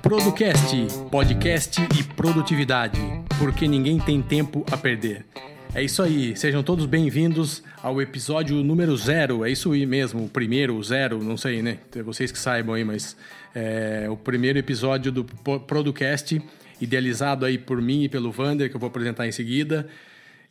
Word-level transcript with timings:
Producast, 0.00 0.88
podcast 1.10 1.80
e 1.98 2.02
produtividade, 2.02 2.98
porque 3.38 3.68
ninguém 3.68 3.98
tem 3.98 4.22
tempo 4.22 4.64
a 4.72 4.76
perder. 4.78 5.26
É 5.74 5.82
isso 5.82 6.02
aí, 6.02 6.36
sejam 6.36 6.62
todos 6.62 6.84
bem-vindos 6.84 7.62
ao 7.82 8.02
episódio 8.02 8.62
número 8.62 8.94
zero. 8.94 9.42
É 9.42 9.50
isso 9.50 9.72
aí 9.72 9.86
mesmo, 9.86 10.26
o 10.26 10.28
primeiro, 10.28 10.76
o 10.76 10.84
zero, 10.84 11.24
não 11.24 11.38
sei, 11.38 11.62
né? 11.62 11.78
Vocês 12.04 12.30
que 12.30 12.38
saibam 12.38 12.74
aí, 12.74 12.84
mas 12.84 13.16
é 13.54 14.06
o 14.10 14.14
primeiro 14.14 14.58
episódio 14.58 15.10
do 15.10 15.24
Producast, 15.24 16.42
idealizado 16.78 17.46
aí 17.46 17.56
por 17.56 17.80
mim 17.80 18.04
e 18.04 18.08
pelo 18.10 18.30
Vander, 18.30 18.68
que 18.68 18.76
eu 18.76 18.80
vou 18.80 18.88
apresentar 18.88 19.26
em 19.26 19.32
seguida. 19.32 19.88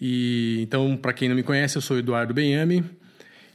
E 0.01 0.57
então, 0.63 0.97
para 0.97 1.13
quem 1.13 1.29
não 1.29 1.35
me 1.35 1.43
conhece, 1.43 1.77
eu 1.77 1.83
sou 1.83 1.99
Eduardo 1.99 2.33
Benhame 2.33 2.83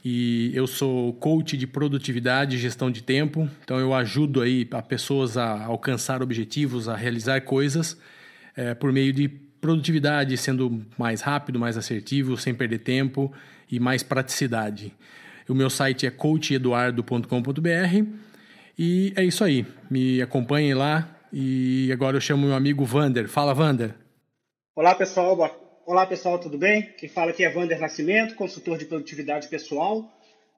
e 0.05 0.51
eu 0.53 0.67
sou 0.67 1.11
coach 1.15 1.57
de 1.57 1.67
produtividade 1.67 2.55
e 2.55 2.59
gestão 2.59 2.89
de 2.89 3.03
tempo. 3.03 3.49
Então, 3.65 3.77
eu 3.77 3.93
ajudo 3.93 4.41
aí 4.41 4.65
a 4.71 4.81
pessoas 4.81 5.35
a 5.35 5.65
alcançar 5.65 6.23
objetivos, 6.23 6.87
a 6.87 6.95
realizar 6.95 7.41
coisas 7.41 7.97
é, 8.55 8.73
por 8.73 8.93
meio 8.93 9.11
de 9.11 9.46
produtividade 9.59 10.37
sendo 10.37 10.85
mais 10.97 11.21
rápido, 11.21 11.59
mais 11.59 11.77
assertivo, 11.77 12.37
sem 12.37 12.53
perder 12.53 12.79
tempo 12.79 13.33
e 13.71 13.79
mais 13.79 14.03
praticidade. 14.03 14.93
O 15.47 15.53
meu 15.53 15.69
site 15.69 16.05
é 16.05 16.11
coacheduardo.com.br 16.11 18.07
e 18.77 19.13
é 19.15 19.23
isso 19.23 19.43
aí. 19.43 19.65
Me 19.89 20.21
acompanhem 20.21 20.73
lá 20.73 21.17
e 21.31 21.89
agora 21.91 22.17
eu 22.17 22.21
chamo 22.21 22.47
meu 22.47 22.55
amigo 22.55 22.85
Vander. 22.85 23.27
Fala, 23.27 23.53
Vander. 23.53 23.95
Olá, 24.75 24.93
pessoal. 24.93 25.35
Olá, 25.85 26.05
pessoal, 26.05 26.37
tudo 26.37 26.57
bem? 26.57 26.93
Quem 26.97 27.07
fala 27.07 27.31
aqui 27.31 27.45
é 27.45 27.49
Vander 27.49 27.79
Nascimento, 27.79 28.35
consultor 28.35 28.77
de 28.77 28.85
produtividade 28.85 29.47
pessoal. 29.47 30.11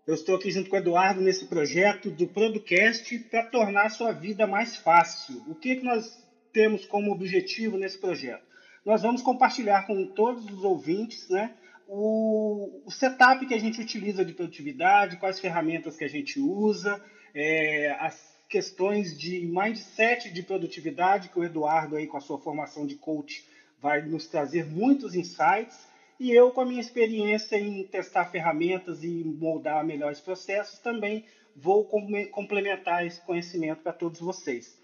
Eu 0.07 0.15
estou 0.15 0.35
aqui 0.35 0.49
junto 0.49 0.71
com 0.71 0.75
o 0.75 0.79
Eduardo 0.79 1.21
nesse 1.21 1.45
projeto 1.45 2.09
do 2.09 2.25
Producast 2.25 3.17
para 3.29 3.43
tornar 3.43 3.85
a 3.85 3.89
sua 3.89 4.11
vida 4.11 4.47
mais 4.47 4.75
fácil. 4.75 5.43
O 5.47 5.53
que, 5.53 5.75
que 5.75 5.85
nós 5.85 6.17
temos 6.51 6.83
como 6.85 7.11
objetivo 7.11 7.77
nesse 7.77 7.99
projeto? 7.99 8.48
Nós 8.85 9.01
vamos 9.01 9.21
compartilhar 9.21 9.85
com 9.85 10.05
todos 10.07 10.45
os 10.45 10.63
ouvintes 10.63 11.29
né, 11.29 11.53
o, 11.87 12.83
o 12.85 12.91
setup 12.91 13.45
que 13.47 13.53
a 13.53 13.59
gente 13.59 13.81
utiliza 13.81 14.23
de 14.23 14.33
produtividade, 14.33 15.17
quais 15.17 15.39
ferramentas 15.39 15.97
que 15.97 16.03
a 16.03 16.09
gente 16.09 16.39
usa, 16.39 17.03
é, 17.33 17.91
as 17.99 18.37
questões 18.47 19.17
de 19.17 19.45
mindset 19.45 20.31
de 20.31 20.43
produtividade, 20.43 21.29
que 21.29 21.39
o 21.39 21.43
Eduardo, 21.43 21.95
aí, 21.95 22.07
com 22.07 22.17
a 22.17 22.21
sua 22.21 22.39
formação 22.39 22.85
de 22.85 22.95
coach, 22.95 23.45
vai 23.81 24.01
nos 24.01 24.27
trazer 24.27 24.65
muitos 24.65 25.15
insights. 25.15 25.87
E 26.19 26.31
eu, 26.31 26.51
com 26.51 26.61
a 26.61 26.65
minha 26.65 26.81
experiência 26.81 27.57
em 27.57 27.83
testar 27.85 28.25
ferramentas 28.25 29.03
e 29.03 29.23
moldar 29.23 29.85
melhores 29.85 30.19
processos, 30.19 30.79
também 30.79 31.25
vou 31.55 31.85
complementar 32.31 33.05
esse 33.05 33.21
conhecimento 33.21 33.81
para 33.81 33.93
todos 33.93 34.19
vocês. 34.19 34.77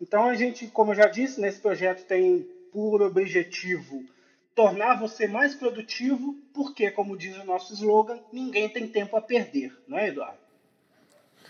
Então, 0.00 0.24
a 0.24 0.34
gente, 0.34 0.66
como 0.68 0.92
eu 0.92 0.96
já 0.96 1.08
disse, 1.08 1.40
nesse 1.40 1.60
projeto 1.60 2.06
tem 2.06 2.46
por 2.72 3.02
objetivo 3.02 4.04
tornar 4.54 4.98
você 4.98 5.28
mais 5.28 5.54
produtivo, 5.54 6.36
porque, 6.52 6.90
como 6.90 7.16
diz 7.16 7.36
o 7.36 7.44
nosso 7.44 7.72
slogan, 7.74 8.20
ninguém 8.32 8.68
tem 8.68 8.88
tempo 8.88 9.16
a 9.16 9.20
perder, 9.20 9.72
não 9.86 9.96
é, 9.96 10.08
Eduardo? 10.08 10.47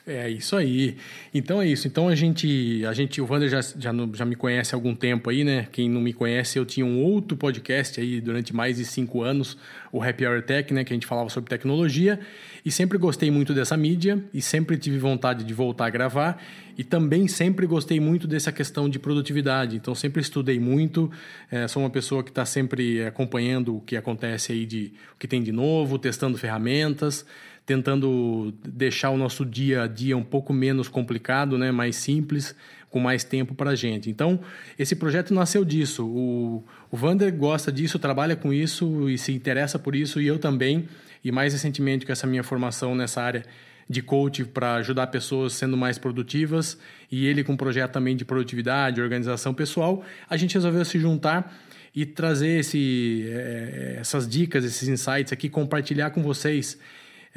É 0.07 0.29
isso 0.29 0.57
aí. 0.57 0.97
Então 1.35 1.61
é 1.61 1.67
isso. 1.67 1.87
Então 1.87 2.09
a 2.09 2.15
gente, 2.15 2.85
a 2.87 2.93
gente, 2.95 3.21
o 3.21 3.31
Wander 3.31 3.49
já, 3.49 3.61
já, 3.61 3.93
já 4.15 4.25
me 4.25 4.35
conhece 4.35 4.75
há 4.75 4.77
algum 4.77 4.95
tempo 4.95 5.29
aí, 5.29 5.45
né? 5.45 5.69
Quem 5.71 5.89
não 5.89 6.01
me 6.01 6.13
conhece, 6.13 6.59
eu 6.59 6.65
tinha 6.65 6.87
um 6.87 7.03
outro 7.03 7.37
podcast 7.37 8.01
aí 8.01 8.21
durante 8.21 8.55
mais 8.55 8.79
de 8.79 8.85
cinco 8.85 9.23
anos, 9.23 9.57
o 9.93 10.03
Happy 10.03 10.27
Hour 10.27 10.43
Tech, 10.43 10.73
né? 10.73 10.83
Que 10.83 10.93
a 10.93 10.97
gente 10.97 11.07
falava 11.07 11.29
sobre 11.29 11.51
tecnologia 11.51 12.19
e 12.65 12.71
sempre 12.71 12.97
gostei 12.97 13.31
muito 13.31 13.53
dessa 13.53 13.77
mídia 13.77 14.23
e 14.33 14.41
sempre 14.41 14.79
tive 14.79 14.99
vontade 14.99 15.45
de 15.45 15.53
voltar 15.53 15.87
a 15.87 15.91
gravar 15.91 16.43
e 16.77 16.85
também 16.85 17.29
sempre 17.29 17.67
gostei 17.67 18.01
muito 18.01 18.27
dessa 18.27 18.51
questão 18.51 18.89
de 18.89 18.99
produtividade. 18.99 19.77
Então 19.77 19.95
sempre 19.95 20.23
estudei 20.23 20.59
muito. 20.59 21.11
É, 21.51 21.69
sou 21.69 21.83
uma 21.83 21.91
pessoa 21.91 22.23
que 22.23 22.31
está 22.31 22.47
sempre 22.47 23.05
acompanhando 23.05 23.77
o 23.77 23.81
que 23.81 23.97
acontece 23.97 24.53
aí 24.53 24.65
de 24.65 24.93
o 25.15 25.19
que 25.19 25.29
tem 25.29 25.43
de 25.43 25.53
novo, 25.53 25.99
testando 25.99 26.39
ferramentas 26.39 27.27
tentando 27.69 28.51
deixar 28.67 29.11
o 29.11 29.19
nosso 29.19 29.45
dia 29.45 29.83
a 29.83 29.87
dia 29.87 30.17
um 30.17 30.25
pouco 30.25 30.55
menos 30.55 30.89
complicado, 30.89 31.59
né, 31.59 31.71
mais 31.71 31.97
simples, 31.97 32.57
com 32.89 32.99
mais 32.99 33.25
tempo 33.25 33.55
para 33.55 33.73
a 33.73 33.75
gente. 33.75 34.09
Então, 34.09 34.41
esse 34.79 34.97
projeto 34.97 35.35
nasceu 35.35 35.67
disso. 35.67 36.07
O, 36.07 36.65
o 36.91 36.97
Vander 36.97 37.31
gosta 37.31 37.71
disso, 37.71 37.99
trabalha 37.99 38.35
com 38.35 38.55
isso 38.55 39.11
e 39.11 39.19
se 39.19 39.33
interessa 39.33 39.79
por 39.79 39.95
isso, 39.95 40.19
e 40.19 40.27
eu 40.27 40.39
também. 40.39 40.89
E 41.23 41.31
mais 41.31 41.53
recentemente, 41.53 42.07
com 42.07 42.13
essa 42.13 42.27
minha 42.27 42.43
formação 42.43 42.95
nessa 42.95 43.21
área 43.21 43.45
de 43.87 44.01
coach 44.01 44.47
para 44.47 44.77
ajudar 44.77 45.09
pessoas 45.09 45.53
sendo 45.53 45.77
mais 45.77 45.99
produtivas, 45.99 46.79
e 47.13 47.27
ele 47.27 47.45
com 47.45 47.53
um 47.53 47.57
projeto 47.57 47.93
também 47.93 48.17
de 48.17 48.25
produtividade, 48.25 48.99
organização 48.99 49.53
pessoal, 49.53 50.03
a 50.27 50.39
gente 50.39 50.55
resolveu 50.55 50.87
se 50.87 50.99
juntar 50.99 51.55
e 51.95 52.07
trazer 52.07 52.61
esse, 52.61 53.27
é, 53.29 53.99
essas 54.01 54.27
dicas, 54.27 54.65
esses 54.65 54.89
insights 54.89 55.35
aqui, 55.35 55.51
compartilhar 55.51 56.11
com 56.11 56.23
vocês 56.23 56.79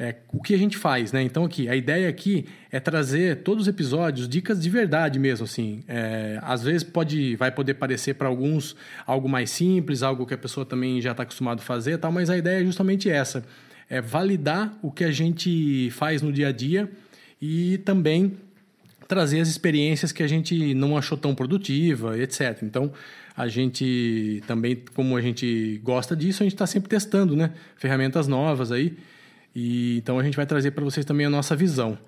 é, 0.02 0.16
o 0.32 0.42
que 0.42 0.52
a 0.52 0.58
gente 0.58 0.76
faz, 0.76 1.12
né? 1.12 1.22
Então 1.22 1.44
aqui, 1.44 1.68
a 1.68 1.76
ideia 1.76 2.08
aqui 2.08 2.44
é 2.72 2.80
trazer 2.80 3.36
todos 3.42 3.62
os 3.62 3.68
episódios, 3.68 4.28
dicas 4.28 4.60
de 4.60 4.68
verdade 4.68 5.16
mesmo, 5.16 5.44
assim. 5.44 5.84
É, 5.86 6.40
às 6.42 6.64
vezes 6.64 6.82
pode, 6.82 7.36
vai 7.36 7.52
poder 7.52 7.74
parecer 7.74 8.14
para 8.14 8.26
alguns 8.26 8.74
algo 9.06 9.28
mais 9.28 9.48
simples, 9.50 10.02
algo 10.02 10.26
que 10.26 10.34
a 10.34 10.38
pessoa 10.38 10.66
também 10.66 11.00
já 11.00 11.12
está 11.12 11.22
acostumado 11.22 11.60
a 11.60 11.62
fazer, 11.62 11.98
tal, 11.98 12.10
mas 12.10 12.30
a 12.30 12.36
ideia 12.36 12.62
é 12.62 12.64
justamente 12.64 13.08
essa, 13.08 13.44
é 13.88 14.00
validar 14.00 14.76
o 14.82 14.90
que 14.90 15.04
a 15.04 15.12
gente 15.12 15.88
faz 15.92 16.20
no 16.20 16.32
dia 16.32 16.48
a 16.48 16.52
dia 16.52 16.90
e 17.40 17.78
também 17.78 18.32
trazer 19.06 19.38
as 19.38 19.46
experiências 19.46 20.10
que 20.10 20.24
a 20.24 20.26
gente 20.26 20.74
não 20.74 20.96
achou 20.96 21.16
tão 21.16 21.32
produtiva, 21.32 22.18
etc. 22.18 22.58
Então, 22.64 22.92
a 23.36 23.46
gente 23.46 24.42
também, 24.48 24.82
como 24.94 25.16
a 25.16 25.20
gente 25.20 25.80
gosta 25.84 26.16
disso, 26.16 26.42
a 26.42 26.44
gente 26.44 26.54
está 26.54 26.66
sempre 26.66 26.88
testando, 26.88 27.36
né? 27.36 27.52
Ferramentas 27.76 28.26
novas 28.26 28.72
aí. 28.72 28.96
E, 29.54 29.98
então 29.98 30.18
a 30.18 30.22
gente 30.22 30.36
vai 30.36 30.46
trazer 30.46 30.70
para 30.70 30.84
vocês 30.84 31.04
também 31.04 31.26
a 31.26 31.30
nossa 31.30 31.54
visão. 31.54 31.98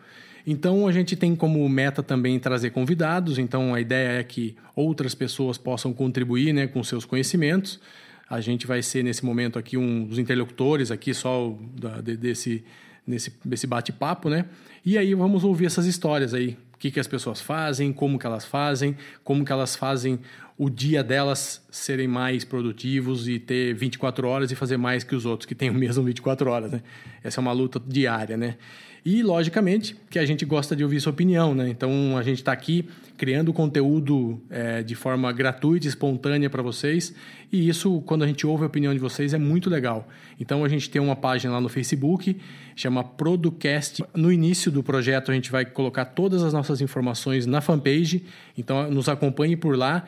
Então 0.47 0.87
a 0.87 0.93
gente 0.93 1.16
tem 1.16 1.34
como 1.34 1.66
meta 1.69 2.03
também 2.03 2.38
trazer 2.38 2.71
convidados, 2.71 3.38
então 3.38 3.75
a 3.75 3.81
ideia 3.81 4.21
é 4.21 4.22
que 4.22 4.55
outras 4.77 5.15
pessoas 5.15 5.56
possam 5.56 5.93
contribuir 5.93 6.53
né, 6.53 6.66
com 6.66 6.82
seus 6.84 7.05
conhecimentos. 7.05 7.81
A 8.28 8.41
gente 8.41 8.66
vai 8.66 8.82
ser 8.82 9.03
nesse 9.03 9.25
momento 9.25 9.59
aqui 9.59 9.77
um 9.77 10.05
dos 10.05 10.19
interlocutores 10.19 10.91
aqui 10.91 11.15
só 11.15 11.56
da, 11.78 12.00
de, 12.00 12.16
desse, 12.16 12.62
nesse, 13.06 13.32
desse 13.44 13.66
bate-papo, 13.66 14.28
né? 14.28 14.47
E 14.84 14.99
aí 14.99 15.15
vamos 15.15 15.44
ouvir 15.44 15.66
essas 15.66 15.87
histórias 15.87 16.34
aí, 16.34 16.59
o 16.75 16.78
que, 16.78 16.91
que 16.91 17.00
as 17.00 17.06
pessoas 17.06 17.41
fazem, 17.41 17.93
como 17.93 18.19
que 18.19 18.26
elas 18.26 18.44
fazem, 18.44 18.97
como 19.22 19.44
que 19.44 19.53
elas 19.53 19.76
fazem 19.76 20.19
o 20.57 20.71
dia 20.71 21.03
delas 21.03 21.65
serem 21.71 22.07
mais 22.07 22.45
produtivos 22.45 23.29
e 23.29 23.39
ter 23.39 23.75
24 23.75 24.27
horas 24.29 24.53
e 24.53 24.55
fazer 24.55 24.77
mais 24.77 25.03
que 25.03 25.15
os 25.15 25.27
outros 25.27 25.47
que 25.47 25.55
têm 25.55 25.71
o 25.71 25.75
mesmo 25.75 26.05
24 26.05 26.49
horas, 26.51 26.71
né? 26.71 26.83
Essa 27.23 27.41
é 27.41 27.43
uma 27.43 27.53
luta 27.53 27.81
diária, 27.85 28.37
né? 28.37 28.57
E, 29.05 29.23
logicamente, 29.23 29.95
que 30.09 30.19
a 30.19 30.25
gente 30.25 30.47
gosta 30.47 30.75
de 30.75 30.83
ouvir 30.83 30.99
sua 30.99 31.13
opinião, 31.13 31.55
né? 31.55 31.69
Então, 31.69 32.17
a 32.17 32.23
gente 32.23 32.39
está 32.39 32.53
aqui 32.53 32.89
criando 33.19 33.53
conteúdo 33.53 34.41
é, 34.49 34.83
de 34.83 34.95
forma 34.95 35.31
gratuita, 35.31 35.87
espontânea 35.87 36.49
para 36.49 36.63
vocês. 36.63 37.15
E 37.53 37.69
isso, 37.69 38.01
quando 38.07 38.25
a 38.25 38.27
gente 38.27 38.47
ouve 38.47 38.63
a 38.63 38.67
opinião 38.67 38.95
de 38.95 38.99
vocês, 38.99 39.35
é 39.35 39.39
muito 39.39 39.69
legal. 39.69 40.09
Então, 40.41 40.65
a 40.65 40.69
gente 40.71 40.89
tem 40.89 41.03
uma 41.03 41.15
página 41.15 41.53
lá 41.53 41.61
no 41.61 41.69
Facebook, 41.69 42.35
chama 42.75 43.05
Producast. 43.05 44.03
No 44.15 44.33
início 44.33 44.73
do 44.73 44.83
projeto, 44.83 45.31
a 45.31 45.35
gente 45.35 45.53
vai 45.53 45.67
colocar 45.67 46.07
todas 46.07 46.43
as 46.43 46.55
nossas 46.55 46.81
informações 46.81 47.45
na 47.45 47.61
fanpage. 47.61 48.25
Então, 48.57 48.91
nos 48.91 49.07
acompanhe 49.07 49.55
por 49.55 49.77
lá. 49.77 50.07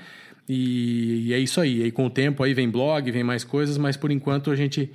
E, 0.49 1.27
e, 1.27 1.35
é 1.35 1.39
isso 1.39 1.61
aí. 1.61 1.83
E 1.83 1.91
com 1.91 2.07
o 2.07 2.11
tempo 2.11 2.43
aí 2.43 2.55
vem 2.55 2.71
blog, 2.71 3.11
vem 3.11 3.23
mais 3.23 3.45
coisas, 3.45 3.77
mas 3.77 3.95
por 3.95 4.11
enquanto 4.11 4.51
a 4.51 4.57
gente 4.57 4.91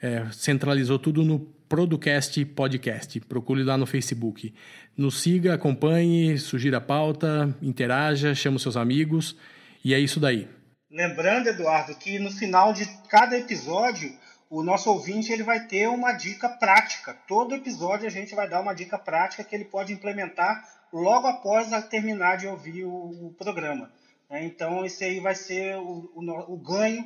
é, 0.00 0.24
centralizou 0.32 0.98
tudo 0.98 1.22
no 1.22 1.46
Producast 1.72 2.44
Podcast. 2.44 3.18
Procure 3.20 3.64
lá 3.64 3.78
no 3.78 3.86
Facebook. 3.86 4.52
Nos 4.94 5.22
siga, 5.22 5.54
acompanhe, 5.54 6.36
sugira 6.36 6.82
pauta, 6.82 7.56
interaja, 7.62 8.34
chama 8.34 8.56
os 8.56 8.62
seus 8.62 8.76
amigos. 8.76 9.34
E 9.82 9.94
é 9.94 9.98
isso 9.98 10.20
daí. 10.20 10.46
Lembrando, 10.90 11.46
Eduardo, 11.46 11.94
que 11.94 12.18
no 12.18 12.30
final 12.30 12.74
de 12.74 12.84
cada 13.08 13.38
episódio, 13.38 14.12
o 14.50 14.62
nosso 14.62 14.90
ouvinte 14.90 15.32
ele 15.32 15.42
vai 15.42 15.66
ter 15.66 15.88
uma 15.88 16.12
dica 16.12 16.46
prática. 16.46 17.16
Todo 17.26 17.54
episódio 17.54 18.06
a 18.06 18.10
gente 18.10 18.34
vai 18.34 18.46
dar 18.46 18.60
uma 18.60 18.74
dica 18.74 18.98
prática 18.98 19.42
que 19.42 19.54
ele 19.54 19.64
pode 19.64 19.94
implementar 19.94 20.62
logo 20.92 21.26
após 21.26 21.70
terminar 21.88 22.36
de 22.36 22.46
ouvir 22.46 22.84
o, 22.84 23.28
o 23.28 23.34
programa. 23.38 23.90
Né? 24.28 24.44
Então, 24.44 24.84
esse 24.84 25.04
aí 25.04 25.20
vai 25.20 25.34
ser 25.34 25.78
o, 25.78 26.12
o, 26.14 26.52
o 26.52 26.56
ganho 26.58 27.02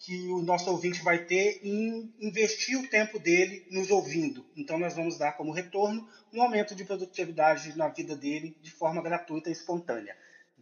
que 0.00 0.28
o 0.28 0.42
nosso 0.42 0.70
ouvinte 0.70 1.02
vai 1.02 1.18
ter 1.24 1.60
em 1.62 2.12
investir 2.20 2.78
o 2.78 2.88
tempo 2.88 3.18
dele 3.18 3.66
nos 3.70 3.90
ouvindo. 3.90 4.44
Então, 4.56 4.78
nós 4.78 4.96
vamos 4.96 5.18
dar 5.18 5.32
como 5.32 5.52
retorno 5.52 6.08
um 6.32 6.42
aumento 6.42 6.74
de 6.74 6.84
produtividade 6.84 7.76
na 7.76 7.88
vida 7.88 8.16
dele 8.16 8.56
de 8.62 8.70
forma 8.70 9.02
gratuita 9.02 9.50
e 9.50 9.52
espontânea. 9.52 10.16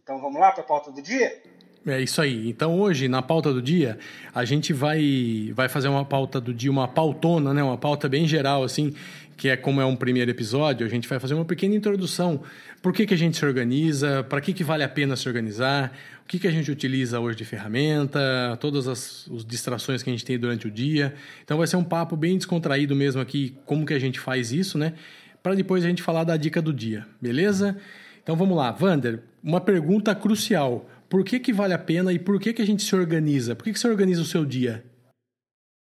Então 0.09 0.19
vamos 0.19 0.41
lá 0.41 0.51
para 0.51 0.63
a 0.63 0.65
pauta 0.65 0.91
do 0.91 1.03
dia? 1.03 1.39
É 1.87 2.01
isso 2.01 2.21
aí. 2.21 2.49
Então 2.49 2.79
hoje, 2.79 3.07
na 3.07 3.21
pauta 3.21 3.53
do 3.53 3.61
dia, 3.61 3.97
a 4.35 4.43
gente 4.43 4.73
vai, 4.73 5.51
vai 5.55 5.69
fazer 5.69 5.87
uma 5.87 6.03
pauta 6.03 6.39
do 6.39 6.53
dia, 6.53 6.69
uma 6.69 6.87
pautona, 6.87 7.53
né? 7.53 7.63
Uma 7.63 7.77
pauta 7.77 8.09
bem 8.09 8.27
geral, 8.27 8.63
assim, 8.63 8.93
que 9.37 9.47
é 9.47 9.55
como 9.55 9.79
é 9.79 9.85
um 9.85 9.95
primeiro 9.95 10.29
episódio, 10.29 10.85
a 10.85 10.89
gente 10.89 11.07
vai 11.07 11.17
fazer 11.17 11.33
uma 11.33 11.45
pequena 11.45 11.73
introdução. 11.73 12.41
Por 12.81 12.91
que, 12.91 13.05
que 13.05 13.13
a 13.13 13.17
gente 13.17 13.37
se 13.37 13.45
organiza? 13.45 14.23
Para 14.27 14.41
que, 14.41 14.51
que 14.51 14.63
vale 14.63 14.83
a 14.83 14.89
pena 14.89 15.15
se 15.15 15.27
organizar? 15.29 15.93
O 16.23 16.27
que, 16.27 16.37
que 16.37 16.47
a 16.47 16.51
gente 16.51 16.69
utiliza 16.69 17.19
hoje 17.19 17.37
de 17.37 17.45
ferramenta? 17.45 18.57
Todas 18.59 18.87
as, 18.87 19.29
as 19.33 19.45
distrações 19.45 20.03
que 20.03 20.09
a 20.09 20.13
gente 20.13 20.25
tem 20.25 20.37
durante 20.37 20.67
o 20.67 20.71
dia. 20.71 21.15
Então 21.43 21.57
vai 21.57 21.65
ser 21.65 21.77
um 21.77 21.83
papo 21.83 22.17
bem 22.17 22.35
descontraído 22.35 22.93
mesmo 22.93 23.21
aqui, 23.21 23.55
como 23.65 23.85
que 23.85 23.93
a 23.93 23.99
gente 23.99 24.19
faz 24.19 24.51
isso, 24.51 24.77
né? 24.77 24.93
Para 25.41 25.55
depois 25.55 25.85
a 25.85 25.87
gente 25.87 26.03
falar 26.03 26.25
da 26.25 26.35
dica 26.35 26.61
do 26.61 26.73
dia, 26.73 27.07
beleza? 27.21 27.77
Então 28.21 28.35
vamos 28.35 28.57
lá, 28.57 28.71
Vander, 28.71 29.21
uma 29.41 29.61
pergunta 29.61 30.13
crucial. 30.13 30.87
Por 31.09 31.25
que, 31.25 31.39
que 31.39 31.51
vale 31.51 31.73
a 31.73 31.79
pena 31.79 32.13
e 32.13 32.19
por 32.19 32.39
que, 32.39 32.53
que 32.53 32.61
a 32.61 32.65
gente 32.65 32.83
se 32.83 32.95
organiza? 32.95 33.55
Por 33.55 33.63
que, 33.63 33.73
que 33.73 33.79
você 33.79 33.87
organiza 33.87 34.21
o 34.21 34.25
seu 34.25 34.45
dia? 34.45 34.85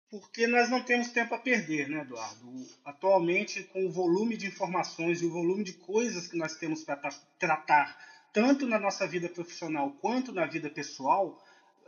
Porque 0.09 0.47
nós 0.47 0.69
não 0.69 0.81
temos 0.81 1.09
tempo 1.09 1.35
a 1.35 1.37
perder, 1.37 1.87
né, 1.89 2.01
Eduardo? 2.01 2.65
Atualmente, 2.85 3.63
com 3.63 3.85
o 3.85 3.91
volume 3.91 4.37
de 4.37 4.47
informações 4.47 5.21
e 5.21 5.25
o 5.25 5.31
volume 5.31 5.63
de 5.63 5.73
coisas 5.73 6.27
que 6.27 6.37
nós 6.37 6.55
temos 6.55 6.83
para 6.83 6.97
tratar, 7.37 7.97
tanto 8.33 8.65
na 8.65 8.79
nossa 8.79 9.05
vida 9.05 9.27
profissional 9.29 9.91
quanto 10.01 10.31
na 10.31 10.45
vida 10.45 10.69
pessoal, 10.69 11.37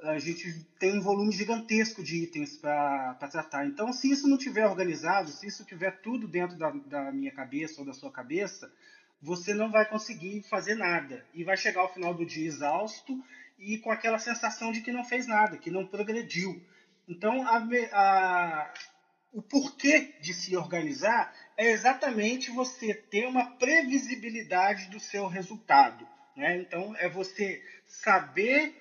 a 0.04 0.19
gente 0.19 0.66
tem 0.80 0.98
um 0.98 1.01
volume 1.01 1.31
gigantesco 1.31 2.04
de 2.04 2.24
itens 2.24 2.57
para 2.57 3.13
tratar. 3.31 3.66
Então, 3.66 3.94
se 3.94 4.12
isso 4.12 4.28
não 4.28 4.38
tiver 4.38 4.68
organizado, 4.68 5.30
se 5.30 5.48
isso 5.48 5.63
tiver 5.63 6.01
tudo 6.01 6.28
dentro 6.28 6.57
da, 6.57 6.69
da 6.72 7.12
minha 7.12 7.31
cabeça 7.31 7.80
ou 7.80 7.86
da 7.86 7.94
sua 7.94 8.12
cabeça, 8.12 8.72
você 9.21 9.53
não 9.53 9.69
vai 9.69 9.85
conseguir 9.85 10.41
fazer 10.44 10.75
nada 10.75 11.25
e 11.33 11.44
vai 11.44 11.56
chegar 11.56 11.81
ao 11.81 11.94
final 11.94 12.13
do 12.13 12.25
dia 12.25 12.47
exausto 12.47 13.23
e 13.59 13.77
com 13.77 13.91
aquela 13.91 14.18
sensação 14.18 14.71
de 14.71 14.81
que 14.81 14.91
não 14.91 15.06
fez 15.06 15.27
nada, 15.27 15.57
que 15.57 15.69
não 15.69 15.85
progrediu. 15.85 16.62
Então, 17.07 17.47
a, 17.47 17.57
a, 17.91 18.73
o 19.31 19.41
porquê 19.41 20.15
de 20.19 20.33
se 20.33 20.57
organizar 20.57 21.33
é 21.56 21.69
exatamente 21.69 22.50
você 22.50 22.94
ter 22.94 23.27
uma 23.27 23.45
previsibilidade 23.57 24.88
do 24.89 25.00
seu 25.00 25.27
resultado. 25.27 26.07
Né? 26.35 26.57
Então, 26.57 26.95
é 26.97 27.07
você 27.07 27.63
saber 27.85 28.75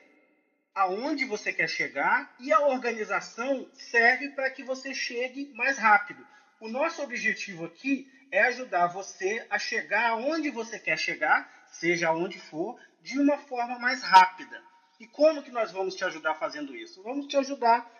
aonde 0.74 1.24
você 1.26 1.52
quer 1.52 1.68
chegar 1.68 2.34
e 2.40 2.52
a 2.52 2.60
organização 2.60 3.68
serve 3.74 4.30
para 4.30 4.50
que 4.50 4.62
você 4.62 4.94
chegue 4.94 5.52
mais 5.54 5.76
rápido. 5.76 6.26
O 6.60 6.68
nosso 6.68 7.02
objetivo 7.02 7.64
aqui 7.64 8.06
é 8.30 8.42
ajudar 8.42 8.86
você 8.88 9.46
a 9.48 9.58
chegar 9.58 10.10
aonde 10.10 10.50
você 10.50 10.78
quer 10.78 10.98
chegar, 10.98 11.50
seja 11.72 12.08
aonde 12.08 12.38
for, 12.38 12.78
de 13.00 13.18
uma 13.18 13.38
forma 13.38 13.78
mais 13.78 14.02
rápida. 14.02 14.62
E 15.00 15.06
como 15.06 15.42
que 15.42 15.50
nós 15.50 15.72
vamos 15.72 15.94
te 15.94 16.04
ajudar 16.04 16.34
fazendo 16.34 16.76
isso? 16.76 17.02
Vamos 17.02 17.26
te 17.26 17.36
ajudar 17.38 17.90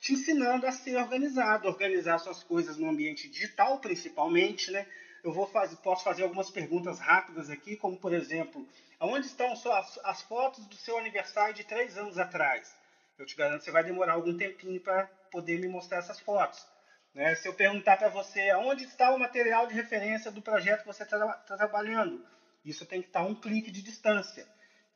te 0.00 0.14
ensinando 0.14 0.66
a 0.66 0.72
ser 0.72 0.96
organizado, 0.96 1.68
organizar 1.68 2.18
suas 2.18 2.42
coisas 2.42 2.76
no 2.76 2.88
ambiente 2.88 3.28
digital, 3.28 3.78
principalmente, 3.78 4.70
né? 4.72 4.86
Eu 5.22 5.32
vou 5.32 5.46
fazer, 5.46 5.76
posso 5.76 6.02
fazer 6.02 6.22
algumas 6.22 6.50
perguntas 6.50 6.98
rápidas 6.98 7.50
aqui, 7.50 7.76
como 7.76 7.96
por 7.98 8.12
exemplo, 8.12 8.66
aonde 8.98 9.26
estão 9.26 9.52
as, 9.52 9.98
as 10.02 10.22
fotos 10.22 10.66
do 10.66 10.74
seu 10.74 10.96
aniversário 10.98 11.54
de 11.54 11.62
três 11.62 11.98
anos 11.98 12.18
atrás? 12.18 12.74
Eu 13.18 13.26
te 13.26 13.36
garanto 13.36 13.62
você 13.62 13.70
vai 13.70 13.84
demorar 13.84 14.14
algum 14.14 14.34
tempinho 14.34 14.80
para 14.80 15.04
poder 15.30 15.60
me 15.60 15.68
mostrar 15.68 15.98
essas 15.98 16.18
fotos. 16.18 16.66
Né? 17.14 17.34
Se 17.34 17.48
eu 17.48 17.54
perguntar 17.54 17.96
para 17.96 18.08
você 18.08 18.50
aonde 18.50 18.84
está 18.84 19.12
o 19.12 19.18
material 19.18 19.66
de 19.66 19.74
referência 19.74 20.30
do 20.30 20.42
projeto 20.42 20.80
que 20.80 20.86
você 20.86 21.02
está 21.02 21.18
tá 21.18 21.56
trabalhando, 21.56 22.24
isso 22.64 22.86
tem 22.86 23.02
que 23.02 23.08
estar 23.08 23.22
tá 23.22 23.26
um 23.26 23.34
clique 23.34 23.70
de 23.70 23.82
distância. 23.82 24.46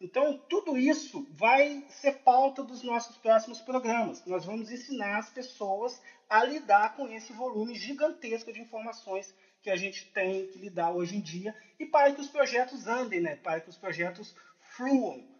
Então, 0.00 0.37
tudo 0.50 0.76
isso 0.76 1.26
vai 1.32 1.84
ser 1.88 2.16
pauta 2.19 2.62
dos 2.62 2.82
nossos 2.82 3.16
próximos 3.16 3.61
programas. 3.61 4.25
Nós 4.26 4.44
vamos 4.44 4.70
ensinar 4.70 5.19
as 5.19 5.31
pessoas 5.31 6.00
a 6.28 6.44
lidar 6.44 6.94
com 6.96 7.08
esse 7.08 7.32
volume 7.32 7.75
gigantesco 7.75 8.52
de 8.52 8.60
informações 8.60 9.34
que 9.62 9.70
a 9.70 9.76
gente 9.76 10.10
tem 10.12 10.46
que 10.49 10.58
lidar 10.58 10.90
hoje 10.93 11.17
em 11.17 11.20
dia 11.20 11.55
e 11.78 11.87
para 11.87 12.12
que 12.12 12.20
os 12.20 12.28
projetos 12.28 12.87
andem, 12.87 13.20
né? 13.20 13.37
para 13.37 13.60
que 13.60 13.70
os 13.70 13.78
projetos 13.78 14.37
fluam. 14.58 15.33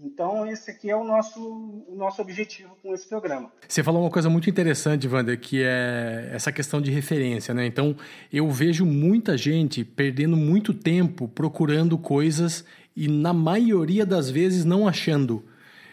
Então, 0.00 0.46
esse 0.46 0.70
aqui 0.70 0.88
é 0.88 0.96
o 0.96 1.02
nosso, 1.02 1.40
o 1.40 1.94
nosso 1.96 2.22
objetivo 2.22 2.70
com 2.82 2.94
esse 2.94 3.08
programa. 3.08 3.50
Você 3.66 3.82
falou 3.82 4.02
uma 4.02 4.10
coisa 4.10 4.30
muito 4.30 4.48
interessante, 4.48 5.08
Wander, 5.08 5.38
que 5.40 5.62
é 5.62 6.30
essa 6.32 6.52
questão 6.52 6.80
de 6.80 6.90
referência, 6.90 7.52
né? 7.52 7.66
Então, 7.66 7.96
eu 8.32 8.48
vejo 8.48 8.86
muita 8.86 9.36
gente 9.36 9.84
perdendo 9.84 10.36
muito 10.36 10.72
tempo 10.72 11.26
procurando 11.26 11.98
coisas 11.98 12.64
e, 12.94 13.08
na 13.08 13.32
maioria 13.32 14.06
das 14.06 14.30
vezes, 14.30 14.64
não 14.64 14.86
achando. 14.86 15.44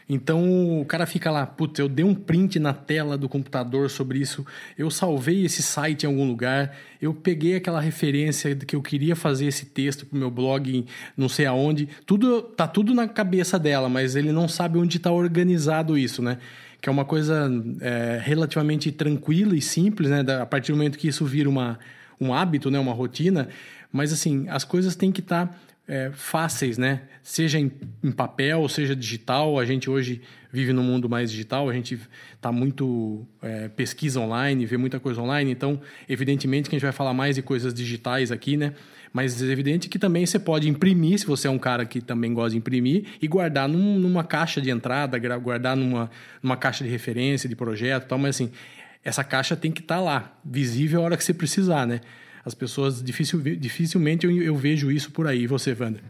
Então 0.08 0.80
o 0.82 0.86
cara 0.86 1.08
fica 1.08 1.32
lá, 1.32 1.48
putz, 1.48 1.80
eu 1.80 1.90
dei 1.90 2.06
um 2.06 2.14
print 2.14 2.60
na 2.60 2.74
tela 2.74 3.18
do 3.18 3.28
computador 3.28 3.90
sobre 3.90 4.20
isso, 4.20 4.46
eu 4.78 4.92
salvei 4.92 5.46
esse 5.46 5.64
site 5.64 6.04
em 6.04 6.06
algum 6.06 6.28
lugar, 6.28 6.76
eu 7.02 7.12
peguei 7.12 7.56
aquela 7.56 7.82
referência 7.82 8.56
que 8.56 8.76
eu 8.76 8.84
queria 8.84 9.16
fazer 9.16 9.48
esse 9.48 9.66
texto 9.66 10.06
pro 10.06 10.18
meu 10.18 10.30
blog, 10.30 10.86
não 11.18 11.28
sei 11.28 11.48
aonde, 11.48 11.90
tudo 12.06 12.44
tá 12.44 12.68
tudo 12.68 12.94
na 12.94 13.08
cabeça 13.08 13.58
dela, 13.58 13.90
mas 13.90 14.16
ele 14.16 14.32
não 14.32 14.48
sabe 14.48 14.78
onde 14.78 14.98
está 14.98 15.12
organizado 15.12 15.98
isso, 15.98 16.22
né? 16.22 16.38
Que 16.80 16.88
é 16.88 16.92
uma 16.92 17.06
coisa 17.06 17.52
é, 17.82 18.22
relativamente 18.24 18.92
tranquila 18.92 19.56
e 19.56 19.62
simples, 19.62 20.12
né? 20.12 20.24
A 20.40 20.46
partir 20.46 20.72
do 20.72 20.78
momento 20.78 21.00
que 21.00 21.08
isso 21.08 21.26
vira 21.26 21.50
uma, 21.50 21.80
um 22.22 22.32
hábito, 22.32 22.70
né? 22.70 22.78
Uma 22.78 22.94
rotina, 22.94 23.50
mas 23.92 24.14
assim, 24.14 24.46
as 24.50 24.64
coisas 24.64 24.96
têm 24.96 25.12
que 25.12 25.22
estar 25.22 25.48
tá 25.48 25.56
é, 25.88 26.12
fáceis, 26.14 26.78
né? 26.78 27.02
Seja 27.22 27.60
em, 27.60 27.72
em, 28.04 28.12
papel, 28.12 28.68
seja 28.68 28.96
digital. 28.96 29.60
A 29.60 29.66
gente 29.66 29.90
hoje 29.90 30.22
vive 30.52 30.74
no 30.74 30.82
mundo 30.82 31.10
mais 31.10 31.30
digital, 31.32 31.70
a 31.70 31.74
gente 31.74 32.00
está 32.34 32.52
muito 32.52 33.28
é, 33.42 33.68
pesquisa 33.68 34.20
online, 34.20 34.66
vê 34.66 34.78
muita 34.78 35.00
coisa 35.00 35.22
online. 35.22 35.52
Então, 35.52 35.80
evidentemente 36.08 36.70
que 36.70 36.76
a 36.76 36.80
gente 36.80 36.86
vai 36.86 36.92
falar 36.92 37.14
mais 37.14 37.36
de 37.36 37.42
coisas 37.42 37.74
digitais 37.74 38.32
aqui, 38.32 38.58
né? 38.58 38.74
Mas 39.14 39.42
é 39.42 39.46
evidente 39.46 39.88
que 39.88 39.98
também 39.98 40.26
você 40.26 40.38
pode 40.38 40.68
imprimir, 40.68 41.20
se 41.20 41.26
você 41.26 41.48
é 41.48 41.52
um 41.52 41.58
cara 41.58 41.86
que 41.86 42.02
também 42.02 42.34
gosta 42.34 42.52
de 42.52 42.58
imprimir, 42.58 43.06
e 43.22 43.28
guardar 43.28 43.68
num, 43.70 43.98
numa 43.98 44.24
caixa 44.24 44.60
de 44.60 44.70
entrada, 44.70 45.18
guardar 45.38 45.76
numa, 45.78 46.10
numa 46.44 46.58
caixa 46.58 46.84
de 46.84 46.90
referência, 46.90 47.48
de 47.48 47.56
projeto 47.56 48.08
tal. 48.08 48.18
Mas 48.18 48.36
assim, 48.36 48.52
essa 49.04 49.24
caixa 49.24 49.56
tem 49.56 49.72
que 49.72 49.82
estar 49.82 49.98
tá 49.98 50.02
lá, 50.02 50.38
visível 50.44 51.00
a 51.02 51.04
hora 51.06 51.18
que 51.18 51.24
você 51.24 51.34
precisar, 51.34 51.86
né? 51.86 52.02
As 52.46 52.54
pessoas 52.54 53.02
dificil, 53.02 53.42
dificilmente 53.42 54.28
eu, 54.28 54.42
eu, 54.42 54.56
vejo 54.56 54.92
isso 54.92 55.12
por 55.12 55.28
aí. 55.28 55.48
Você, 55.48 55.74
Wander? 55.74 56.04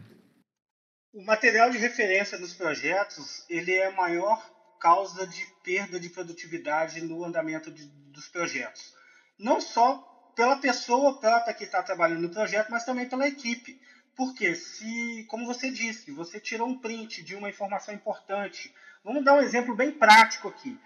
O 1.14 1.24
material 1.24 1.70
de 1.70 1.78
referência 1.78 2.38
dos 2.38 2.52
projetos 2.52 3.46
ele 3.48 3.72
é 3.72 3.86
a 3.86 3.92
maior 3.92 4.38
causa 4.78 5.26
de 5.26 5.42
perda 5.64 5.98
de 5.98 6.10
produtividade 6.10 7.00
no 7.00 7.24
andamento 7.24 7.70
de, 7.70 7.86
dos 8.12 8.28
projetos. 8.28 8.92
Não 9.38 9.62
só 9.62 9.96
pela 10.36 10.58
pessoa 10.58 11.18
própria 11.18 11.54
que 11.54 11.64
está 11.64 11.82
trabalhando 11.82 12.20
no 12.20 12.28
projeto, 12.28 12.70
mas 12.70 12.84
também 12.84 13.08
pela 13.08 13.26
equipe. 13.26 13.80
Porque 14.14 14.54
se, 14.54 15.24
como 15.28 15.46
você 15.46 15.70
disse, 15.70 16.10
você 16.10 16.38
tirou 16.38 16.68
um 16.68 16.78
print 16.78 17.22
de 17.22 17.34
uma 17.34 17.48
informação 17.48 17.94
importante. 17.94 18.74
Vamos 19.02 19.24
dar 19.24 19.34
um 19.34 19.40
exemplo 19.40 19.74
bem 19.74 19.90
prático 19.90 20.48
aqui. 20.48 20.78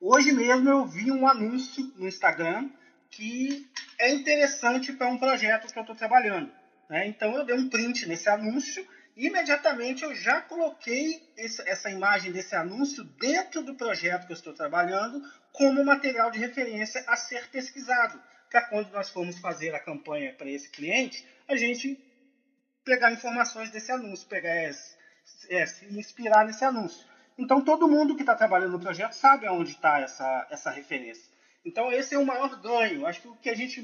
Hoje 0.00 0.32
mesmo 0.32 0.68
eu 0.70 0.86
vi 0.86 1.10
um 1.10 1.28
anúncio 1.28 1.92
no 1.96 2.08
Instagram 2.08 2.70
que 3.10 3.66
é 3.98 4.10
interessante 4.10 4.92
para 4.92 5.08
um 5.08 5.18
projeto 5.18 5.72
que 5.72 5.78
eu 5.78 5.82
estou 5.82 5.96
trabalhando. 5.96 6.52
Né? 6.88 7.06
Então 7.06 7.34
eu 7.34 7.44
dei 7.44 7.56
um 7.56 7.68
print 7.68 8.06
nesse 8.06 8.28
anúncio 8.28 8.86
e 9.16 9.26
imediatamente 9.26 10.04
eu 10.04 10.14
já 10.14 10.40
coloquei 10.42 11.22
esse, 11.36 11.66
essa 11.68 11.90
imagem 11.90 12.32
desse 12.32 12.54
anúncio 12.54 13.02
dentro 13.02 13.62
do 13.62 13.74
projeto 13.74 14.26
que 14.26 14.32
eu 14.32 14.36
estou 14.36 14.52
trabalhando 14.52 15.22
como 15.52 15.84
material 15.84 16.30
de 16.30 16.38
referência 16.38 17.02
a 17.06 17.16
ser 17.16 17.48
pesquisado. 17.48 18.20
Para 18.50 18.68
quando 18.68 18.90
nós 18.90 19.10
formos 19.10 19.38
fazer 19.38 19.74
a 19.74 19.80
campanha 19.80 20.32
para 20.34 20.48
esse 20.48 20.70
cliente, 20.70 21.26
a 21.48 21.56
gente 21.56 21.98
pegar 22.84 23.10
informações 23.10 23.70
desse 23.70 23.90
anúncio, 23.90 24.28
pegar 24.28 24.68
esse, 24.68 24.96
é, 25.50 25.66
se 25.66 25.86
inspirar 25.98 26.44
nesse 26.44 26.64
anúncio. 26.64 27.04
Então 27.38 27.62
todo 27.62 27.88
mundo 27.88 28.14
que 28.14 28.22
está 28.22 28.34
trabalhando 28.34 28.72
no 28.72 28.80
projeto 28.80 29.12
sabe 29.12 29.46
aonde 29.46 29.72
está 29.72 29.98
essa, 30.00 30.46
essa 30.50 30.70
referência. 30.70 31.35
Então, 31.66 31.90
esse 31.90 32.14
é 32.14 32.18
o 32.18 32.24
maior 32.24 32.60
ganho. 32.60 33.04
Acho 33.04 33.22
que 33.22 33.28
o 33.28 33.34
que 33.34 33.50
a 33.50 33.54
gente 33.54 33.80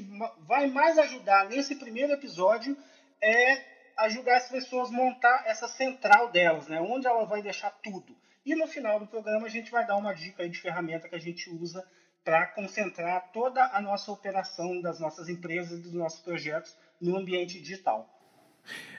vai 0.47 0.67
mais 0.67 0.97
ajudar 0.97 1.49
nesse 1.49 1.75
primeiro 1.75 2.13
episódio 2.13 2.77
é 3.21 3.61
ajudar 3.97 4.37
as 4.37 4.47
pessoas 4.47 4.87
a 4.87 4.93
montar 4.93 5.43
essa 5.45 5.67
central 5.67 6.31
delas, 6.31 6.69
né? 6.69 6.79
onde 6.79 7.05
ela 7.05 7.25
vai 7.25 7.41
deixar 7.41 7.71
tudo. 7.83 8.15
E 8.45 8.55
no 8.55 8.67
final 8.67 9.01
do 9.01 9.07
programa, 9.07 9.47
a 9.47 9.49
gente 9.49 9.69
vai 9.69 9.85
dar 9.85 9.97
uma 9.97 10.13
dica 10.13 10.47
de 10.47 10.57
ferramenta 10.61 11.09
que 11.09 11.15
a 11.15 11.19
gente 11.19 11.49
usa 11.49 11.85
para 12.23 12.47
concentrar 12.47 13.31
toda 13.33 13.61
a 13.65 13.81
nossa 13.81 14.09
operação 14.13 14.79
das 14.79 14.97
nossas 14.97 15.27
empresas 15.27 15.79
e 15.79 15.81
dos 15.81 15.93
nossos 15.93 16.21
projetos 16.21 16.73
no 17.01 17.17
ambiente 17.17 17.59
digital. 17.59 18.07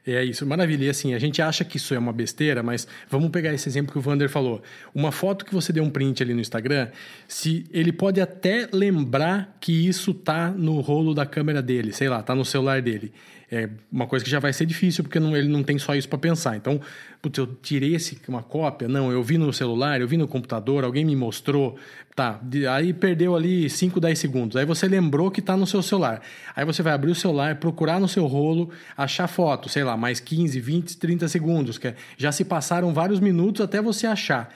É 0.06 0.22
isso, 0.22 0.46
maravilha. 0.46 0.84
E 0.84 0.90
assim, 0.90 1.14
a 1.14 1.18
gente 1.18 1.40
acha 1.40 1.64
que 1.64 1.78
isso 1.78 1.94
é 1.94 1.98
uma 1.98 2.12
besteira, 2.12 2.62
mas 2.62 2.86
vamos 3.08 3.30
pegar 3.30 3.54
esse 3.54 3.68
exemplo 3.68 3.90
que 3.90 3.98
o 3.98 4.02
Vander 4.02 4.28
falou. 4.28 4.62
Uma 4.94 5.10
foto 5.10 5.46
que 5.46 5.54
você 5.54 5.72
deu 5.72 5.82
um 5.82 5.88
print 5.88 6.22
ali 6.22 6.34
no 6.34 6.40
Instagram, 6.40 6.88
se 7.26 7.64
ele 7.72 7.90
pode 7.90 8.20
até 8.20 8.68
lembrar 8.70 9.56
que 9.58 9.72
isso 9.72 10.12
tá 10.12 10.50
no 10.50 10.80
rolo 10.80 11.14
da 11.14 11.24
câmera 11.24 11.62
dele, 11.62 11.92
sei 11.92 12.08
lá, 12.10 12.22
tá 12.22 12.34
no 12.34 12.44
celular 12.44 12.82
dele. 12.82 13.12
É 13.54 13.70
uma 13.90 14.06
coisa 14.06 14.24
que 14.24 14.30
já 14.30 14.40
vai 14.40 14.52
ser 14.52 14.66
difícil, 14.66 15.04
porque 15.04 15.20
não, 15.20 15.36
ele 15.36 15.48
não 15.48 15.62
tem 15.62 15.78
só 15.78 15.94
isso 15.94 16.08
para 16.08 16.18
pensar. 16.18 16.56
Então, 16.56 16.80
putz, 17.22 17.38
eu 17.38 17.46
tirei 17.46 17.94
esse, 17.94 18.18
uma 18.26 18.42
cópia? 18.42 18.88
Não, 18.88 19.12
eu 19.12 19.22
vi 19.22 19.38
no 19.38 19.52
celular, 19.52 20.00
eu 20.00 20.08
vi 20.08 20.16
no 20.16 20.26
computador, 20.26 20.82
alguém 20.82 21.04
me 21.04 21.14
mostrou. 21.14 21.76
Tá, 22.16 22.40
aí 22.72 22.92
perdeu 22.92 23.34
ali 23.34 23.70
5, 23.70 24.00
10 24.00 24.18
segundos. 24.18 24.56
Aí 24.56 24.64
você 24.64 24.88
lembrou 24.88 25.30
que 25.30 25.40
está 25.40 25.56
no 25.56 25.66
seu 25.66 25.82
celular. 25.82 26.20
Aí 26.54 26.64
você 26.64 26.82
vai 26.82 26.92
abrir 26.92 27.10
o 27.10 27.14
celular, 27.14 27.56
procurar 27.56 28.00
no 28.00 28.08
seu 28.08 28.26
rolo, 28.26 28.70
achar 28.96 29.26
foto, 29.28 29.68
sei 29.68 29.84
lá, 29.84 29.96
mais 29.96 30.20
15, 30.20 30.58
20, 30.58 30.96
30 30.96 31.28
segundos. 31.28 31.78
Que 31.78 31.88
é, 31.88 31.96
já 32.16 32.32
se 32.32 32.44
passaram 32.44 32.92
vários 32.92 33.20
minutos 33.20 33.60
até 33.60 33.80
você 33.80 34.06
achar. 34.06 34.52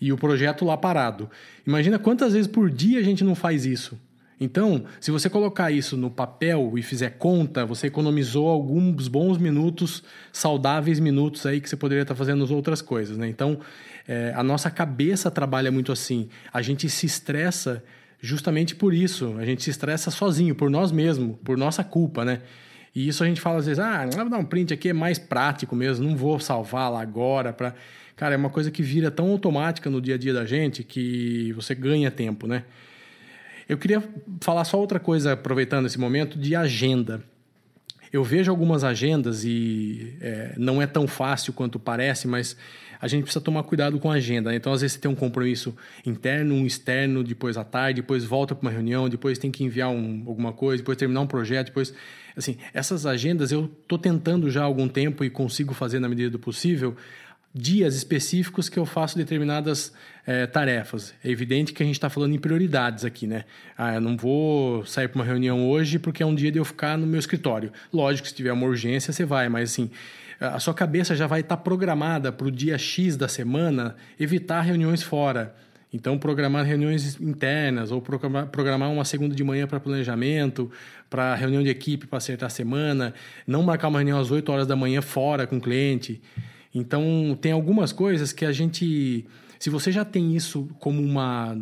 E 0.00 0.12
o 0.12 0.16
projeto 0.16 0.64
lá 0.64 0.76
parado. 0.76 1.28
Imagina 1.66 1.98
quantas 1.98 2.32
vezes 2.32 2.46
por 2.46 2.70
dia 2.70 2.98
a 2.98 3.02
gente 3.02 3.24
não 3.24 3.34
faz 3.34 3.66
isso. 3.66 3.98
Então, 4.40 4.84
se 5.00 5.10
você 5.10 5.28
colocar 5.28 5.70
isso 5.70 5.96
no 5.96 6.10
papel 6.10 6.72
e 6.76 6.82
fizer 6.82 7.10
conta, 7.10 7.66
você 7.66 7.88
economizou 7.88 8.48
alguns 8.48 9.08
bons 9.08 9.36
minutos, 9.36 10.02
saudáveis 10.32 11.00
minutos 11.00 11.44
aí 11.44 11.60
que 11.60 11.68
você 11.68 11.76
poderia 11.76 12.02
estar 12.02 12.14
fazendo 12.14 12.44
as 12.44 12.50
outras 12.50 12.80
coisas, 12.80 13.16
né? 13.16 13.28
Então, 13.28 13.58
é, 14.06 14.32
a 14.36 14.42
nossa 14.42 14.70
cabeça 14.70 15.30
trabalha 15.30 15.72
muito 15.72 15.90
assim. 15.90 16.28
A 16.52 16.62
gente 16.62 16.88
se 16.88 17.04
estressa 17.04 17.82
justamente 18.20 18.74
por 18.74 18.94
isso. 18.94 19.34
A 19.38 19.44
gente 19.44 19.62
se 19.62 19.70
estressa 19.70 20.10
sozinho, 20.10 20.54
por 20.54 20.70
nós 20.70 20.92
mesmos, 20.92 21.36
por 21.44 21.58
nossa 21.58 21.82
culpa, 21.82 22.24
né? 22.24 22.40
E 22.94 23.08
isso 23.08 23.22
a 23.22 23.26
gente 23.26 23.40
fala 23.40 23.58
às 23.58 23.66
vezes, 23.66 23.78
ah, 23.78 24.06
vou 24.06 24.30
dar 24.30 24.38
um 24.38 24.44
print 24.44 24.72
aqui, 24.72 24.88
é 24.88 24.92
mais 24.92 25.18
prático 25.18 25.76
mesmo, 25.76 26.08
não 26.08 26.16
vou 26.16 26.38
salvar 26.40 26.90
lá 26.90 27.00
agora 27.00 27.52
para... 27.52 27.74
Cara, 28.16 28.34
é 28.34 28.36
uma 28.36 28.50
coisa 28.50 28.68
que 28.68 28.82
vira 28.82 29.12
tão 29.12 29.30
automática 29.30 29.88
no 29.88 30.00
dia 30.00 30.16
a 30.16 30.18
dia 30.18 30.34
da 30.34 30.44
gente 30.44 30.82
que 30.82 31.52
você 31.52 31.72
ganha 31.72 32.10
tempo, 32.10 32.48
né? 32.48 32.64
Eu 33.68 33.76
queria 33.76 34.02
falar 34.40 34.64
só 34.64 34.78
outra 34.78 34.98
coisa, 34.98 35.34
aproveitando 35.34 35.86
esse 35.86 36.00
momento, 36.00 36.38
de 36.38 36.56
agenda. 36.56 37.22
Eu 38.10 38.24
vejo 38.24 38.50
algumas 38.50 38.82
agendas 38.82 39.44
e 39.44 40.16
é, 40.22 40.54
não 40.56 40.80
é 40.80 40.86
tão 40.86 41.06
fácil 41.06 41.52
quanto 41.52 41.78
parece, 41.78 42.26
mas 42.26 42.56
a 42.98 43.06
gente 43.06 43.24
precisa 43.24 43.44
tomar 43.44 43.62
cuidado 43.64 43.98
com 43.98 44.10
a 44.10 44.14
agenda. 44.14 44.50
Né? 44.50 44.56
Então, 44.56 44.72
às 44.72 44.80
vezes, 44.80 44.94
você 44.94 45.00
tem 45.00 45.10
um 45.10 45.14
compromisso 45.14 45.76
interno, 46.06 46.54
um 46.54 46.64
externo, 46.64 47.22
depois 47.22 47.58
à 47.58 47.64
tarde, 47.64 48.00
depois 48.00 48.24
volta 48.24 48.54
para 48.54 48.66
uma 48.66 48.72
reunião, 48.72 49.06
depois 49.06 49.38
tem 49.38 49.50
que 49.50 49.62
enviar 49.62 49.90
um, 49.90 50.24
alguma 50.26 50.52
coisa, 50.52 50.82
depois 50.82 50.96
terminar 50.96 51.20
um 51.20 51.26
projeto, 51.26 51.66
depois. 51.66 51.92
Assim, 52.34 52.56
essas 52.72 53.04
agendas 53.04 53.52
eu 53.52 53.70
estou 53.82 53.98
tentando 53.98 54.50
já 54.50 54.62
há 54.62 54.64
algum 54.64 54.88
tempo 54.88 55.24
e 55.24 55.30
consigo 55.30 55.74
fazer 55.74 55.98
na 55.98 56.08
medida 56.08 56.30
do 56.30 56.38
possível 56.38 56.96
dias 57.58 57.96
específicos 57.96 58.68
que 58.68 58.78
eu 58.78 58.86
faço 58.86 59.18
determinadas 59.18 59.92
é, 60.24 60.46
tarefas. 60.46 61.12
É 61.24 61.30
evidente 61.30 61.72
que 61.72 61.82
a 61.82 61.86
gente 61.86 61.96
está 61.96 62.08
falando 62.08 62.34
em 62.34 62.38
prioridades 62.38 63.04
aqui, 63.04 63.26
né? 63.26 63.44
Ah, 63.76 63.96
eu 63.96 64.00
não 64.00 64.16
vou 64.16 64.86
sair 64.86 65.08
para 65.08 65.16
uma 65.16 65.24
reunião 65.24 65.68
hoje 65.68 65.98
porque 65.98 66.22
é 66.22 66.26
um 66.26 66.34
dia 66.34 66.52
de 66.52 66.58
eu 66.58 66.64
ficar 66.64 66.96
no 66.96 67.06
meu 67.06 67.18
escritório. 67.18 67.72
Lógico, 67.92 68.28
se 68.28 68.34
tiver 68.34 68.52
uma 68.52 68.66
urgência, 68.66 69.12
você 69.12 69.24
vai, 69.24 69.48
mas 69.48 69.72
assim, 69.72 69.90
a 70.40 70.60
sua 70.60 70.72
cabeça 70.72 71.16
já 71.16 71.26
vai 71.26 71.40
estar 71.40 71.56
tá 71.56 71.62
programada 71.62 72.30
para 72.30 72.46
o 72.46 72.50
dia 72.50 72.78
X 72.78 73.16
da 73.16 73.26
semana 73.26 73.96
evitar 74.20 74.60
reuniões 74.60 75.02
fora. 75.02 75.54
Então, 75.92 76.18
programar 76.18 76.66
reuniões 76.66 77.18
internas 77.18 77.90
ou 77.90 78.02
programar 78.02 78.90
uma 78.90 79.06
segunda 79.06 79.34
de 79.34 79.42
manhã 79.42 79.66
para 79.66 79.80
planejamento, 79.80 80.70
para 81.08 81.34
reunião 81.34 81.62
de 81.62 81.70
equipe 81.70 82.06
para 82.06 82.18
acertar 82.18 82.48
a 82.48 82.50
semana, 82.50 83.14
não 83.46 83.62
marcar 83.62 83.88
uma 83.88 83.98
reunião 83.98 84.20
às 84.20 84.30
8 84.30 84.52
horas 84.52 84.66
da 84.66 84.76
manhã 84.76 85.00
fora 85.00 85.46
com 85.46 85.56
o 85.56 85.60
cliente. 85.60 86.20
Então, 86.74 87.36
tem 87.40 87.52
algumas 87.52 87.92
coisas 87.92 88.32
que 88.32 88.44
a 88.44 88.52
gente. 88.52 89.26
Se 89.58 89.70
você 89.70 89.90
já 89.90 90.04
tem 90.04 90.36
isso 90.36 90.68
como 90.78 91.02
uma, 91.02 91.56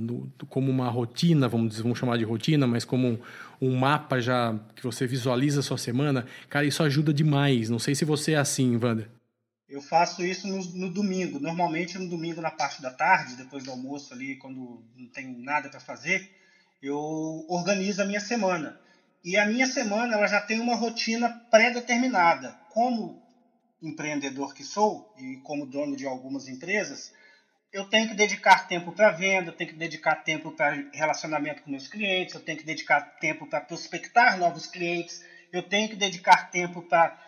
como 0.49 0.71
uma 0.71 0.91
rotina, 0.91 1.49
vamos, 1.49 1.71
dizer, 1.71 1.83
vamos 1.83 1.99
chamar 1.99 2.19
de 2.19 2.25
rotina, 2.25 2.67
mas 2.67 2.85
como 2.85 3.19
um, 3.61 3.75
mapa 3.75 4.21
já 4.21 4.55
que 4.75 4.83
você 4.83 5.07
visualiza 5.07 5.61
a 5.61 5.63
sua 5.63 5.79
semana, 5.79 6.27
cara, 6.51 6.67
isso 6.67 6.83
ajuda 6.83 7.15
demais. 7.15 7.71
Não 7.71 7.79
sei 7.79 7.95
se 7.95 8.05
você 8.05 8.33
é 8.33 8.37
assim, 8.37 8.77
Wander. 8.77 9.09
Eu 9.69 9.81
faço 9.81 10.25
isso 10.25 10.47
no, 10.47 10.63
no, 10.75 10.91
domingo. 10.91 11.41
Normalmente 11.41 11.99
no 11.99 12.09
domingo 12.09 12.41
na 12.41 12.51
parte 12.51 12.81
da 12.83 12.91
tarde, 12.91 13.37
depois 13.37 13.65
do 13.65 13.71
almoço 13.71 14.13
ali, 14.13 14.37
quando 14.37 14.85
não 14.97 15.07
tem 15.09 15.27
nada 15.43 15.69
para 15.69 15.81
fazer, 15.81 16.31
eu 16.83 17.45
organizo 17.49 18.03
a 18.03 18.05
minha 18.05 18.21
semana. 18.21 18.79
E 19.25 19.37
a 19.37 19.47
minha 19.47 19.67
semana 19.67 20.15
ela 20.15 20.27
já 20.29 20.41
tem 20.41 20.61
uma 20.61 20.77
rotina 20.77 21.29
pré-determinada. 21.51 22.57
Como 22.73 23.26
empreendedor 23.83 24.55
que 24.55 24.65
sou 24.65 25.13
e 25.19 25.37
como 25.39 25.67
dono 25.67 25.97
de 25.97 26.07
algumas 26.07 26.49
empresas, 26.49 27.13
eu 27.73 27.85
tenho 27.85 28.09
que 28.09 28.15
dedicar 28.15 28.67
tempo 28.67 28.93
para 28.93 29.11
venda, 29.11 29.51
eu 29.51 29.57
tenho 29.57 29.71
que 29.71 29.77
dedicar 29.77 30.17
tempo 30.17 30.53
para 30.53 30.89
relacionamento 30.93 31.63
com 31.63 31.71
meus 31.71 31.89
clientes, 31.89 32.35
eu 32.35 32.41
tenho 32.41 32.59
que 32.59 32.65
dedicar 32.65 33.01
tempo 33.19 33.47
para 33.47 33.61
prospectar 33.61 34.39
novos 34.39 34.67
clientes, 34.67 35.23
eu 35.53 35.63
tenho 35.63 35.89
que 35.89 35.97
dedicar 35.97 36.51
tempo 36.51 36.83
para 36.83 37.19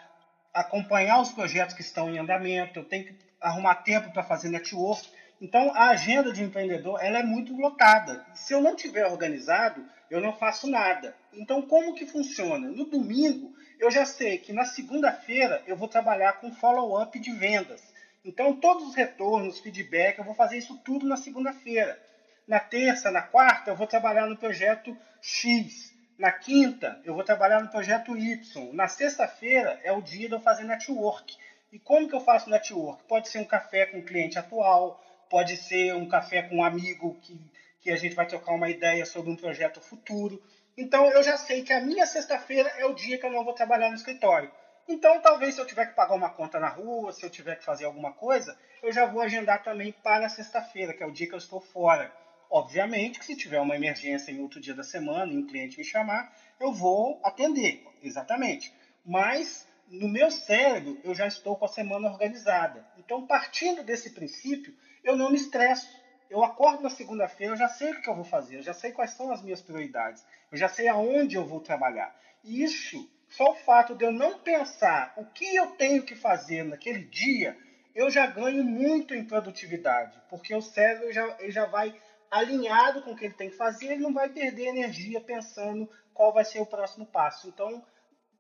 acompanhar 0.54 1.20
os 1.20 1.30
projetos 1.30 1.74
que 1.74 1.82
estão 1.82 2.10
em 2.10 2.18
andamento, 2.18 2.78
eu 2.78 2.84
tenho 2.84 3.04
que 3.04 3.14
arrumar 3.40 3.76
tempo 3.76 4.10
para 4.10 4.22
fazer 4.22 4.48
network. 4.48 5.08
Então, 5.40 5.72
a 5.74 5.90
agenda 5.90 6.32
de 6.32 6.42
empreendedor 6.42 6.98
ela 7.00 7.18
é 7.18 7.22
muito 7.22 7.54
lotada. 7.54 8.26
Se 8.34 8.52
eu 8.52 8.60
não 8.60 8.74
tiver 8.74 9.06
organizado, 9.06 9.84
eu 10.10 10.20
não 10.20 10.32
faço 10.32 10.66
nada. 10.68 11.14
Então, 11.32 11.62
como 11.62 11.94
que 11.94 12.06
funciona? 12.06 12.68
No 12.68 12.86
domingo, 12.86 13.54
eu 13.78 13.90
já 13.90 14.04
sei 14.04 14.38
que 14.38 14.52
na 14.52 14.64
segunda-feira 14.64 15.62
eu 15.66 15.76
vou 15.76 15.88
trabalhar 15.88 16.34
com 16.34 16.52
follow-up 16.52 17.18
de 17.18 17.32
vendas. 17.32 17.82
Então, 18.24 18.54
todos 18.54 18.88
os 18.88 18.94
retornos, 18.94 19.60
feedback, 19.60 20.18
eu 20.18 20.24
vou 20.24 20.34
fazer 20.34 20.58
isso 20.58 20.76
tudo 20.84 21.06
na 21.06 21.16
segunda-feira. 21.16 21.98
Na 22.46 22.58
terça, 22.58 23.10
na 23.10 23.22
quarta, 23.22 23.70
eu 23.70 23.76
vou 23.76 23.86
trabalhar 23.86 24.26
no 24.26 24.36
projeto 24.36 24.96
X. 25.20 25.94
Na 26.18 26.32
quinta, 26.32 27.00
eu 27.04 27.14
vou 27.14 27.22
trabalhar 27.22 27.60
no 27.62 27.68
projeto 27.68 28.16
Y. 28.16 28.72
Na 28.72 28.88
sexta-feira 28.88 29.78
é 29.84 29.92
o 29.92 30.02
dia 30.02 30.28
de 30.28 30.34
eu 30.34 30.40
fazer 30.40 30.64
network. 30.64 31.36
E 31.70 31.78
como 31.78 32.08
que 32.08 32.14
eu 32.14 32.20
faço 32.20 32.50
network? 32.50 33.04
Pode 33.04 33.28
ser 33.28 33.38
um 33.38 33.44
café 33.44 33.86
com 33.86 33.98
o 33.98 34.02
cliente 34.02 34.38
atual, 34.38 35.00
pode 35.30 35.56
ser 35.56 35.94
um 35.94 36.08
café 36.08 36.42
com 36.42 36.56
um 36.56 36.64
amigo 36.64 37.16
que, 37.20 37.38
que 37.80 37.90
a 37.90 37.96
gente 37.96 38.16
vai 38.16 38.26
trocar 38.26 38.52
uma 38.52 38.68
ideia 38.68 39.06
sobre 39.06 39.30
um 39.30 39.36
projeto 39.36 39.80
futuro. 39.80 40.42
Então 40.78 41.10
eu 41.10 41.24
já 41.24 41.36
sei 41.36 41.64
que 41.64 41.72
a 41.72 41.80
minha 41.80 42.06
sexta-feira 42.06 42.68
é 42.78 42.86
o 42.86 42.94
dia 42.94 43.18
que 43.18 43.26
eu 43.26 43.32
não 43.32 43.44
vou 43.44 43.52
trabalhar 43.52 43.88
no 43.88 43.96
escritório. 43.96 44.48
Então 44.86 45.20
talvez 45.20 45.56
se 45.56 45.60
eu 45.60 45.66
tiver 45.66 45.86
que 45.86 45.96
pagar 45.96 46.14
uma 46.14 46.30
conta 46.30 46.60
na 46.60 46.68
rua, 46.68 47.12
se 47.12 47.26
eu 47.26 47.28
tiver 47.28 47.56
que 47.56 47.64
fazer 47.64 47.84
alguma 47.84 48.12
coisa, 48.12 48.56
eu 48.80 48.92
já 48.92 49.04
vou 49.04 49.20
agendar 49.20 49.64
também 49.64 49.90
para 49.90 50.28
sexta-feira, 50.28 50.94
que 50.94 51.02
é 51.02 51.06
o 51.06 51.10
dia 51.10 51.26
que 51.26 51.34
eu 51.34 51.38
estou 51.38 51.60
fora. 51.60 52.14
Obviamente 52.48 53.18
que 53.18 53.24
se 53.24 53.34
tiver 53.34 53.58
uma 53.58 53.74
emergência 53.74 54.30
em 54.30 54.40
outro 54.40 54.60
dia 54.60 54.72
da 54.72 54.84
semana 54.84 55.32
e 55.32 55.36
um 55.36 55.48
cliente 55.48 55.76
me 55.76 55.84
chamar, 55.84 56.32
eu 56.60 56.72
vou 56.72 57.20
atender, 57.24 57.84
exatamente. 58.00 58.72
Mas 59.04 59.66
no 59.88 60.08
meu 60.08 60.30
cérebro 60.30 60.96
eu 61.02 61.12
já 61.12 61.26
estou 61.26 61.56
com 61.56 61.64
a 61.64 61.68
semana 61.68 62.08
organizada. 62.08 62.86
Então, 62.96 63.26
partindo 63.26 63.82
desse 63.82 64.10
princípio, 64.10 64.72
eu 65.02 65.16
não 65.16 65.28
me 65.28 65.36
estresso 65.36 65.88
eu 66.30 66.42
acordo 66.44 66.82
na 66.82 66.90
segunda-feira, 66.90 67.52
eu 67.52 67.56
já 67.56 67.68
sei 67.68 67.92
o 67.92 68.02
que 68.02 68.08
eu 68.08 68.14
vou 68.14 68.24
fazer, 68.24 68.56
eu 68.56 68.62
já 68.62 68.74
sei 68.74 68.92
quais 68.92 69.12
são 69.12 69.32
as 69.32 69.42
minhas 69.42 69.62
prioridades, 69.62 70.24
eu 70.50 70.58
já 70.58 70.68
sei 70.68 70.88
aonde 70.88 71.36
eu 71.36 71.46
vou 71.46 71.60
trabalhar. 71.60 72.14
E 72.44 72.62
isso, 72.62 73.10
só 73.28 73.52
o 73.52 73.56
fato 73.56 73.94
de 73.94 74.04
eu 74.04 74.12
não 74.12 74.38
pensar 74.38 75.12
o 75.16 75.24
que 75.24 75.56
eu 75.56 75.68
tenho 75.72 76.02
que 76.02 76.14
fazer 76.14 76.64
naquele 76.64 77.04
dia, 77.04 77.56
eu 77.94 78.10
já 78.10 78.26
ganho 78.26 78.62
muito 78.62 79.14
em 79.14 79.24
produtividade, 79.24 80.20
porque 80.28 80.54
o 80.54 80.62
cérebro 80.62 81.12
já, 81.12 81.36
ele 81.40 81.50
já 81.50 81.66
vai 81.66 81.94
alinhado 82.30 83.02
com 83.02 83.12
o 83.12 83.16
que 83.16 83.24
ele 83.24 83.34
tem 83.34 83.50
que 83.50 83.56
fazer, 83.56 83.86
ele 83.86 84.02
não 84.02 84.12
vai 84.12 84.28
perder 84.28 84.66
energia 84.66 85.20
pensando 85.20 85.88
qual 86.12 86.32
vai 86.32 86.44
ser 86.44 86.60
o 86.60 86.66
próximo 86.66 87.06
passo. 87.06 87.48
Então, 87.48 87.82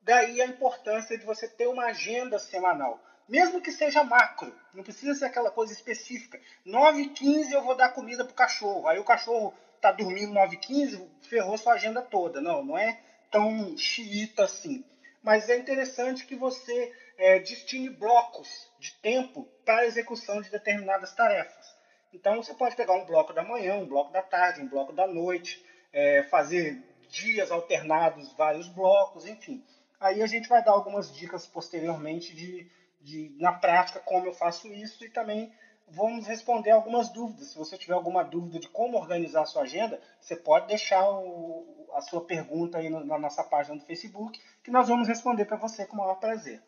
daí 0.08 0.40
a 0.40 0.46
importância 0.46 1.16
de 1.16 1.24
você 1.24 1.46
ter 1.46 1.66
uma 1.68 1.86
agenda 1.86 2.38
semanal 2.38 3.00
mesmo 3.28 3.60
que 3.60 3.70
seja 3.70 4.02
macro, 4.02 4.54
não 4.72 4.82
precisa 4.82 5.14
ser 5.14 5.26
aquela 5.26 5.50
coisa 5.50 5.70
específica. 5.70 6.40
9 6.64 7.02
h 7.02 7.14
15 7.14 7.52
eu 7.52 7.62
vou 7.62 7.76
dar 7.76 7.90
comida 7.90 8.24
pro 8.24 8.32
cachorro. 8.32 8.88
Aí 8.88 8.98
o 8.98 9.04
cachorro 9.04 9.52
tá 9.82 9.92
dormindo 9.92 10.32
9 10.32 10.56
h 10.56 10.66
15, 10.66 11.10
ferrou 11.28 11.58
sua 11.58 11.74
agenda 11.74 12.00
toda. 12.00 12.40
Não, 12.40 12.64
não 12.64 12.78
é 12.78 12.98
tão 13.30 13.76
xiita 13.76 14.44
assim. 14.44 14.82
Mas 15.22 15.50
é 15.50 15.58
interessante 15.58 16.24
que 16.24 16.34
você 16.34 16.90
é, 17.18 17.38
destine 17.38 17.90
blocos 17.90 18.72
de 18.78 18.92
tempo 18.94 19.46
para 19.62 19.80
a 19.80 19.86
execução 19.86 20.40
de 20.40 20.48
determinadas 20.48 21.12
tarefas. 21.12 21.76
Então 22.14 22.42
você 22.42 22.54
pode 22.54 22.74
pegar 22.74 22.94
um 22.94 23.04
bloco 23.04 23.34
da 23.34 23.42
manhã, 23.42 23.74
um 23.74 23.86
bloco 23.86 24.10
da 24.10 24.22
tarde, 24.22 24.62
um 24.62 24.68
bloco 24.68 24.94
da 24.94 25.06
noite, 25.06 25.62
é, 25.92 26.22
fazer 26.30 26.82
dias 27.10 27.50
alternados, 27.50 28.32
vários 28.32 28.68
blocos, 28.68 29.26
enfim. 29.26 29.62
Aí 30.00 30.22
a 30.22 30.26
gente 30.26 30.48
vai 30.48 30.62
dar 30.62 30.72
algumas 30.72 31.14
dicas 31.14 31.46
posteriormente 31.46 32.34
de 32.34 32.70
de, 33.00 33.34
na 33.38 33.52
prática, 33.52 34.00
como 34.00 34.26
eu 34.26 34.34
faço 34.34 34.68
isso 34.72 35.04
e 35.04 35.10
também 35.10 35.52
vamos 35.86 36.26
responder 36.26 36.70
algumas 36.70 37.08
dúvidas. 37.08 37.48
Se 37.48 37.58
você 37.58 37.78
tiver 37.78 37.94
alguma 37.94 38.22
dúvida 38.22 38.58
de 38.58 38.68
como 38.68 38.98
organizar 38.98 39.42
a 39.42 39.46
sua 39.46 39.62
agenda, 39.62 40.00
você 40.20 40.36
pode 40.36 40.66
deixar 40.66 41.08
o, 41.08 41.88
a 41.94 42.00
sua 42.00 42.24
pergunta 42.24 42.78
aí 42.78 42.90
na 42.90 43.18
nossa 43.18 43.42
página 43.42 43.76
do 43.76 43.84
Facebook, 43.84 44.38
que 44.62 44.70
nós 44.70 44.88
vamos 44.88 45.08
responder 45.08 45.44
para 45.44 45.56
você 45.56 45.86
com 45.86 45.94
o 45.94 45.98
maior 45.98 46.16
prazer. 46.16 46.62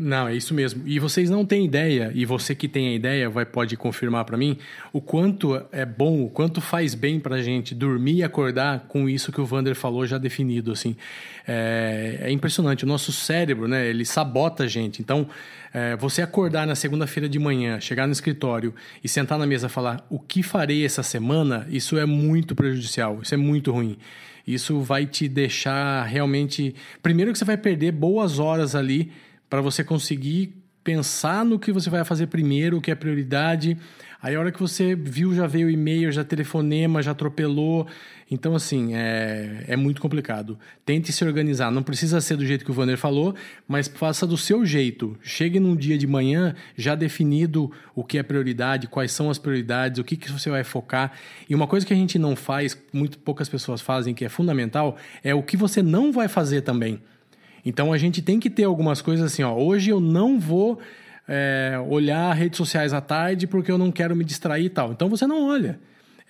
Não, 0.00 0.28
é 0.28 0.36
isso 0.36 0.54
mesmo. 0.54 0.86
E 0.86 1.00
vocês 1.00 1.28
não 1.28 1.44
têm 1.44 1.64
ideia, 1.64 2.12
e 2.14 2.24
você 2.24 2.54
que 2.54 2.68
tem 2.68 2.86
a 2.86 2.94
ideia 2.94 3.28
vai 3.28 3.44
pode 3.44 3.76
confirmar 3.76 4.24
para 4.24 4.36
mim, 4.36 4.56
o 4.92 5.00
quanto 5.00 5.60
é 5.72 5.84
bom, 5.84 6.22
o 6.22 6.30
quanto 6.30 6.60
faz 6.60 6.94
bem 6.94 7.18
para 7.18 7.34
a 7.34 7.42
gente 7.42 7.74
dormir 7.74 8.18
e 8.18 8.22
acordar 8.22 8.86
com 8.86 9.08
isso 9.08 9.32
que 9.32 9.40
o 9.40 9.44
Vander 9.44 9.74
falou 9.74 10.06
já 10.06 10.16
definido, 10.16 10.70
assim. 10.70 10.94
É, 11.48 12.20
é 12.20 12.30
impressionante, 12.30 12.84
o 12.84 12.86
nosso 12.86 13.10
cérebro, 13.10 13.66
né, 13.66 13.88
ele 13.88 14.04
sabota 14.04 14.62
a 14.62 14.66
gente. 14.68 15.02
Então, 15.02 15.28
é, 15.74 15.96
você 15.96 16.22
acordar 16.22 16.64
na 16.64 16.76
segunda-feira 16.76 17.28
de 17.28 17.40
manhã, 17.40 17.80
chegar 17.80 18.06
no 18.06 18.12
escritório 18.12 18.72
e 19.02 19.08
sentar 19.08 19.36
na 19.36 19.48
mesa 19.48 19.66
e 19.66 19.70
falar 19.70 20.06
o 20.08 20.20
que 20.20 20.44
farei 20.44 20.84
essa 20.84 21.02
semana, 21.02 21.66
isso 21.68 21.98
é 21.98 22.06
muito 22.06 22.54
prejudicial, 22.54 23.18
isso 23.20 23.34
é 23.34 23.36
muito 23.36 23.72
ruim. 23.72 23.98
Isso 24.46 24.80
vai 24.80 25.06
te 25.06 25.28
deixar 25.28 26.04
realmente... 26.04 26.72
Primeiro 27.02 27.32
que 27.32 27.38
você 27.38 27.44
vai 27.44 27.56
perder 27.56 27.90
boas 27.90 28.38
horas 28.38 28.76
ali 28.76 29.10
para 29.48 29.60
você 29.60 29.82
conseguir 29.82 30.54
pensar 30.88 31.44
no 31.44 31.58
que 31.58 31.70
você 31.70 31.90
vai 31.90 32.02
fazer 32.02 32.28
primeiro, 32.28 32.78
o 32.78 32.80
que 32.80 32.90
é 32.90 32.94
prioridade. 32.94 33.76
Aí 34.22 34.34
a 34.34 34.40
hora 34.40 34.50
que 34.50 34.58
você 34.58 34.94
viu, 34.94 35.34
já 35.34 35.46
veio 35.46 35.68
e-mail, 35.68 36.10
já 36.10 36.24
telefonema, 36.24 37.02
já 37.02 37.10
atropelou. 37.10 37.86
Então, 38.30 38.54
assim, 38.54 38.94
é, 38.94 39.64
é 39.68 39.76
muito 39.76 40.00
complicado. 40.00 40.58
Tente 40.84 41.12
se 41.12 41.22
organizar. 41.24 41.70
Não 41.70 41.82
precisa 41.82 42.20
ser 42.20 42.36
do 42.36 42.44
jeito 42.46 42.64
que 42.64 42.70
o 42.70 42.74
Vander 42.74 42.96
falou, 42.96 43.34
mas 43.66 43.86
faça 43.86 44.26
do 44.26 44.36
seu 44.36 44.64
jeito. 44.64 45.16
Chegue 45.22 45.60
num 45.60 45.76
dia 45.76 45.98
de 45.98 46.06
manhã 46.06 46.54
já 46.74 46.94
definido 46.94 47.70
o 47.94 48.02
que 48.02 48.16
é 48.16 48.22
prioridade, 48.22 48.88
quais 48.88 49.12
são 49.12 49.30
as 49.30 49.38
prioridades, 49.38 50.00
o 50.00 50.04
que, 50.04 50.16
que 50.16 50.32
você 50.32 50.48
vai 50.48 50.64
focar. 50.64 51.12
E 51.48 51.54
uma 51.54 51.66
coisa 51.66 51.86
que 51.86 51.92
a 51.92 51.96
gente 51.96 52.18
não 52.18 52.34
faz, 52.34 52.76
muito 52.92 53.18
poucas 53.18 53.48
pessoas 53.48 53.80
fazem, 53.80 54.14
que 54.14 54.24
é 54.24 54.28
fundamental, 54.28 54.96
é 55.22 55.34
o 55.34 55.42
que 55.42 55.56
você 55.56 55.82
não 55.82 56.10
vai 56.10 56.28
fazer 56.28 56.62
também. 56.62 57.00
Então 57.68 57.92
a 57.92 57.98
gente 57.98 58.22
tem 58.22 58.40
que 58.40 58.48
ter 58.48 58.64
algumas 58.64 59.02
coisas 59.02 59.30
assim, 59.30 59.42
ó. 59.42 59.54
Hoje 59.54 59.90
eu 59.90 60.00
não 60.00 60.40
vou 60.40 60.78
é, 61.28 61.78
olhar 61.86 62.32
redes 62.32 62.56
sociais 62.56 62.94
à 62.94 63.00
tarde 63.02 63.46
porque 63.46 63.70
eu 63.70 63.76
não 63.76 63.92
quero 63.92 64.16
me 64.16 64.24
distrair 64.24 64.64
e 64.64 64.70
tal. 64.70 64.90
Então 64.90 65.06
você 65.06 65.26
não 65.26 65.46
olha. 65.46 65.78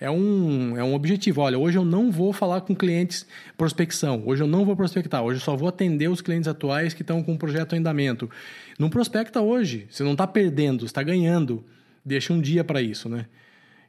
É 0.01 0.11
um, 0.11 0.77
é 0.77 0.83
um 0.83 0.93
objetivo. 0.93 1.39
Olha, 1.39 1.57
hoje 1.57 1.77
eu 1.77 1.85
não 1.85 2.11
vou 2.11 2.33
falar 2.33 2.59
com 2.59 2.75
clientes 2.75 3.25
prospecção. 3.57 4.21
Hoje 4.25 4.43
eu 4.43 4.47
não 4.47 4.65
vou 4.65 4.75
prospectar. 4.75 5.23
Hoje 5.23 5.39
eu 5.39 5.43
só 5.45 5.55
vou 5.55 5.69
atender 5.69 6.09
os 6.09 6.19
clientes 6.19 6.47
atuais 6.49 6.93
que 6.93 7.03
estão 7.03 7.23
com 7.23 7.35
o 7.35 7.37
projeto 7.37 7.73
em 7.73 7.79
andamento. 7.79 8.29
Não 8.77 8.89
prospecta 8.89 9.39
hoje. 9.39 9.87
Você 9.89 10.03
não 10.03 10.11
está 10.11 10.27
perdendo, 10.27 10.83
está 10.83 11.01
ganhando. 11.01 11.63
Deixa 12.03 12.33
um 12.33 12.41
dia 12.41 12.65
para 12.65 12.81
isso, 12.81 13.07
né? 13.07 13.27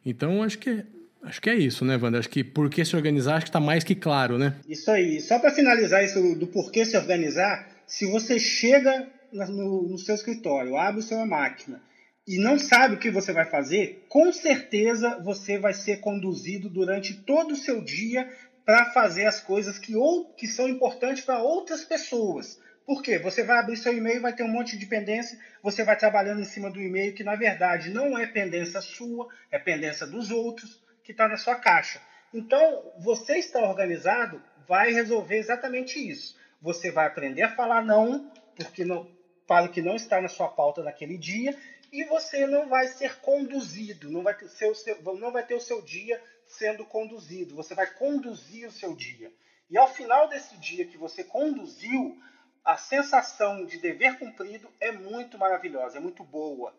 Então 0.06 0.40
acho 0.44 0.56
que 0.56 0.84
Acho 1.22 1.40
que 1.40 1.50
é 1.50 1.54
isso, 1.54 1.84
né, 1.84 1.96
Wanda? 1.96 2.18
Acho 2.18 2.30
que 2.30 2.42
por 2.42 2.70
que 2.70 2.84
se 2.84 2.96
organizar, 2.96 3.36
acho 3.36 3.46
que 3.46 3.50
está 3.50 3.60
mais 3.60 3.84
que 3.84 3.94
claro, 3.94 4.38
né? 4.38 4.54
Isso 4.66 4.90
aí. 4.90 5.20
Só 5.20 5.38
para 5.38 5.50
finalizar 5.50 6.02
isso 6.02 6.34
do 6.34 6.46
porquê 6.46 6.84
se 6.84 6.96
organizar, 6.96 7.68
se 7.86 8.06
você 8.06 8.38
chega 8.38 9.06
no, 9.32 9.82
no 9.82 9.98
seu 9.98 10.14
escritório, 10.14 10.76
abre 10.76 11.02
sua 11.02 11.26
máquina 11.26 11.82
e 12.26 12.38
não 12.38 12.58
sabe 12.58 12.94
o 12.94 12.98
que 12.98 13.10
você 13.10 13.32
vai 13.32 13.44
fazer, 13.44 14.04
com 14.08 14.32
certeza 14.32 15.18
você 15.22 15.58
vai 15.58 15.74
ser 15.74 16.00
conduzido 16.00 16.68
durante 16.70 17.14
todo 17.14 17.52
o 17.52 17.56
seu 17.56 17.82
dia 17.82 18.30
para 18.64 18.86
fazer 18.92 19.26
as 19.26 19.40
coisas 19.40 19.78
que, 19.78 19.96
ou, 19.96 20.26
que 20.34 20.46
são 20.46 20.68
importantes 20.68 21.24
para 21.24 21.42
outras 21.42 21.84
pessoas. 21.84 22.58
Por 22.86 23.02
quê? 23.02 23.18
Você 23.18 23.42
vai 23.42 23.58
abrir 23.58 23.76
seu 23.76 23.96
e-mail, 23.96 24.20
vai 24.20 24.32
ter 24.32 24.42
um 24.42 24.48
monte 24.48 24.78
de 24.78 24.86
pendência, 24.86 25.38
você 25.62 25.84
vai 25.84 25.96
trabalhando 25.96 26.40
em 26.40 26.44
cima 26.44 26.70
do 26.70 26.80
e-mail 26.80 27.14
que 27.14 27.24
na 27.24 27.36
verdade 27.36 27.90
não 27.90 28.18
é 28.18 28.26
pendência 28.26 28.80
sua, 28.80 29.28
é 29.50 29.58
pendência 29.58 30.06
dos 30.06 30.30
outros 30.30 30.80
que 31.10 31.14
está 31.14 31.26
na 31.26 31.36
sua 31.36 31.56
caixa. 31.56 32.00
Então, 32.32 32.92
você 33.00 33.38
estar 33.38 33.62
organizado 33.64 34.40
vai 34.68 34.92
resolver 34.92 35.36
exatamente 35.36 35.98
isso. 35.98 36.38
Você 36.62 36.90
vai 36.90 37.06
aprender 37.06 37.42
a 37.42 37.54
falar 37.56 37.84
não, 37.84 38.30
porque 38.54 38.84
não, 38.84 39.10
para 39.46 39.66
o 39.66 39.68
que 39.68 39.82
não 39.82 39.96
está 39.96 40.20
na 40.20 40.28
sua 40.28 40.48
pauta 40.48 40.84
naquele 40.84 41.18
dia, 41.18 41.58
e 41.92 42.04
você 42.04 42.46
não 42.46 42.68
vai 42.68 42.86
ser 42.86 43.16
conduzido, 43.16 44.08
não 44.08 44.22
vai 44.22 44.34
ter, 44.34 44.48
seu, 44.48 44.72
não 45.18 45.32
vai 45.32 45.44
ter 45.44 45.56
o 45.56 45.60
seu 45.60 45.82
dia 45.82 46.22
sendo 46.46 46.84
conduzido. 46.84 47.56
Você 47.56 47.74
vai 47.74 47.88
conduzir 47.88 48.68
o 48.68 48.72
seu 48.72 48.94
dia. 48.94 49.32
E 49.68 49.76
ao 49.76 49.92
final 49.92 50.28
desse 50.28 50.56
dia 50.58 50.86
que 50.86 50.96
você 50.96 51.24
conduziu, 51.24 52.16
a 52.64 52.76
sensação 52.76 53.66
de 53.66 53.78
dever 53.78 54.16
cumprido 54.18 54.68
é 54.78 54.92
muito 54.92 55.36
maravilhosa, 55.36 55.96
é 55.96 56.00
muito 56.00 56.22
boa. 56.22 56.72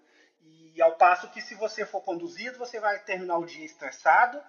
E 0.75 0.81
ao 0.81 0.93
passo 0.93 1.29
que 1.29 1.41
se 1.41 1.55
você 1.55 1.85
for 1.85 2.01
conduzido, 2.01 2.57
você 2.57 2.79
vai 2.79 2.99
terminar 2.99 3.37
o 3.37 3.45
dia 3.45 3.65
estressado 3.65 4.39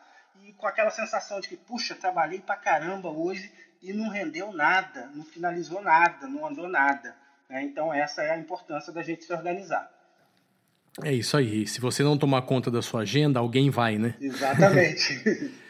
e 0.43 0.53
com 0.53 0.67
aquela 0.67 0.91
sensação 0.91 1.41
de 1.41 1.49
que, 1.49 1.57
puxa, 1.57 1.95
trabalhei 1.95 2.41
pra 2.41 2.57
caramba 2.57 3.09
hoje 3.09 3.53
e 3.83 3.93
não 3.93 4.09
rendeu 4.09 4.53
nada, 4.53 5.11
não 5.15 5.25
finalizou 5.25 5.83
nada, 5.83 6.27
não 6.27 6.47
andou 6.47 6.69
nada. 6.69 7.17
Né? 7.49 7.63
Então 7.65 7.93
essa 7.93 8.23
é 8.23 8.31
a 8.31 8.39
importância 8.39 8.93
da 8.93 9.03
gente 9.03 9.25
se 9.25 9.33
organizar. 9.33 9.91
É 11.03 11.13
isso 11.13 11.37
aí. 11.37 11.67
Se 11.67 11.81
você 11.81 12.03
não 12.03 12.19
tomar 12.19 12.43
conta 12.43 12.71
da 12.71 12.83
sua 12.83 13.01
agenda, 13.01 13.41
alguém 13.41 13.71
vai, 13.71 13.99
né? 13.99 14.15
Exatamente. 14.21 15.53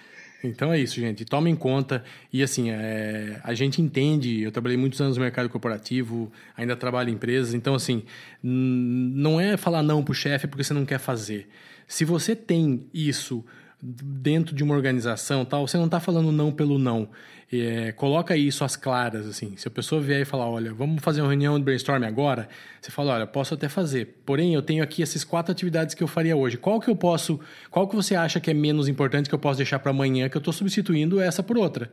Então 0.43 0.73
é 0.73 0.79
isso, 0.81 0.97
gente. 0.97 1.25
Toma 1.25 1.49
em 1.49 1.57
conta. 1.57 2.03
E 2.33 2.43
assim, 2.43 2.71
é, 2.71 3.41
a 3.45 3.55
gente 3.55 3.81
entende. 3.81 4.43
Eu 4.43 4.51
trabalhei 4.51 4.77
muitos 4.77 5.01
anos 5.01 5.17
no 5.17 5.23
mercado 5.23 5.49
corporativo, 5.49 6.31
ainda 6.57 6.75
trabalho 6.75 7.11
em 7.11 7.15
empresas. 7.15 7.55
Então, 7.55 7.75
assim, 7.75 8.03
não 8.43 9.41
é 9.41 9.57
falar 9.57 9.83
não 9.83 10.03
para 10.03 10.13
o 10.13 10.15
chefe 10.15 10.47
porque 10.47 10.65
você 10.65 10.75
não 10.75 10.85
quer 10.85 10.99
fazer. 10.99 11.49
Se 11.87 12.05
você 12.05 12.35
tem 12.35 12.87
isso 12.93 13.45
dentro 13.83 14.55
de 14.55 14.63
uma 14.63 14.75
organização 14.75 15.45
tal, 15.45 15.67
você 15.67 15.77
não 15.77 15.87
está 15.87 15.99
falando 15.99 16.31
não 16.31 16.53
pelo 16.53 16.79
não. 16.79 17.09
É, 17.53 17.91
coloca 17.93 18.37
isso 18.37 18.63
às 18.65 18.77
claras, 18.77 19.27
assim. 19.27 19.57
Se 19.57 19.67
a 19.67 19.71
pessoa 19.71 20.01
vier 20.01 20.21
e 20.21 20.25
falar, 20.25 20.49
olha, 20.49 20.73
vamos 20.73 21.03
fazer 21.03 21.21
uma 21.21 21.29
reunião 21.29 21.59
de 21.59 21.65
brainstorm 21.65 22.05
agora, 22.05 22.49
você 22.81 22.93
fala, 22.93 23.15
olha, 23.15 23.27
posso 23.27 23.55
até 23.55 23.69
fazer. 23.69 24.21
Porém, 24.25 24.55
eu 24.55 24.63
tenho 24.63 24.85
aqui 24.85 25.03
essas 25.03 25.25
quatro 25.25 25.51
atividades 25.51 25.97
que 25.97 26.03
eu 26.03 26.07
faria 26.07 26.37
hoje. 26.37 26.57
Qual 26.57 26.81
que 26.81 26.89
eu 26.89 26.95
posso, 26.95 27.41
qual 27.71 27.89
que 27.89 27.97
você 27.97 28.15
acha 28.15 28.39
que 28.39 28.51
é 28.51 28.55
menos 28.55 28.89
importante 28.89 29.29
que 29.29 29.35
eu 29.35 29.39
posso 29.39 29.57
deixar 29.57 29.81
para 29.81 29.91
amanhã, 29.91 30.29
que 30.29 30.37
eu 30.37 30.41
estou 30.41 30.55
substituindo 30.55 31.21
essa 31.21 31.43
por 31.43 31.59
outra? 31.59 31.93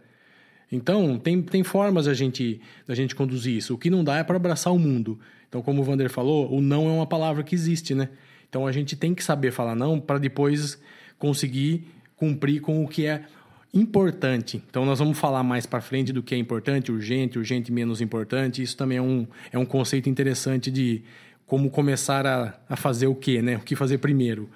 Então, 0.71 1.17
tem, 1.17 1.41
tem 1.41 1.63
formas 1.63 2.08
a 2.08 2.13
gente, 2.13 2.62
da 2.88 2.93
gente 2.93 3.15
conduzir 3.15 3.58
isso. 3.58 3.73
O 3.73 3.78
que 3.78 3.89
não 3.89 4.04
dá 4.04 4.17
é 4.17 4.23
para 4.23 4.36
abraçar 4.36 4.71
o 4.71 4.78
mundo. 4.78 5.19
Então, 5.49 5.63
como 5.63 5.82
o 5.82 5.84
Vander 5.84 6.10
falou, 6.10 6.54
o 6.54 6.62
não 6.62 6.88
é 6.88 6.91
uma 6.91 7.08
palavra 7.08 7.43
que 7.43 7.56
existe, 7.56 7.95
né? 7.95 8.10
Então, 8.47 8.67
a 8.67 8.71
gente 8.71 8.95
tem 8.95 9.15
que 9.15 9.23
saber 9.23 9.52
falar 9.52 9.75
não 9.75 9.99
para 9.99 10.19
depois 10.19 10.80
conseguir 11.19 11.86
cumprir 12.15 12.62
com 12.62 12.84
o 12.84 12.88
que 12.88 13.05
é 13.05 13.23
importante. 13.73 14.63
Então 14.69 14.86
nós 14.86 14.97
vamos 14.97 15.19
falar 15.19 15.43
mais 15.43 15.65
para 15.65 15.79
frente 15.82 16.12
do 16.12 16.23
que 16.23 16.34
é 16.34 16.38
importante, 16.38 16.91
urgente, 16.91 17.38
urgente 17.38 17.71
menos 17.71 18.01
importante. 18.01 18.63
Isso 18.63 18.75
também 18.75 18.97
é 18.97 19.01
um, 19.01 19.27
é 19.51 19.60
um 19.60 19.65
conceito 19.65 20.10
interessante 20.10 20.71
de 20.71 21.03
como 21.45 21.69
começar 21.69 22.25
a, 22.25 22.55
a 22.67 22.75
fazer 22.75 23.08
o 23.08 23.15
que, 23.15 23.41
né? 23.41 23.58
O 23.58 23.62
que 23.62 23.75
fazer 23.75 23.99
primeiro. 23.99 24.49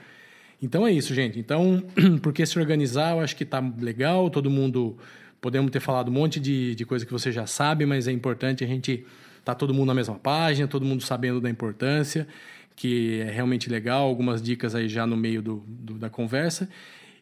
Então 0.62 0.88
é 0.88 0.92
isso, 0.92 1.14
gente. 1.14 1.40
Então, 1.40 1.84
porque 2.22 2.46
se 2.46 2.58
organizar, 2.58 3.12
eu 3.12 3.20
acho 3.20 3.36
que 3.36 3.44
está 3.44 3.60
legal. 3.80 4.30
Todo 4.30 4.50
mundo 4.50 4.98
podemos 5.42 5.70
ter 5.72 5.80
falado 5.80 6.10
um 6.10 6.14
monte 6.14 6.40
de, 6.40 6.74
de 6.74 6.86
coisa 6.86 7.06
que 7.06 7.12
você 7.12 7.32
já 7.32 7.46
sabe, 7.46 7.86
mas 7.86 8.08
é 8.08 8.12
importante 8.12 8.64
a 8.64 8.68
gente 8.68 9.06
tá 9.44 9.54
todo 9.54 9.74
mundo 9.74 9.88
na 9.88 9.94
mesma 9.94 10.16
página, 10.16 10.68
todo 10.68 10.86
mundo 10.86 11.04
sabendo 11.04 11.42
da 11.42 11.50
importância, 11.50 12.26
que 12.76 13.22
é 13.22 13.32
realmente 13.32 13.70
legal. 13.70 14.08
Algumas 14.08 14.42
dicas 14.42 14.76
aí 14.76 14.88
já 14.88 15.06
no 15.06 15.18
meio 15.18 15.42
do, 15.42 15.64
do 15.68 15.94
da 15.96 16.10
conversa. 16.10 16.70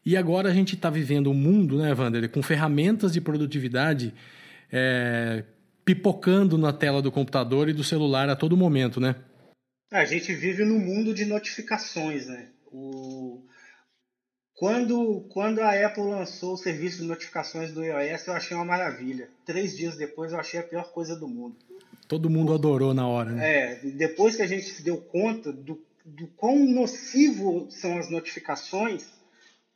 E 0.05 0.17
agora 0.17 0.49
a 0.49 0.53
gente 0.53 0.75
está 0.75 0.89
vivendo 0.89 1.29
um 1.29 1.33
mundo, 1.33 1.77
né, 1.77 1.93
Wander, 1.93 2.27
com 2.29 2.41
ferramentas 2.41 3.13
de 3.13 3.21
produtividade 3.21 4.13
é, 4.71 5.43
pipocando 5.85 6.57
na 6.57 6.73
tela 6.73 7.01
do 7.01 7.11
computador 7.11 7.69
e 7.69 7.73
do 7.73 7.83
celular 7.83 8.29
a 8.29 8.35
todo 8.35 8.57
momento, 8.57 8.99
né? 8.99 9.15
A 9.91 10.05
gente 10.05 10.33
vive 10.33 10.63
num 10.63 10.79
mundo 10.79 11.13
de 11.13 11.25
notificações, 11.25 12.27
né? 12.27 12.47
O... 12.71 13.45
Quando, 14.55 15.27
quando 15.29 15.59
a 15.59 15.71
Apple 15.85 16.03
lançou 16.03 16.53
o 16.53 16.57
serviço 16.57 17.01
de 17.01 17.07
notificações 17.07 17.71
do 17.71 17.83
iOS, 17.83 18.27
eu 18.27 18.33
achei 18.33 18.55
uma 18.55 18.65
maravilha. 18.65 19.27
Três 19.45 19.75
dias 19.75 19.97
depois, 19.97 20.31
eu 20.31 20.39
achei 20.39 20.59
a 20.59 20.63
pior 20.63 20.91
coisa 20.91 21.15
do 21.15 21.27
mundo. 21.27 21.57
Todo 22.11 22.29
mundo 22.29 22.53
adorou 22.53 22.93
na 22.93 23.07
hora, 23.07 23.29
né? 23.29 23.49
É, 23.49 23.75
depois 23.85 24.35
que 24.35 24.41
a 24.41 24.45
gente 24.45 24.65
se 24.65 24.83
deu 24.83 24.97
conta 24.97 25.49
do, 25.49 25.81
do 26.03 26.27
quão 26.35 26.57
nocivo 26.57 27.71
são 27.71 27.97
as 27.97 28.09
notificações, 28.11 29.09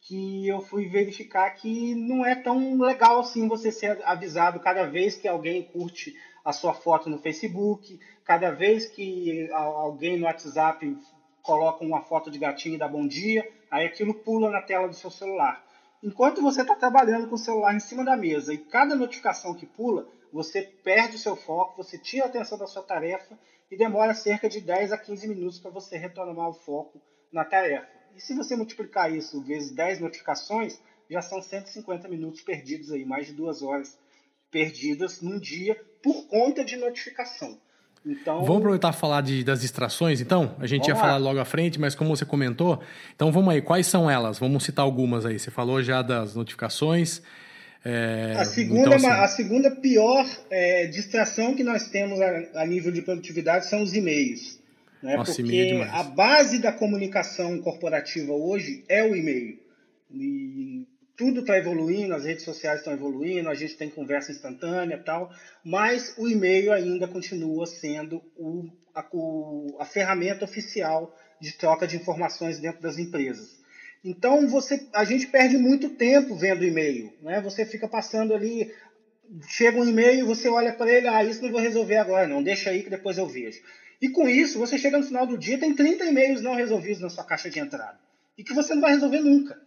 que 0.02 0.46
eu 0.46 0.60
fui 0.60 0.90
verificar 0.90 1.50
que 1.52 1.96
não 1.96 2.26
é 2.26 2.36
tão 2.36 2.78
legal 2.82 3.22
assim 3.22 3.48
você 3.48 3.72
ser 3.72 4.02
avisado 4.04 4.60
cada 4.60 4.86
vez 4.86 5.16
que 5.16 5.30
alguém 5.30 5.64
curte 5.64 6.14
a 6.44 6.52
sua 6.52 6.74
foto 6.74 7.10
no 7.10 7.20
Facebook, 7.20 7.98
cada 8.26 8.52
vez 8.52 8.86
que 8.86 9.50
alguém 9.54 10.18
no 10.20 10.26
WhatsApp 10.26 10.94
coloca 11.42 11.86
uma 11.86 12.02
foto 12.02 12.30
de 12.30 12.38
gatinho 12.38 12.76
e 12.76 12.80
dá 12.80 12.88
bom 12.90 13.08
dia, 13.08 13.50
aí 13.72 13.86
aquilo 13.86 14.14
pula 14.14 14.52
na 14.52 14.62
tela 14.62 14.90
do 14.90 14.94
seu 14.94 15.10
celular. 15.10 15.64
Enquanto 16.04 16.42
você 16.42 16.64
está 16.64 16.76
trabalhando 16.76 17.30
com 17.30 17.36
o 17.36 17.38
celular 17.38 17.74
em 17.74 17.80
cima 17.80 18.04
da 18.04 18.18
mesa 18.18 18.54
e 18.54 18.58
cada 18.58 18.94
notificação 18.94 19.54
que 19.54 19.66
pula, 19.66 20.06
você 20.36 20.62
perde 20.62 21.16
o 21.16 21.20
seu 21.20 21.34
foco, 21.34 21.82
você 21.82 21.98
tira 21.98 22.26
a 22.26 22.28
atenção 22.28 22.58
da 22.58 22.68
sua 22.68 22.84
tarefa 22.84 23.40
e 23.72 23.78
demora 23.78 24.14
cerca 24.14 24.50
de 24.50 24.60
10 24.60 24.92
a 24.92 24.98
15 24.98 25.30
minutos 25.30 25.60
para 25.60 25.72
você 25.72 25.98
retomar 25.98 26.50
o 26.50 26.54
foco 26.54 27.02
na 27.32 27.46
tarefa. 27.46 27.88
E 28.14 28.20
se 28.20 28.36
você 28.36 28.54
multiplicar 28.54 29.10
isso 29.10 29.42
vezes 29.42 29.72
10 29.72 30.02
notificações, 30.02 30.78
já 31.10 31.22
são 31.22 31.42
150 31.42 32.10
minutos 32.10 32.42
perdidos 32.42 32.92
aí, 32.92 33.06
mais 33.06 33.28
de 33.28 33.32
duas 33.32 33.62
horas 33.62 33.98
perdidas 34.52 35.22
num 35.22 35.40
dia 35.40 35.82
por 36.04 36.28
conta 36.28 36.66
de 36.66 36.76
notificação. 36.76 37.58
Então, 38.06 38.44
vamos 38.44 38.58
aproveitar 38.58 38.90
para 38.90 39.00
falar 39.00 39.22
de, 39.22 39.42
das 39.42 39.62
distrações, 39.62 40.20
então? 40.20 40.54
A 40.60 40.68
gente 40.68 40.90
ia 40.90 40.96
lá. 40.96 41.00
falar 41.00 41.18
logo 41.18 41.40
à 41.40 41.46
frente, 41.46 41.80
mas 41.80 41.96
como 41.96 42.14
você 42.14 42.26
comentou, 42.26 42.84
então 43.16 43.32
vamos 43.32 43.54
aí, 43.54 43.62
quais 43.62 43.88
são 43.88 44.12
elas? 44.12 44.38
Vamos 44.38 44.66
citar 44.66 44.84
algumas 44.84 45.26
aí. 45.26 45.40
Você 45.40 45.50
falou 45.50 45.82
já 45.82 46.02
das 46.02 46.36
notificações. 46.36 47.22
É, 47.88 48.34
a, 48.36 48.46
segunda, 48.46 48.96
então, 48.96 48.96
assim, 48.96 49.08
a 49.08 49.28
segunda 49.28 49.70
pior 49.70 50.28
é, 50.50 50.88
distração 50.88 51.56
que 51.56 51.64
nós 51.64 51.88
temos 51.88 52.20
a, 52.20 52.62
a, 52.62 52.66
nível 52.66 52.92
de 52.92 53.04
produtividade 53.04 53.68
são 53.68 53.84
os 53.84 53.94
e-mails. 53.94 54.60
Né? 55.04 55.16
Nossa, 55.16 55.36
Porque 55.36 55.56
é 55.56 55.84
a 55.84 56.02
base 56.02 56.58
da 56.58 56.72
comunicação 56.72 57.62
corporativa 57.62 58.34
hoje 58.34 58.84
é 58.90 59.04
o 59.04 59.16
e-mail. 59.16 59.60
E 60.12 60.88
tudo 61.16 61.42
está 61.42 61.60
evoluindo, 61.60 62.16
as 62.16 62.26
redes 62.26 62.44
sociais 62.44 62.80
estão 62.80 62.92
evoluindo, 62.92 63.50
a 63.50 63.54
gente 63.54 63.78
tem 63.78 63.88
conversa 63.88 64.32
instantânea 64.32 64.96
e 64.96 65.04
tal, 65.04 65.32
mas 65.64 66.16
o 66.18 66.28
e-mail 66.28 66.74
ainda 66.74 67.08
continua 67.08 67.68
sendo 67.68 68.20
o, 68.36 68.68
a, 68.96 69.06
o, 69.14 69.78
a 69.80 69.86
ferramenta 69.86 70.44
oficial 70.44 71.16
de 71.40 71.54
troca 71.54 71.86
de 71.86 71.96
informações 71.98 72.58
dentro 72.58 72.82
das 72.82 72.98
empresas. 72.98 73.64
Então 74.06 74.48
você, 74.48 74.88
a 74.94 75.04
gente 75.04 75.26
perde 75.26 75.58
muito 75.58 75.90
tempo 75.90 76.36
vendo 76.36 76.64
e-mail, 76.64 77.12
né? 77.24 77.42
Você 77.42 77.66
fica 77.66 77.88
passando 77.88 78.36
ali, 78.36 78.72
chega 79.48 79.80
um 79.80 79.90
e-mail, 79.90 80.28
você 80.28 80.48
olha 80.48 80.72
para 80.72 80.92
ele, 80.92 81.08
ah, 81.08 81.24
isso 81.24 81.42
não 81.42 81.52
vou 81.52 81.60
resolver 81.60 81.96
agora, 81.96 82.28
não, 82.28 82.44
deixa 82.44 82.70
aí 82.70 82.84
que 82.84 82.90
depois 82.92 83.18
eu 83.18 83.28
vejo. 83.28 83.60
E 84.00 84.08
com 84.08 84.30
isso, 84.30 84.60
você 84.60 84.78
chega 84.78 85.00
no 85.00 85.04
final 85.04 85.26
do 85.26 85.36
dia, 85.36 85.58
tem 85.58 85.74
30 85.74 86.06
e-mails 86.06 86.42
não 86.44 86.54
resolvidos 86.54 87.02
na 87.02 87.10
sua 87.10 87.24
caixa 87.24 87.50
de 87.50 87.60
entrada. 87.60 87.98
E 88.38 88.44
que 88.44 88.54
você 88.54 88.76
não 88.76 88.82
vai 88.82 88.92
resolver 88.92 89.22
nunca. 89.22 89.60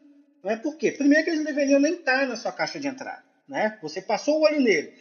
Não 0.45 0.53
é 0.53 0.57
por 0.57 0.77
quê? 0.77 0.93
Primeiro 0.93 1.25
que 1.25 1.31
eles 1.31 1.41
não 1.41 1.47
deveriam 1.47 1.81
nem 1.81 1.95
estar 1.95 2.25
na 2.29 2.37
sua 2.37 2.53
caixa 2.53 2.79
de 2.79 2.87
entrada. 2.87 3.25
Né? 3.49 3.77
Você 3.83 4.01
passou 4.01 4.39
o 4.39 4.43
olho 4.43 4.61
nele. 4.61 4.93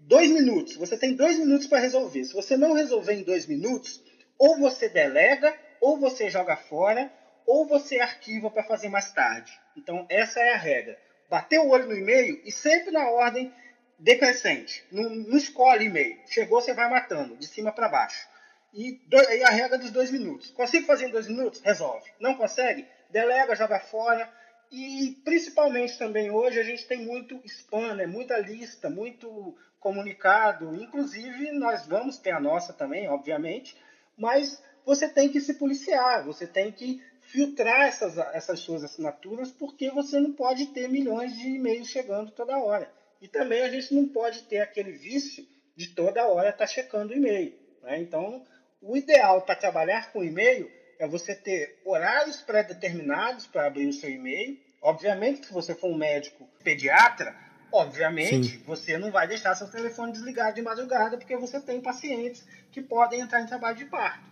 Dois 0.00 0.30
minutos. 0.30 0.76
Você 0.76 0.98
tem 0.98 1.14
dois 1.14 1.38
minutos 1.38 1.66
para 1.66 1.78
resolver. 1.78 2.24
Se 2.24 2.34
você 2.34 2.58
não 2.58 2.74
resolver 2.74 3.14
em 3.14 3.22
dois 3.22 3.46
minutos, 3.46 4.02
ou 4.38 4.58
você 4.58 4.86
delega, 4.90 5.56
ou 5.80 5.98
você 5.98 6.28
joga 6.28 6.56
fora, 6.56 7.10
ou 7.46 7.66
você 7.66 7.98
arquiva 8.00 8.50
para 8.50 8.64
fazer 8.64 8.88
mais 8.88 9.12
tarde. 9.12 9.52
Então, 9.76 10.06
essa 10.08 10.40
é 10.40 10.54
a 10.54 10.58
regra. 10.58 10.98
Bateu 11.28 11.62
o 11.62 11.70
olho 11.70 11.86
no 11.86 11.96
e-mail 11.96 12.40
e 12.44 12.52
sempre 12.52 12.90
na 12.90 13.08
ordem 13.10 13.52
decrescente. 13.98 14.84
Não, 14.90 15.08
não 15.08 15.36
escolhe 15.36 15.86
e-mail. 15.86 16.18
Chegou, 16.26 16.60
você 16.60 16.74
vai 16.74 16.90
matando, 16.90 17.36
de 17.36 17.46
cima 17.46 17.72
para 17.72 17.88
baixo. 17.88 18.28
E, 18.72 19.00
do, 19.06 19.16
e 19.16 19.42
a 19.44 19.50
regra 19.50 19.78
dos 19.78 19.90
dois 19.90 20.10
minutos. 20.10 20.50
Consigo 20.50 20.86
fazer 20.86 21.06
em 21.06 21.10
dois 21.10 21.28
minutos? 21.28 21.60
Resolve. 21.60 22.10
Não 22.18 22.34
consegue? 22.34 22.86
Delega, 23.10 23.54
joga 23.54 23.78
fora 23.78 24.30
e 24.70 25.20
principalmente 25.22 25.98
também 25.98 26.30
hoje 26.30 26.58
a 26.58 26.62
gente 26.62 26.86
tem 26.86 27.04
muito 27.04 27.38
spam, 27.44 27.94
né? 27.94 28.06
muita 28.06 28.38
lista, 28.38 28.88
muito 28.88 29.54
comunicado. 29.78 30.74
Inclusive 30.74 31.52
nós 31.52 31.86
vamos 31.86 32.16
ter 32.16 32.30
a 32.30 32.40
nossa 32.40 32.72
também, 32.72 33.06
obviamente, 33.08 33.76
mas 34.16 34.62
você 34.84 35.08
tem 35.08 35.28
que 35.28 35.40
se 35.40 35.54
policiar, 35.54 36.24
você 36.24 36.46
tem 36.46 36.72
que 36.72 37.02
filtrar 37.32 37.88
essas, 37.88 38.18
essas 38.34 38.60
suas 38.60 38.84
assinaturas, 38.84 39.50
porque 39.50 39.90
você 39.90 40.20
não 40.20 40.34
pode 40.34 40.66
ter 40.66 40.86
milhões 40.86 41.34
de 41.34 41.48
e-mails 41.48 41.88
chegando 41.88 42.30
toda 42.30 42.58
hora. 42.58 42.92
E 43.22 43.26
também 43.26 43.62
a 43.62 43.70
gente 43.70 43.94
não 43.94 44.06
pode 44.06 44.42
ter 44.42 44.58
aquele 44.58 44.92
vício 44.92 45.46
de 45.74 45.88
toda 45.88 46.26
hora 46.26 46.50
estar 46.50 46.58
tá 46.58 46.66
checando 46.66 47.14
o 47.14 47.16
e-mail. 47.16 47.54
Né? 47.82 48.00
Então, 48.00 48.44
o 48.82 48.94
ideal 48.94 49.40
para 49.40 49.56
trabalhar 49.56 50.12
com 50.12 50.22
e-mail 50.22 50.70
é 50.98 51.08
você 51.08 51.34
ter 51.34 51.80
horários 51.86 52.42
pré-determinados 52.42 53.46
para 53.46 53.66
abrir 53.66 53.86
o 53.86 53.92
seu 53.94 54.10
e-mail. 54.10 54.60
Obviamente, 54.82 55.46
se 55.46 55.52
você 55.54 55.74
for 55.74 55.88
um 55.88 55.96
médico 55.96 56.46
pediatra, 56.62 57.34
obviamente 57.72 58.58
Sim. 58.58 58.62
você 58.66 58.98
não 58.98 59.10
vai 59.10 59.26
deixar 59.26 59.54
seu 59.54 59.70
telefone 59.70 60.12
desligado 60.12 60.54
de 60.54 60.60
madrugada, 60.60 61.16
porque 61.16 61.36
você 61.36 61.58
tem 61.58 61.80
pacientes 61.80 62.44
que 62.70 62.82
podem 62.82 63.20
entrar 63.20 63.40
em 63.40 63.46
trabalho 63.46 63.78
de 63.78 63.86
parto. 63.86 64.31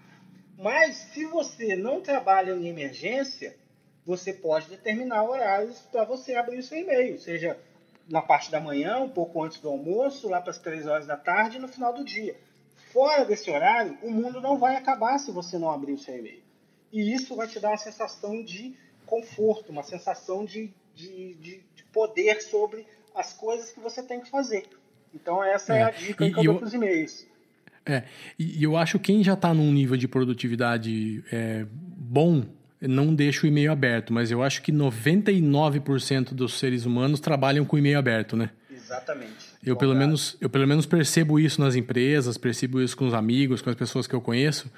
Mas 0.61 0.97
se 0.97 1.25
você 1.25 1.75
não 1.75 2.03
trabalha 2.03 2.53
em 2.53 2.69
emergência, 2.69 3.57
você 4.05 4.33
pode 4.33 4.69
determinar 4.69 5.25
horários 5.25 5.79
para 5.91 6.05
você 6.05 6.35
abrir 6.35 6.59
o 6.59 6.63
seu 6.63 6.79
e-mail, 6.79 7.19
seja 7.19 7.59
na 8.09 8.21
parte 8.21 8.51
da 8.51 8.61
manhã, 8.61 8.99
um 8.99 9.09
pouco 9.09 9.43
antes 9.43 9.59
do 9.59 9.69
almoço, 9.69 10.29
lá 10.29 10.41
para 10.41 10.51
as 10.51 10.59
três 10.59 10.87
horas 10.87 11.07
da 11.07 11.17
tarde 11.17 11.57
e 11.57 11.61
no 11.61 11.69
final 11.69 11.95
do 11.95 12.05
dia. 12.05 12.37
Fora 12.93 13.25
desse 13.25 13.51
horário, 13.51 13.97
o 14.03 14.11
mundo 14.11 14.41
não 14.41 14.59
vai 14.59 14.77
acabar 14.77 15.17
se 15.19 15.31
você 15.31 15.57
não 15.59 15.71
abrir 15.71 15.93
o 15.93 15.99
seu 15.99 16.19
e-mail. 16.19 16.43
E 16.93 17.15
isso 17.15 17.37
vai 17.37 17.47
te 17.47 17.59
dar 17.61 17.69
uma 17.69 17.77
sensação 17.77 18.43
de 18.43 18.75
conforto, 19.07 19.71
uma 19.71 19.85
sensação 19.85 20.45
de, 20.45 20.75
de, 20.95 21.35
de, 21.35 21.65
de 21.75 21.85
poder 21.85 22.43
sobre 22.43 22.87
as 23.15 23.33
coisas 23.33 23.71
que 23.71 23.81
você 23.81 24.03
tem 24.03 24.21
que 24.21 24.29
fazer. 24.29 24.69
Então, 25.15 25.43
essa 25.43 25.75
é, 25.75 25.81
é 25.81 25.83
a 25.85 25.91
dica 25.91 26.27
e, 26.27 26.33
que 26.33 26.41
eu 26.41 26.45
dou 26.45 26.59
para 26.59 26.67
os 26.67 26.75
e-mails. 26.75 27.27
É, 27.91 28.05
e 28.39 28.63
eu 28.63 28.77
acho 28.77 28.99
que 28.99 29.13
quem 29.13 29.25
já 29.25 29.35
está 29.35 29.53
num 29.53 29.73
nível 29.73 29.97
de 29.97 30.07
produtividade 30.07 31.25
é, 31.33 31.67
bom 31.71 32.45
não 32.81 33.15
deixa 33.15 33.45
o 33.45 33.49
e-mail 33.49 33.73
aberto, 33.73 34.13
mas 34.13 34.31
eu 34.31 34.43
acho 34.43 34.63
que 34.63 34.73
99% 34.73 36.33
dos 36.33 36.55
seres 36.55 36.87
humanos 36.87 37.21
trabalham 37.21 37.65
com 37.65 37.77
e-mail 37.77 37.99
aberto, 37.99 38.37
né? 38.37 38.51
Exatamente. 38.73 39.51
Eu 39.63 39.77
pelo, 39.77 39.95
menos, 39.95 40.37
eu 40.41 40.49
pelo 40.49 40.67
menos 40.67 40.87
percebo 40.87 41.39
isso 41.39 41.61
nas 41.61 41.77
empresas, 41.77 42.39
percebo 42.39 42.81
isso 42.81 42.97
com 42.97 43.07
os 43.07 43.13
amigos, 43.13 43.61
com 43.61 43.69
as 43.69 43.77
pessoas 43.77 44.07
que 44.07 44.15
eu 44.15 44.21
conheço, 44.21 44.71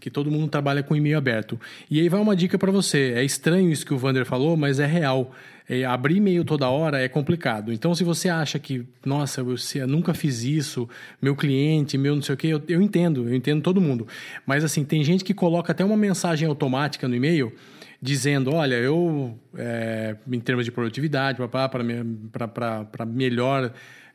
que 0.00 0.10
todo 0.10 0.30
mundo 0.30 0.48
trabalha 0.48 0.82
com 0.82 0.96
e-mail 0.96 1.18
aberto. 1.18 1.60
E 1.90 2.00
aí 2.00 2.08
vai 2.08 2.20
uma 2.20 2.34
dica 2.34 2.58
para 2.58 2.72
você. 2.72 3.12
É 3.14 3.22
estranho 3.22 3.70
isso 3.70 3.84
que 3.84 3.92
o 3.92 3.98
Vander 3.98 4.24
falou, 4.24 4.56
mas 4.56 4.80
é 4.80 4.86
real. 4.86 5.34
É, 5.72 5.84
abrir 5.84 6.16
e-mail 6.16 6.44
toda 6.44 6.68
hora 6.68 7.00
é 7.00 7.08
complicado. 7.08 7.72
Então, 7.72 7.94
se 7.94 8.02
você 8.02 8.28
acha 8.28 8.58
que, 8.58 8.84
nossa, 9.06 9.40
eu, 9.40 9.86
nunca 9.86 10.12
fiz 10.12 10.42
isso, 10.42 10.88
meu 11.22 11.36
cliente, 11.36 11.96
meu 11.96 12.16
não 12.16 12.22
sei 12.22 12.34
o 12.34 12.36
quê, 12.36 12.48
eu, 12.48 12.60
eu 12.66 12.82
entendo, 12.82 13.28
eu 13.28 13.32
entendo 13.36 13.62
todo 13.62 13.80
mundo. 13.80 14.04
Mas, 14.44 14.64
assim, 14.64 14.82
tem 14.84 15.04
gente 15.04 15.22
que 15.22 15.32
coloca 15.32 15.70
até 15.70 15.84
uma 15.84 15.96
mensagem 15.96 16.48
automática 16.48 17.06
no 17.06 17.14
e-mail 17.14 17.52
dizendo, 18.00 18.54
olha, 18.54 18.76
eu, 18.76 19.38
é, 19.56 20.16
em 20.30 20.40
termos 20.40 20.64
de 20.64 20.70
produtividade, 20.70 21.38
para 21.48 23.06
melhor 23.06 23.72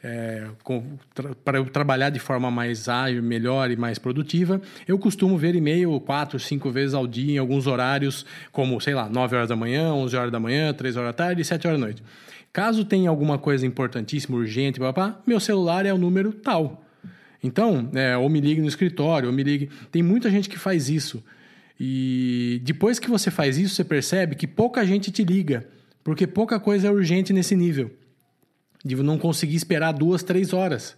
é, 0.07 0.43
para 1.43 1.57
eu 1.57 1.65
trabalhar 1.65 2.11
de 2.11 2.19
forma 2.19 2.51
mais 2.51 2.87
ágil, 2.87 3.23
melhor 3.23 3.71
e 3.71 3.75
mais 3.75 3.97
produtiva, 3.97 4.61
eu 4.87 4.99
costumo 4.99 5.35
ver 5.35 5.55
e-mail 5.55 5.99
quatro, 5.99 6.39
cinco 6.39 6.69
vezes 6.69 6.93
ao 6.93 7.07
dia 7.07 7.33
em 7.33 7.37
alguns 7.39 7.65
horários, 7.65 8.23
como, 8.51 8.79
sei 8.79 8.93
lá, 8.93 9.09
9 9.09 9.35
horas 9.35 9.49
da 9.49 9.55
manhã, 9.55 9.91
11 9.93 10.15
horas 10.15 10.31
da 10.31 10.39
manhã, 10.39 10.71
3 10.73 10.95
horas 10.95 11.09
da 11.09 11.13
tarde 11.13 11.41
e 11.41 11.45
7 11.45 11.65
horas 11.65 11.79
da 11.79 11.85
noite. 11.85 12.03
Caso 12.53 12.85
tenha 12.85 13.09
alguma 13.09 13.39
coisa 13.39 13.65
importantíssima, 13.65 14.37
urgente, 14.37 14.79
papá, 14.79 15.19
meu 15.25 15.39
celular 15.39 15.87
é 15.87 15.93
o 15.93 15.97
número 15.97 16.31
tal. 16.31 16.83
Então, 17.43 17.89
é, 17.95 18.15
ou 18.15 18.29
me 18.29 18.39
ligue 18.39 18.61
no 18.61 18.67
escritório, 18.67 19.27
ou 19.27 19.33
me 19.33 19.43
ligue. 19.43 19.69
Tem 19.91 20.03
muita 20.03 20.29
gente 20.29 20.47
que 20.47 20.57
faz 20.57 20.87
isso. 20.87 21.23
E 21.79 22.61
depois 22.63 22.99
que 22.99 23.09
você 23.09 23.29
faz 23.29 23.57
isso, 23.57 23.75
você 23.75 23.83
percebe 23.83 24.35
que 24.35 24.47
pouca 24.47 24.85
gente 24.85 25.11
te 25.11 25.23
liga, 25.23 25.67
porque 26.03 26.25
pouca 26.25 26.59
coisa 26.59 26.87
é 26.87 26.91
urgente 26.91 27.33
nesse 27.33 27.55
nível 27.55 27.91
de 28.85 28.95
não 28.97 29.17
conseguir 29.17 29.55
esperar 29.55 29.91
duas, 29.91 30.21
três 30.21 30.53
horas. 30.53 30.95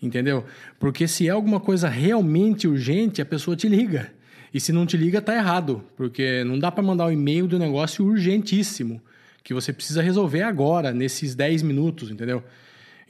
Entendeu? 0.00 0.44
Porque 0.78 1.08
se 1.08 1.26
é 1.26 1.30
alguma 1.30 1.58
coisa 1.58 1.88
realmente 1.88 2.68
urgente, 2.68 3.22
a 3.22 3.26
pessoa 3.26 3.56
te 3.56 3.66
liga. 3.66 4.12
E 4.52 4.60
se 4.60 4.72
não 4.72 4.84
te 4.84 4.96
liga, 4.96 5.20
tá 5.20 5.34
errado. 5.34 5.82
Porque 5.96 6.44
não 6.44 6.58
dá 6.58 6.70
para 6.70 6.82
mandar 6.82 7.06
um 7.06 7.12
e-mail 7.12 7.48
do 7.48 7.58
negócio 7.58 8.04
urgentíssimo. 8.04 9.00
Que 9.42 9.54
você 9.54 9.72
precisa 9.72 10.02
resolver 10.02 10.42
agora, 10.42 10.92
nesses 10.92 11.34
10 11.34 11.62
minutos, 11.62 12.10
entendeu? 12.10 12.44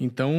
Então, 0.01 0.33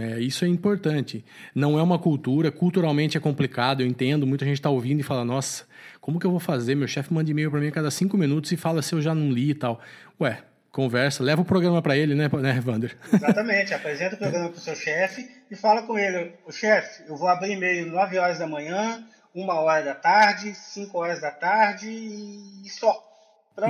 é, 0.00 0.20
isso 0.20 0.44
é 0.44 0.48
importante. 0.48 1.22
Não 1.54 1.78
é 1.78 1.82
uma 1.82 1.98
cultura, 1.98 2.50
culturalmente 2.50 3.16
é 3.18 3.20
complicado, 3.20 3.82
eu 3.82 3.86
entendo. 3.86 4.26
Muita 4.26 4.46
gente 4.46 4.56
está 4.56 4.70
ouvindo 4.70 5.00
e 5.00 5.02
fala: 5.02 5.24
nossa, 5.24 5.64
como 6.04 6.20
que 6.20 6.26
eu 6.26 6.30
vou 6.30 6.38
fazer? 6.38 6.74
Meu 6.74 6.86
chefe 6.86 7.14
manda 7.14 7.30
e-mail 7.30 7.50
para 7.50 7.58
mim 7.58 7.68
a 7.68 7.72
cada 7.72 7.90
cinco 7.90 8.18
minutos 8.18 8.52
e 8.52 8.58
fala 8.58 8.82
se 8.82 8.94
eu 8.94 9.00
já 9.00 9.14
não 9.14 9.30
li 9.30 9.52
e 9.52 9.54
tal. 9.54 9.80
Ué, 10.20 10.42
conversa, 10.70 11.24
leva 11.24 11.40
o 11.40 11.46
programa 11.46 11.80
para 11.80 11.96
ele, 11.96 12.14
né, 12.14 12.28
né, 12.28 12.62
Wander? 12.62 12.94
Exatamente, 13.10 13.72
apresenta 13.72 14.14
o 14.14 14.18
programa 14.18 14.50
para 14.50 14.58
o 14.58 14.60
seu 14.60 14.76
chefe 14.76 15.26
e 15.50 15.56
fala 15.56 15.80
com 15.84 15.98
ele, 15.98 16.34
o 16.44 16.52
chefe, 16.52 17.04
eu 17.08 17.16
vou 17.16 17.26
abrir 17.26 17.52
e-mail 17.52 17.86
9 17.86 18.18
horas 18.18 18.38
da 18.38 18.46
manhã, 18.46 19.02
1 19.34 19.48
hora 19.48 19.82
da 19.82 19.94
tarde, 19.94 20.54
5 20.54 20.98
horas 20.98 21.22
da 21.22 21.30
tarde 21.30 21.88
e 21.88 22.68
só. 22.68 23.02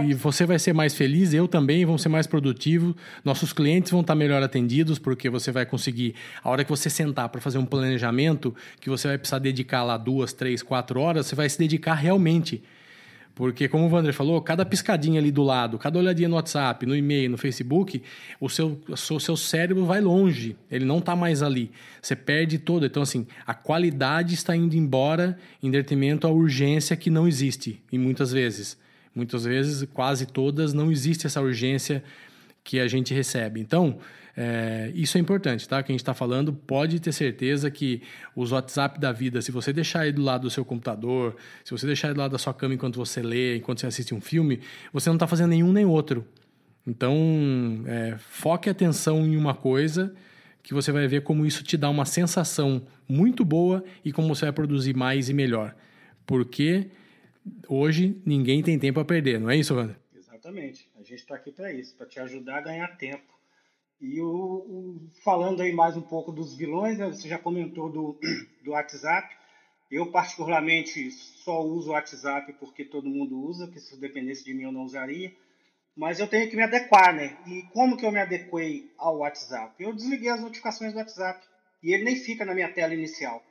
E 0.07 0.15
você 0.15 0.47
vai 0.47 0.59
ser 0.59 0.73
mais 0.73 0.95
feliz, 0.95 1.35
eu 1.35 1.47
também, 1.47 1.85
vamos 1.85 2.01
ser 2.01 2.09
mais 2.09 2.27
produtivos, 2.27 2.95
nossos 3.23 3.53
clientes 3.53 3.91
vão 3.91 4.01
estar 4.01 4.15
melhor 4.15 4.43
atendidos, 4.43 4.99
porque 4.99 5.29
você 5.29 5.53
vai 5.53 5.67
conseguir, 5.67 6.15
a 6.43 6.49
hora 6.49 6.65
que 6.65 6.71
você 6.71 6.89
sentar 6.89 7.29
para 7.29 7.41
fazer 7.41 7.59
um 7.59 7.67
planejamento, 7.67 8.55
que 8.81 8.89
você 8.89 9.09
vai 9.09 9.19
precisar 9.19 9.41
dedicar 9.41 9.83
lá 9.83 9.99
duas, 9.99 10.33
três, 10.33 10.63
quatro 10.63 11.01
horas, 11.01 11.27
você 11.27 11.35
vai 11.35 11.49
se 11.49 11.59
dedicar 11.59 11.95
realmente 11.95 12.63
porque, 13.35 13.67
como 13.67 13.87
o 13.87 13.91
Wander 13.91 14.15
falou, 14.15 14.41
cada 14.41 14.65
piscadinha 14.65 15.19
ali 15.19 15.33
do 15.33 15.43
lado, 15.43 15.77
cada 15.77 15.99
olhadinha 15.99 16.29
no 16.29 16.37
WhatsApp, 16.37 16.87
no 16.87 16.95
e-mail, 16.95 17.31
no 17.31 17.37
Facebook, 17.37 18.01
o 18.41 18.49
seu, 18.49 18.81
o 18.89 19.21
seu 19.21 19.37
cérebro 19.37 19.85
vai 19.85 20.01
longe, 20.01 20.57
ele 20.71 20.85
não 20.85 20.99
está 20.99 21.17
mais 21.17 21.43
ali. 21.43 21.73
Você 22.01 22.15
perde 22.15 22.59
todo. 22.59 22.87
Então, 22.87 23.03
assim, 23.03 23.27
a 23.45 23.53
qualidade 23.53 24.35
está 24.35 24.55
indo 24.55 24.77
embora 24.77 25.37
em 25.61 25.69
detrimento 25.69 26.29
à 26.29 26.31
urgência 26.31 26.97
que 26.97 27.11
não 27.11 27.27
existe, 27.27 27.83
e 27.91 27.99
muitas 27.99 28.31
vezes. 28.31 28.79
Muitas 29.15 29.45
vezes, 29.45 29.89
quase 29.93 30.27
todas, 30.27 30.73
não 30.73 30.91
existe 30.91 31.27
essa 31.27 31.41
urgência 31.41 32.03
que 32.65 32.81
a 32.81 32.89
gente 32.89 33.13
recebe. 33.13 33.61
Então, 33.61 33.99
é, 34.37 34.91
isso 34.95 35.17
é 35.17 35.21
importante, 35.21 35.69
tá? 35.69 35.83
Que 35.83 35.93
a 35.93 35.95
gente 35.95 36.01
está 36.01 36.15
falando, 36.15 36.53
pode 36.53 36.99
ter 36.99 37.13
certeza 37.13 37.71
que 37.71 38.03
os 38.35 38.51
WhatsApp 38.51 38.99
da 38.99 39.13
vida, 39.13 39.41
se 39.41 39.53
você 39.53 39.73
deixar 39.73 40.07
ele 40.07 40.17
do 40.17 40.23
lado 40.23 40.43
do 40.43 40.51
seu 40.51 40.65
computador, 40.65 41.37
se 41.63 41.71
você 41.71 41.87
deixar 41.87 42.09
ele 42.09 42.15
do 42.15 42.21
lado 42.21 42.33
da 42.33 42.39
sua 42.39 42.53
cama 42.53 42.75
enquanto 42.75 42.97
você 42.97 43.23
lê, 43.23 43.57
enquanto 43.57 43.81
você 43.81 43.87
assiste 43.87 44.15
um 44.15 44.21
filme, 44.21 44.61
você 44.93 45.09
não 45.09 45.17
está 45.17 45.27
fazendo 45.27 45.51
nenhum 45.51 45.73
nem 45.73 45.85
outro. 45.85 46.27
Então, 46.87 47.15
é, 47.87 48.17
foque 48.19 48.69
atenção 48.69 49.25
em 49.25 49.37
uma 49.37 49.55
coisa 49.55 50.13
que 50.63 50.75
você 50.75 50.91
vai 50.91 51.07
ver 51.07 51.23
como 51.23 51.47
isso 51.47 51.63
te 51.63 51.77
dá 51.77 51.89
uma 51.89 52.05
sensação 52.05 52.83
muito 53.09 53.45
boa 53.45 53.85
e 54.05 54.11
como 54.13 54.35
você 54.35 54.47
vai 54.47 54.53
produzir 54.53 54.97
mais 54.97 55.29
e 55.29 55.35
melhor. 55.35 55.75
Porque 56.27 56.89
hoje 57.69 58.21
ninguém 58.25 58.63
tem 58.63 58.79
tempo 58.79 59.01
a 59.01 59.05
perder, 59.05 59.41
não 59.41 59.51
é 59.51 59.57
isso, 59.57 59.75
Wander? 59.75 59.97
Exatamente. 60.15 60.91
A 60.97 61.03
gente 61.03 61.15
está 61.15 61.37
aqui 61.37 61.51
para 61.51 61.73
isso, 61.73 61.97
para 61.97 62.07
te 62.07 62.21
ajudar 62.21 62.59
a 62.59 62.63
ganhar 62.63 62.97
tempo. 62.97 63.33
E 64.01 64.21
o, 64.21 64.27
o, 64.27 65.11
falando 65.23 65.63
aí 65.63 65.73
mais 65.73 65.97
um 65.97 66.03
pouco 66.03 66.31
dos 66.31 66.55
vilões, 66.55 66.99
né? 66.99 67.07
você 67.07 67.29
já 67.29 67.39
comentou 67.39 67.91
do, 67.91 68.19
do 68.63 68.73
WhatsApp. 68.73 69.35
Eu, 69.91 70.11
particularmente, 70.11 71.11
só 71.11 71.63
uso 71.63 71.91
o 71.91 71.93
WhatsApp 71.93 72.53
porque 72.55 72.85
todo 72.85 73.09
mundo 73.09 73.41
usa, 73.41 73.69
que 73.69 73.81
se 73.81 73.99
dependesse 73.99 74.45
de 74.45 74.53
mim 74.53 74.65
eu 74.65 74.73
não 74.73 74.85
usaria. 74.85 75.33
Mas 75.97 76.19
eu 76.19 76.27
tenho 76.27 76.51
que 76.51 76.57
me 76.57 76.63
adequar, 76.63 77.15
né? 77.15 77.39
E 77.47 77.63
como 77.73 77.97
que 77.97 78.05
eu 78.05 78.11
me 78.11 78.19
adequei 78.19 78.91
ao 78.99 79.19
WhatsApp? 79.19 79.75
Eu 79.83 79.95
desliguei 79.95 80.29
as 80.29 80.41
notificações 80.41 80.93
do 80.93 80.99
WhatsApp 80.99 81.47
e 81.83 81.95
ele 81.95 82.05
nem 82.05 82.17
fica 82.17 82.45
na 82.45 82.55
minha 82.55 82.73
tela 82.73 82.93
inicial. 82.93 83.43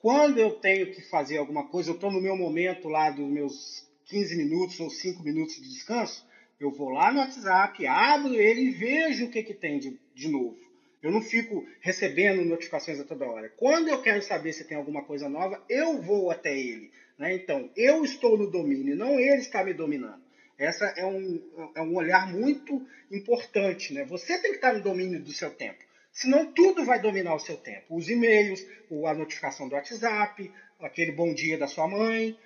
Quando 0.00 0.38
eu 0.38 0.52
tenho 0.52 0.90
que 0.92 1.02
fazer 1.02 1.36
alguma 1.36 1.68
coisa, 1.68 1.90
eu 1.90 1.94
estou 1.94 2.10
no 2.10 2.22
meu 2.22 2.34
momento 2.34 2.88
lá 2.88 3.10
dos 3.10 3.28
meus 3.28 3.86
15 4.06 4.34
minutos 4.36 4.80
ou 4.80 4.88
5 4.88 5.22
minutos 5.22 5.56
de 5.56 5.68
descanso, 5.68 6.26
eu 6.58 6.70
vou 6.70 6.88
lá 6.88 7.12
no 7.12 7.20
WhatsApp, 7.20 7.86
abro 7.86 8.34
ele 8.34 8.62
e 8.62 8.70
vejo 8.70 9.26
o 9.26 9.30
que, 9.30 9.42
que 9.42 9.54
tem 9.54 9.78
de, 9.78 9.98
de 10.14 10.28
novo. 10.28 10.58
Eu 11.02 11.10
não 11.10 11.20
fico 11.20 11.66
recebendo 11.80 12.44
notificações 12.44 12.98
a 12.98 13.04
toda 13.04 13.26
hora. 13.26 13.50
Quando 13.56 13.88
eu 13.88 14.00
quero 14.00 14.22
saber 14.22 14.52
se 14.54 14.64
tem 14.64 14.76
alguma 14.76 15.02
coisa 15.04 15.28
nova, 15.28 15.62
eu 15.68 16.00
vou 16.00 16.30
até 16.30 16.58
ele. 16.58 16.90
Né? 17.18 17.34
Então, 17.34 17.70
eu 17.76 18.02
estou 18.02 18.38
no 18.38 18.50
domínio, 18.50 18.96
não 18.96 19.20
ele 19.20 19.40
está 19.40 19.62
me 19.62 19.74
dominando. 19.74 20.22
Essa 20.58 20.86
é 20.96 21.04
um, 21.04 21.42
é 21.74 21.80
um 21.80 21.94
olhar 21.94 22.30
muito 22.30 22.86
importante. 23.10 23.92
Né? 23.92 24.04
Você 24.04 24.38
tem 24.40 24.50
que 24.50 24.56
estar 24.56 24.74
no 24.74 24.82
domínio 24.82 25.22
do 25.22 25.32
seu 25.32 25.50
tempo. 25.50 25.89
Senão 26.12 26.52
tudo 26.52 26.84
vai 26.84 27.00
dominar 27.00 27.34
o 27.34 27.40
seu 27.40 27.56
tempo. 27.56 27.96
Os 27.96 28.08
e-mails, 28.08 28.64
a 29.06 29.14
notificação 29.14 29.68
do 29.68 29.74
WhatsApp, 29.74 30.52
aquele 30.80 31.12
bom 31.12 31.32
dia 31.32 31.56
da 31.56 31.66
sua 31.66 31.86
mãe, 31.86 32.36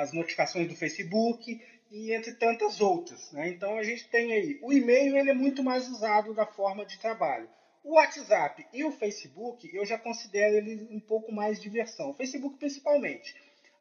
as 0.00 0.12
notificações 0.12 0.68
do 0.68 0.76
Facebook 0.76 1.60
e 1.90 2.12
entre 2.12 2.32
tantas 2.34 2.80
outras. 2.80 3.30
Né? 3.32 3.50
Então 3.50 3.76
a 3.76 3.82
gente 3.82 4.08
tem 4.08 4.32
aí. 4.32 4.58
O 4.62 4.72
e-mail 4.72 5.16
ele 5.16 5.30
é 5.30 5.34
muito 5.34 5.62
mais 5.62 5.88
usado 5.88 6.34
da 6.34 6.46
forma 6.46 6.84
de 6.84 6.98
trabalho. 6.98 7.48
O 7.84 7.94
WhatsApp 7.94 8.64
e 8.72 8.84
o 8.84 8.92
Facebook 8.92 9.68
eu 9.74 9.84
já 9.84 9.98
considero 9.98 10.56
ele 10.56 10.88
um 10.90 11.00
pouco 11.00 11.32
mais 11.32 11.60
diversão. 11.60 12.10
O 12.10 12.14
Facebook 12.14 12.56
principalmente. 12.58 13.34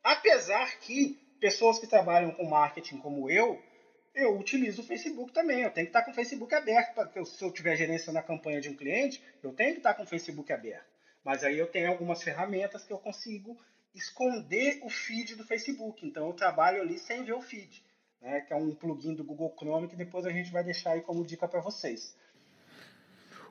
Apesar 0.04 0.80
que 0.80 1.20
pessoas 1.40 1.80
que 1.80 1.88
trabalham 1.88 2.32
com 2.32 2.46
marketing 2.46 2.98
como 2.98 3.30
eu, 3.30 3.62
eu 4.14 4.38
utilizo 4.38 4.82
o 4.82 4.86
Facebook 4.86 5.32
também. 5.34 5.62
Eu 5.62 5.72
tenho 5.72 5.88
que 5.88 5.90
estar 5.90 6.04
com 6.04 6.12
o 6.12 6.14
Facebook 6.14 6.54
aberto. 6.54 6.94
Para 6.94 7.26
se 7.26 7.44
eu 7.44 7.52
tiver 7.52 7.76
gerência 7.76 8.12
na 8.12 8.22
campanha 8.22 8.62
de 8.62 8.70
um 8.70 8.76
cliente, 8.76 9.24
eu 9.44 9.54
tenho 9.54 9.74
que 9.74 9.80
estar 9.80 9.94
com 9.94 10.04
o 10.04 10.08
Facebook 10.08 10.52
aberto. 10.52 10.90
Mas 11.24 11.44
aí 11.44 11.58
eu 11.58 11.68
tenho 11.68 11.90
algumas 11.90 12.24
ferramentas 12.24 12.84
que 12.84 12.92
eu 12.92 12.98
consigo 12.98 13.58
esconder 13.94 14.80
o 14.84 14.90
feed 14.90 15.36
do 15.36 15.46
Facebook. 15.46 16.06
Então 16.06 16.28
eu 16.28 16.34
trabalho 16.34 16.82
ali 16.82 16.98
sem 16.98 17.24
ver 17.24 17.34
o 17.34 17.42
feed 17.42 17.84
né, 18.22 18.42
que 18.42 18.54
é 18.54 18.56
um 18.56 18.74
plugin 18.74 19.16
do 19.16 19.24
Google 19.24 19.54
Chrome 19.58 19.88
que 19.88 19.96
depois 19.96 20.26
a 20.26 20.30
gente 20.30 20.52
vai 20.52 20.64
deixar 20.64 20.92
aí 20.92 21.02
como 21.02 21.26
dica 21.26 21.48
para 21.48 21.60
vocês. 21.60 22.16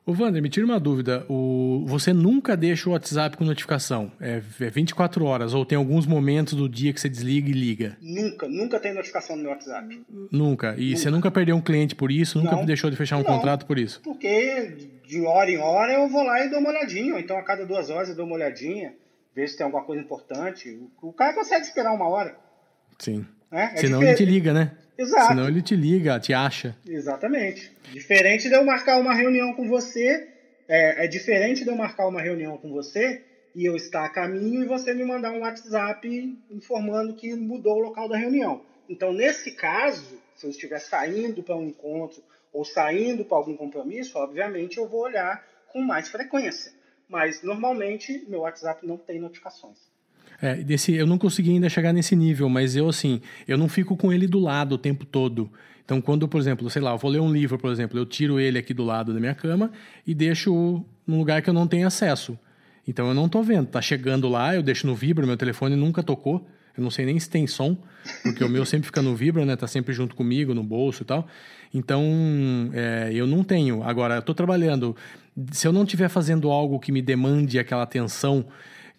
Ô, 0.07 0.13
Wander, 0.13 0.43
me 0.43 0.49
tira 0.49 0.65
uma 0.65 0.81
dúvida. 0.81 1.25
O... 1.29 1.85
Você 1.87 2.13
nunca 2.13 2.57
deixa 2.57 2.89
o 2.89 2.93
WhatsApp 2.93 3.37
com 3.37 3.45
notificação? 3.45 4.11
É 4.21 4.41
24 4.41 5.25
é 5.25 5.29
horas 5.29 5.55
ou 5.55 5.65
tem 5.65 5.77
alguns 5.77 6.07
momentos 6.07 6.55
do 6.55 6.69
dia 6.69 6.93
que 6.93 7.01
você 7.01 7.09
desliga 7.09 7.49
e 7.51 7.53
liga? 7.53 7.97
Nunca, 8.01 8.49
nunca 8.49 8.81
tem 8.81 8.95
notificação 8.95 9.37
no 9.37 9.43
meu 9.43 9.51
WhatsApp. 9.53 10.03
Nunca. 10.31 10.75
E 10.79 10.91
nunca. 10.91 10.97
você 10.97 11.11
nunca 11.11 11.31
perdeu 11.31 11.57
um 11.57 11.61
cliente 11.61 11.95
por 11.95 12.11
isso? 12.11 12.39
Nunca 12.39 12.57
Não. 12.57 12.65
deixou 12.65 12.91
de 12.91 12.97
fechar 12.97 13.17
um 13.17 13.23
Não, 13.23 13.27
contrato 13.27 13.67
por 13.67 13.79
isso? 13.79 14.01
Porque 14.03 14.77
de 15.07 15.21
hora 15.23 15.51
em 15.51 15.59
hora 15.59 15.93
eu 15.93 16.09
vou 16.09 16.23
lá 16.23 16.45
e 16.45 16.49
dou 16.49 16.61
uma 16.61 16.71
olhadinha. 16.71 17.15
Ou 17.15 17.21
então 17.21 17.37
a 17.37 17.43
cada 17.43 17.67
duas 17.67 17.91
horas 17.91 18.09
eu 18.09 18.17
dou 18.17 18.25
uma 18.25 18.37
olhadinha, 18.37 18.95
vejo 19.35 19.53
se 19.53 19.59
tem 19.59 19.65
alguma 19.65 19.85
coisa 19.85 20.03
importante. 20.03 20.81
O 21.03 21.13
cara 21.13 21.35
consegue 21.35 21.65
esperar 21.65 21.93
uma 21.93 22.09
hora. 22.09 22.37
Sim. 22.99 23.27
Né? 23.51 23.73
É 23.75 23.77
Senão 23.79 24.03
ele 24.03 24.15
te 24.15 24.25
liga, 24.25 24.53
né? 24.53 24.73
Exato. 24.97 25.29
Senão 25.29 25.49
ele 25.49 25.63
te 25.63 25.75
liga, 25.75 26.21
te 26.21 26.35
acha. 26.35 26.77
Exatamente. 26.87 27.73
Diferente 27.91 28.49
de 28.49 28.55
eu 28.55 28.65
marcar 28.65 28.99
uma 28.99 29.15
reunião 29.15 29.55
com 29.55 29.67
você, 29.67 30.29
é, 30.69 31.05
é, 31.05 31.09
diferente 31.09 31.65
de 31.65 31.71
eu 31.71 31.75
marcar 31.75 32.07
uma 32.07 32.21
reunião 32.21 32.57
com 32.59 32.71
você 32.71 33.23
e 33.55 33.65
eu 33.65 33.75
estar 33.75 34.05
a 34.05 34.09
caminho 34.09 34.63
e 34.63 34.67
você 34.67 34.95
me 34.95 35.05
mandar 35.05 35.33
um 35.33 35.41
WhatsApp 35.41 36.39
informando 36.51 37.15
que 37.15 37.35
mudou 37.35 37.77
o 37.77 37.81
local 37.81 38.09
da 38.09 38.17
reunião. 38.17 38.63
Então, 38.89 39.13
nesse 39.13 39.53
caso, 39.53 40.21
se 40.37 40.47
eu 40.47 40.51
estiver 40.51 40.79
saindo 40.79 41.43
para 41.43 41.57
um 41.57 41.65
encontro 41.65 42.23
ou 42.53 42.65
saindo 42.65 43.25
para 43.25 43.39
algum 43.39 43.57
compromisso, 43.57 44.19
obviamente 44.19 44.79
eu 44.79 44.87
vou 44.87 45.01
olhar 45.01 45.45
com 45.73 45.81
mais 45.81 46.09
frequência. 46.09 46.73
Mas, 47.09 47.43
normalmente, 47.43 48.25
meu 48.29 48.41
WhatsApp 48.41 48.87
não 48.87 48.97
tem 48.97 49.19
notificações. 49.19 49.90
É, 50.43 50.57
desse, 50.57 50.95
eu 50.95 51.07
não 51.07 51.19
consegui 51.19 51.51
ainda 51.51 51.69
chegar 51.69 51.93
nesse 51.93 52.17
nível, 52.17 52.49
mas 52.49 52.75
eu, 52.75 52.89
assim, 52.89 53.21
eu 53.47 53.59
não 53.59 53.69
fico 53.69 53.97
com 53.97 54.13
ele 54.13 54.27
do 54.27 54.39
lado 54.39 54.75
o 54.75 54.79
tempo 54.79 55.05
todo. 55.05 55.51
Então, 55.85 56.01
quando, 56.01 56.27
por 56.29 56.41
exemplo, 56.41 56.71
sei 56.71 56.81
lá, 56.81 56.93
eu 56.93 56.99
vou 56.99 57.11
ler 57.11 57.21
um 57.21 57.33
livro, 57.33 57.59
por 57.59 57.71
exemplo, 57.71 57.99
eu 57.99 58.07
tiro 58.07 58.39
ele 58.39 58.59
aqui 58.59 58.73
do 58.73 58.85
lado 58.85 59.13
da 59.13 59.21
minha 59.21 59.35
cama 59.35 59.71
e 60.07 60.15
deixo 60.15 60.85
num 61.07 61.19
lugar 61.19 61.43
que 61.43 61.51
eu 61.51 61.55
não 61.55 61.67
tenho 61.67 61.87
acesso. 61.87 62.39
Então, 62.87 63.09
eu 63.09 63.15
não 63.15 63.27
estou 63.27 63.43
vendo. 63.43 63.67
Tá 63.67 63.83
chegando 63.83 64.29
lá, 64.29 64.55
eu 64.55 64.63
deixo 64.63 64.87
no 64.87 64.95
vibra, 64.95 65.27
meu 65.27 65.37
telefone 65.37 65.77
nunca 65.77 66.03
tocou. 66.03 66.47
Eu 66.77 66.83
não 66.83 66.91
sei 66.91 67.05
nem 67.05 67.19
se 67.19 67.29
tem 67.29 67.47
som, 67.47 67.77
porque 68.23 68.45
o 68.45 68.49
meu 68.49 68.65
sempre 68.65 68.87
fica 68.87 69.03
no 69.03 69.15
vibra, 69.15 69.45
né? 69.45 69.57
Tá 69.57 69.67
sempre 69.67 69.93
junto 69.93 70.15
comigo, 70.15 70.55
no 70.55 70.63
bolso 70.63 71.03
e 71.03 71.05
tal. 71.05 71.27
Então, 71.75 72.03
é, 72.73 73.11
eu 73.13 73.27
não 73.27 73.43
tenho. 73.43 73.83
Agora, 73.83 74.15
eu 74.15 74.23
tô 74.23 74.33
trabalhando. 74.33 74.97
Se 75.51 75.67
eu 75.67 75.73
não 75.73 75.83
estiver 75.83 76.09
fazendo 76.09 76.51
algo 76.51 76.79
que 76.79 76.93
me 76.93 77.03
demande 77.03 77.59
aquela 77.59 77.83
atenção 77.83 78.47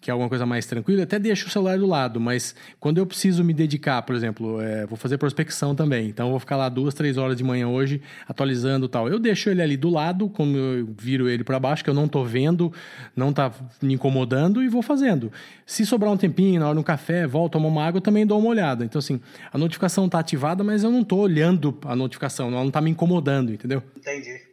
que 0.02 0.10
é 0.10 0.12
alguma 0.12 0.28
coisa 0.28 0.44
mais 0.44 0.66
tranquila, 0.66 1.04
até 1.04 1.16
deixo 1.16 1.46
o 1.46 1.50
celular 1.50 1.78
do 1.78 1.86
lado, 1.86 2.18
mas 2.18 2.56
quando 2.80 2.98
eu 2.98 3.06
preciso 3.06 3.44
me 3.44 3.54
dedicar, 3.54 4.02
por 4.02 4.16
exemplo, 4.16 4.60
é, 4.60 4.84
vou 4.84 4.96
fazer 4.96 5.16
prospecção 5.16 5.76
também, 5.76 6.08
então 6.08 6.30
vou 6.30 6.40
ficar 6.40 6.56
lá 6.56 6.68
duas, 6.68 6.92
três 6.92 7.16
horas 7.16 7.36
de 7.36 7.44
manhã 7.44 7.68
hoje 7.68 8.02
atualizando 8.28 8.88
tal. 8.88 9.08
Eu 9.08 9.20
deixo 9.20 9.48
ele 9.48 9.62
ali 9.62 9.76
do 9.76 9.88
lado, 9.88 10.28
como 10.28 10.56
eu 10.56 10.88
viro 10.98 11.28
ele 11.28 11.44
para 11.44 11.60
baixo, 11.60 11.84
que 11.84 11.88
eu 11.88 11.94
não 11.94 12.06
estou 12.06 12.24
vendo, 12.24 12.72
não 13.14 13.30
está 13.30 13.52
me 13.80 13.94
incomodando 13.94 14.60
e 14.60 14.68
vou 14.68 14.82
fazendo. 14.82 15.30
Se 15.64 15.86
sobrar 15.86 16.10
um 16.10 16.16
tempinho, 16.16 16.58
na 16.58 16.66
hora 16.66 16.74
do 16.74 16.82
café, 16.82 17.24
volto, 17.24 17.52
tomo 17.52 17.68
uma 17.68 17.86
água, 17.86 18.00
também 18.00 18.26
dou 18.26 18.40
uma 18.40 18.48
olhada. 18.48 18.84
Então, 18.84 18.98
assim, 18.98 19.20
a 19.52 19.56
notificação 19.56 20.06
está 20.06 20.18
ativada, 20.18 20.64
mas 20.64 20.82
eu 20.82 20.90
não 20.90 21.02
estou 21.02 21.20
olhando 21.20 21.78
a 21.84 21.94
notificação, 21.94 22.48
ela 22.48 22.58
não 22.60 22.68
está 22.68 22.80
me 22.80 22.90
incomodando, 22.90 23.52
entendeu? 23.52 23.80
Entendi. 23.96 24.51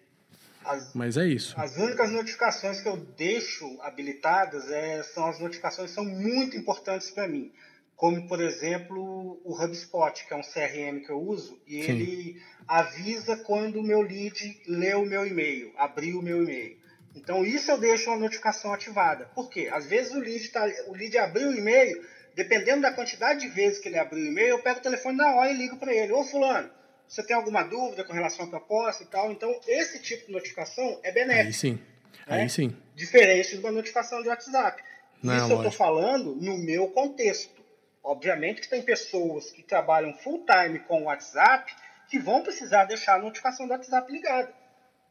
As, 0.70 0.94
Mas 0.94 1.18
é 1.18 1.26
isso. 1.26 1.60
As 1.60 1.76
únicas 1.78 2.12
notificações 2.12 2.80
que 2.80 2.88
eu 2.88 2.96
deixo 2.96 3.66
habilitadas 3.82 4.70
é, 4.70 5.02
são 5.02 5.26
as 5.26 5.40
notificações 5.40 5.90
que 5.90 5.96
são 5.96 6.06
muito 6.06 6.56
importantes 6.56 7.10
para 7.10 7.28
mim. 7.28 7.52
Como, 7.96 8.28
por 8.28 8.40
exemplo, 8.40 9.42
o 9.44 9.62
HubSpot, 9.62 10.26
que 10.26 10.34
é 10.34 10.38
um 10.38 10.42
CRM 10.42 11.04
que 11.04 11.12
eu 11.12 11.20
uso, 11.20 11.60
e 11.68 11.84
Sim. 11.84 11.92
ele 11.92 12.42
avisa 12.68 13.36
quando 13.36 13.80
o 13.80 13.84
meu 13.84 14.02
lead 14.02 14.62
leu 14.68 15.02
o 15.02 15.06
meu 15.06 15.26
e-mail, 15.26 15.74
abriu 15.76 16.20
o 16.20 16.22
meu 16.22 16.44
e-mail. 16.44 16.78
Então, 17.16 17.44
isso 17.44 17.72
eu 17.72 17.78
deixo 17.80 18.10
uma 18.12 18.20
notificação 18.20 18.72
ativada. 18.72 19.26
Por 19.34 19.50
quê? 19.50 19.70
Às 19.74 19.88
vezes 19.88 20.14
o 20.14 20.20
lead, 20.20 20.48
tá, 20.50 20.66
o 20.88 20.94
lead 20.94 21.18
abriu 21.18 21.50
o 21.50 21.54
e-mail, 21.54 22.06
dependendo 22.36 22.84
da 22.84 22.94
quantidade 22.94 23.42
de 23.42 23.48
vezes 23.48 23.80
que 23.80 23.90
ele 23.90 23.98
abriu 23.98 24.24
o 24.24 24.28
e-mail, 24.28 24.50
eu 24.50 24.62
pego 24.62 24.80
o 24.80 24.84
telefone 24.84 25.18
na 25.18 25.36
hora 25.36 25.52
e 25.52 25.58
ligo 25.58 25.78
para 25.78 25.94
ele. 25.94 26.14
Ô, 26.14 26.24
fulano, 26.24 26.70
você 27.10 27.24
tem 27.24 27.36
alguma 27.36 27.64
dúvida 27.64 28.04
com 28.04 28.14
relação 28.14 28.46
à 28.46 28.50
proposta 28.50 29.02
e 29.04 29.08
tal. 29.08 29.32
Então, 29.32 29.60
esse 29.68 30.00
tipo 30.00 30.28
de 30.28 30.32
notificação 30.32 31.00
é 31.02 31.12
benéfico. 31.12 31.48
Aí 31.48 31.54
sim. 31.54 31.74
Né? 32.28 32.42
Aí 32.42 32.50
sim. 32.50 32.78
Diferente 32.96 33.50
de 33.50 33.58
uma 33.58 33.72
notificação 33.72 34.22
de 34.22 34.30
WhatsApp. 34.30 34.84
Não, 35.24 35.36
Isso 35.36 35.52
eu 35.52 35.58
estou 35.58 35.72
falando 35.72 36.36
no 36.36 36.58
meu 36.60 36.88
contexto. 36.90 37.60
Obviamente 38.04 38.62
que 38.62 38.70
tem 38.70 38.84
pessoas 38.84 39.52
que 39.52 39.64
trabalham 39.64 40.14
full 40.14 40.46
time 40.46 40.80
com 40.80 41.02
o 41.02 41.06
WhatsApp 41.06 41.76
que 42.08 42.20
vão 42.20 42.44
precisar 42.44 42.86
deixar 42.86 43.16
a 43.16 43.20
notificação 43.20 43.66
do 43.66 43.74
WhatsApp 43.74 44.12
ligada. 44.12 44.54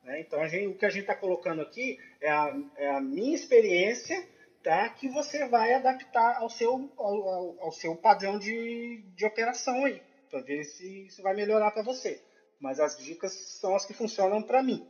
Né? 0.04 0.20
Então, 0.20 0.46
gente, 0.48 0.68
o 0.68 0.74
que 0.78 0.87
a 0.87 0.90
gente 0.90 1.02
está 1.02 1.16
colocando 1.16 1.61
aqui 1.61 1.98
é 2.20 2.30
a, 2.30 2.56
é 2.76 2.90
a, 2.90 3.00
minha 3.00 3.34
experiência 3.34 4.24
tá? 4.62 4.88
que 4.88 5.08
você 5.08 5.46
vai 5.48 5.74
adaptar 5.74 6.37
ao 6.37 6.48
seu, 6.48 6.90
ao, 6.96 7.56
ao 7.61 7.72
seu 7.72 7.94
padrão 7.96 8.38
de, 8.38 9.02
de 9.16 9.26
operação 9.26 9.84
aí 9.84 10.00
para 10.30 10.40
ver 10.40 10.64
se 10.64 11.06
isso 11.06 11.22
vai 11.22 11.34
melhorar 11.34 11.70
para 11.70 11.82
você. 11.82 12.20
Mas 12.60 12.80
as 12.80 12.98
dicas 12.98 13.32
são 13.32 13.74
as 13.74 13.84
que 13.84 13.92
funcionam 13.92 14.42
para 14.42 14.62
mim. 14.62 14.84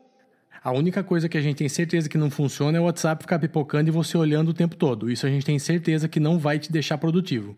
A 0.62 0.72
única 0.72 1.05
coisa 1.05 1.29
que 1.29 1.38
a 1.38 1.40
gente 1.40 1.59
tem 1.59 1.68
certeza 1.68 2.09
que 2.09 2.18
não 2.18 2.31
funciona 2.31 2.79
é 2.79 2.81
o 2.81 2.85
WhatsApp 2.85 3.22
ficar 3.22 3.38
pipocando 3.38 3.88
e 3.88 3.92
você 3.92 4.16
olhando 4.16 4.48
o 4.48 4.55
tempo 4.55 4.77
todo. 4.77 5.11
Isso 5.11 5.27
a 5.27 5.31
gente 5.31 5.44
tem 5.44 5.59
certeza 5.59 6.09
que 6.09 6.18
não 6.18 6.38
vai 6.38 6.59
te 6.59 6.72
deixar 6.72 6.98
produtivo. 6.98 7.57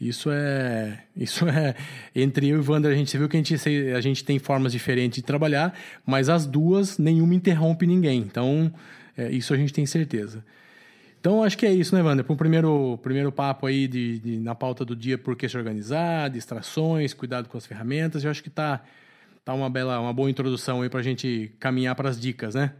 Isso 0.00 0.30
é, 0.30 1.04
isso 1.16 1.48
é 1.48 1.74
entre 2.14 2.48
eu 2.48 2.58
e 2.58 2.60
o 2.60 2.70
Wander, 2.70 2.92
a 2.92 2.94
gente 2.94 3.16
viu 3.16 3.28
que 3.28 3.36
a 3.36 3.42
gente, 3.42 3.54
a 3.94 4.00
gente 4.00 4.24
tem 4.24 4.38
formas 4.38 4.72
diferentes 4.72 5.16
de 5.16 5.22
trabalhar, 5.22 5.76
mas 6.04 6.28
as 6.28 6.46
duas 6.46 6.98
nenhuma 6.98 7.34
interrompe 7.34 7.86
ninguém. 7.86 8.18
Então, 8.20 8.72
é, 9.16 9.30
isso 9.30 9.54
a 9.54 9.56
gente 9.56 9.72
tem 9.72 9.86
certeza. 9.86 10.44
Então, 11.26 11.42
acho 11.42 11.58
que 11.58 11.66
é 11.66 11.72
isso, 11.72 11.92
né, 11.92 12.00
Wander? 12.02 12.24
Para 12.24 12.34
um 12.34 12.36
primeiro, 12.36 13.00
primeiro 13.02 13.32
papo 13.32 13.66
aí 13.66 13.88
de, 13.88 14.20
de, 14.20 14.38
na 14.38 14.54
pauta 14.54 14.84
do 14.84 14.94
dia, 14.94 15.18
por 15.18 15.34
que 15.34 15.48
se 15.48 15.58
organizar, 15.58 16.30
distrações, 16.30 17.12
cuidado 17.12 17.48
com 17.48 17.58
as 17.58 17.66
ferramentas, 17.66 18.22
eu 18.22 18.30
acho 18.30 18.40
que 18.40 18.48
tá, 18.48 18.84
tá 19.44 19.52
uma 19.52 19.68
bela, 19.68 19.98
uma 19.98 20.12
boa 20.12 20.30
introdução 20.30 20.82
aí 20.82 20.88
para 20.88 21.00
a 21.00 21.02
gente 21.02 21.52
caminhar 21.58 21.96
para 21.96 22.08
as 22.08 22.20
dicas, 22.20 22.54
né? 22.54 22.76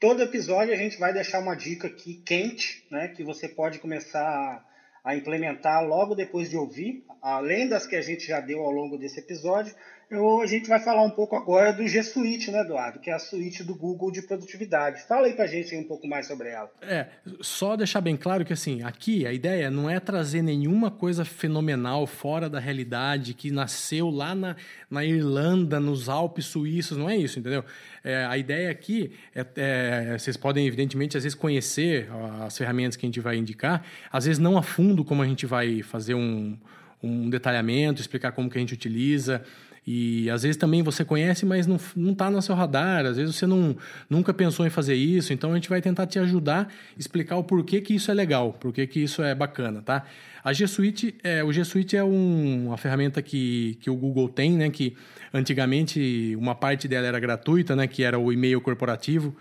Todo 0.00 0.22
episódio 0.22 0.72
a 0.72 0.78
gente 0.78 0.98
vai 0.98 1.12
deixar 1.12 1.40
uma 1.40 1.54
dica 1.54 1.88
aqui 1.88 2.14
quente, 2.24 2.86
né, 2.90 3.08
que 3.08 3.22
você 3.22 3.46
pode 3.50 3.78
começar 3.80 4.64
a, 5.04 5.10
a 5.10 5.14
implementar 5.14 5.86
logo 5.86 6.14
depois 6.14 6.48
de 6.48 6.56
ouvir, 6.56 7.04
além 7.20 7.68
das 7.68 7.86
que 7.86 7.96
a 7.96 8.02
gente 8.02 8.26
já 8.26 8.40
deu 8.40 8.60
ao 8.60 8.70
longo 8.70 8.96
desse 8.96 9.20
episódio. 9.20 9.74
Eu, 10.08 10.40
a 10.40 10.46
gente 10.46 10.68
vai 10.68 10.78
falar 10.78 11.02
um 11.02 11.10
pouco 11.10 11.34
agora 11.34 11.72
do 11.72 11.86
G 11.86 12.00
Suite, 12.02 12.50
né, 12.52 12.60
Eduardo? 12.60 13.00
Que 13.00 13.10
é 13.10 13.14
a 13.14 13.18
suíte 13.18 13.64
do 13.64 13.74
Google 13.74 14.12
de 14.12 14.22
produtividade. 14.22 15.02
Fala 15.02 15.26
aí 15.26 15.32
pra 15.32 15.48
gente 15.48 15.74
um 15.74 15.82
pouco 15.82 16.06
mais 16.06 16.28
sobre 16.28 16.48
ela. 16.48 16.70
É, 16.80 17.06
só 17.40 17.76
deixar 17.76 18.00
bem 18.00 18.16
claro 18.16 18.44
que 18.44 18.52
assim, 18.52 18.84
aqui 18.84 19.26
a 19.26 19.32
ideia 19.32 19.68
não 19.68 19.90
é 19.90 19.98
trazer 19.98 20.42
nenhuma 20.42 20.92
coisa 20.92 21.24
fenomenal 21.24 22.06
fora 22.06 22.48
da 22.48 22.60
realidade 22.60 23.34
que 23.34 23.50
nasceu 23.50 24.08
lá 24.08 24.32
na, 24.32 24.54
na 24.88 25.04
Irlanda, 25.04 25.80
nos 25.80 26.08
Alpes 26.08 26.46
suíços, 26.46 26.96
não 26.96 27.10
é 27.10 27.16
isso, 27.16 27.40
entendeu? 27.40 27.64
É, 28.04 28.24
a 28.26 28.38
ideia 28.38 28.70
aqui 28.70 29.12
é, 29.34 29.44
é, 29.56 30.18
vocês 30.18 30.36
podem, 30.36 30.68
evidentemente, 30.68 31.16
às 31.16 31.24
vezes 31.24 31.34
conhecer 31.34 32.08
as 32.44 32.56
ferramentas 32.56 32.94
que 32.94 33.04
a 33.04 33.08
gente 33.08 33.18
vai 33.18 33.36
indicar, 33.36 33.84
às 34.12 34.24
vezes 34.24 34.38
não 34.38 34.56
a 34.56 34.62
fundo 34.62 35.04
como 35.04 35.20
a 35.20 35.26
gente 35.26 35.46
vai 35.46 35.82
fazer 35.82 36.14
um, 36.14 36.56
um 37.02 37.28
detalhamento, 37.28 38.00
explicar 38.00 38.30
como 38.30 38.48
que 38.48 38.56
a 38.56 38.60
gente 38.60 38.74
utiliza. 38.74 39.42
E 39.86 40.28
às 40.30 40.42
vezes 40.42 40.56
também 40.56 40.82
você 40.82 41.04
conhece, 41.04 41.46
mas 41.46 41.64
não, 41.66 41.78
não 41.94 42.10
está 42.10 42.28
no 42.28 42.42
seu 42.42 42.56
radar, 42.56 43.06
às 43.06 43.16
vezes 43.16 43.36
você 43.36 43.46
não, 43.46 43.76
nunca 44.10 44.34
pensou 44.34 44.66
em 44.66 44.70
fazer 44.70 44.96
isso, 44.96 45.32
então 45.32 45.52
a 45.52 45.54
gente 45.54 45.68
vai 45.68 45.80
tentar 45.80 46.08
te 46.08 46.18
ajudar, 46.18 46.72
explicar 46.98 47.36
o 47.36 47.44
porquê 47.44 47.80
que 47.80 47.94
isso 47.94 48.10
é 48.10 48.14
legal, 48.14 48.52
porquê 48.54 48.84
que 48.84 48.98
isso 48.98 49.22
é 49.22 49.32
bacana, 49.32 49.80
tá? 49.82 50.04
A 50.42 50.52
G 50.52 50.66
Suite, 50.66 51.14
é, 51.22 51.42
o 51.42 51.52
G 51.52 51.64
Suite 51.64 51.96
é 51.96 52.02
um, 52.02 52.66
uma 52.66 52.76
ferramenta 52.76 53.22
que, 53.22 53.78
que 53.80 53.88
o 53.88 53.94
Google 53.94 54.28
tem, 54.28 54.52
né? 54.52 54.70
Que 54.70 54.96
antigamente 55.32 56.36
uma 56.36 56.54
parte 56.54 56.86
dela 56.86 57.06
era 57.06 57.18
gratuita, 57.18 57.74
né? 57.74 57.86
Que 57.86 58.02
era 58.02 58.18
o 58.18 58.32
e-mail 58.32 58.60
corporativo, 58.60 59.36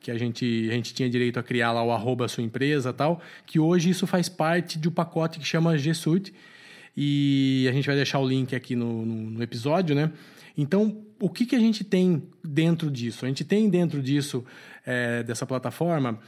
que 0.00 0.10
a 0.10 0.16
gente, 0.16 0.68
a 0.70 0.72
gente 0.72 0.94
tinha 0.94 1.10
direito 1.10 1.38
a 1.38 1.42
criar 1.42 1.72
lá 1.72 1.82
o 1.82 1.90
arroba 1.90 2.26
sua 2.26 2.42
empresa 2.42 2.92
tal, 2.92 3.20
que 3.44 3.58
hoje 3.58 3.90
isso 3.90 4.06
faz 4.06 4.28
parte 4.28 4.78
de 4.78 4.88
um 4.88 4.92
pacote 4.92 5.38
que 5.38 5.46
chama 5.46 5.76
G 5.76 5.92
Suite, 5.92 6.34
e 6.96 7.66
a 7.68 7.72
gente 7.72 7.86
vai 7.86 7.96
deixar 7.96 8.18
o 8.18 8.26
link 8.26 8.54
aqui 8.54 8.74
no, 8.74 9.04
no, 9.04 9.30
no 9.30 9.42
episódio, 9.42 9.94
né? 9.94 10.10
Então, 10.56 11.04
o 11.20 11.28
que, 11.28 11.44
que 11.44 11.54
a 11.54 11.58
gente 11.58 11.84
tem 11.84 12.22
dentro 12.42 12.90
disso? 12.90 13.24
A 13.24 13.28
gente 13.28 13.44
tem 13.44 13.68
dentro 13.68 14.02
disso, 14.02 14.44
é, 14.86 15.22
dessa 15.22 15.44
plataforma, 15.44 16.18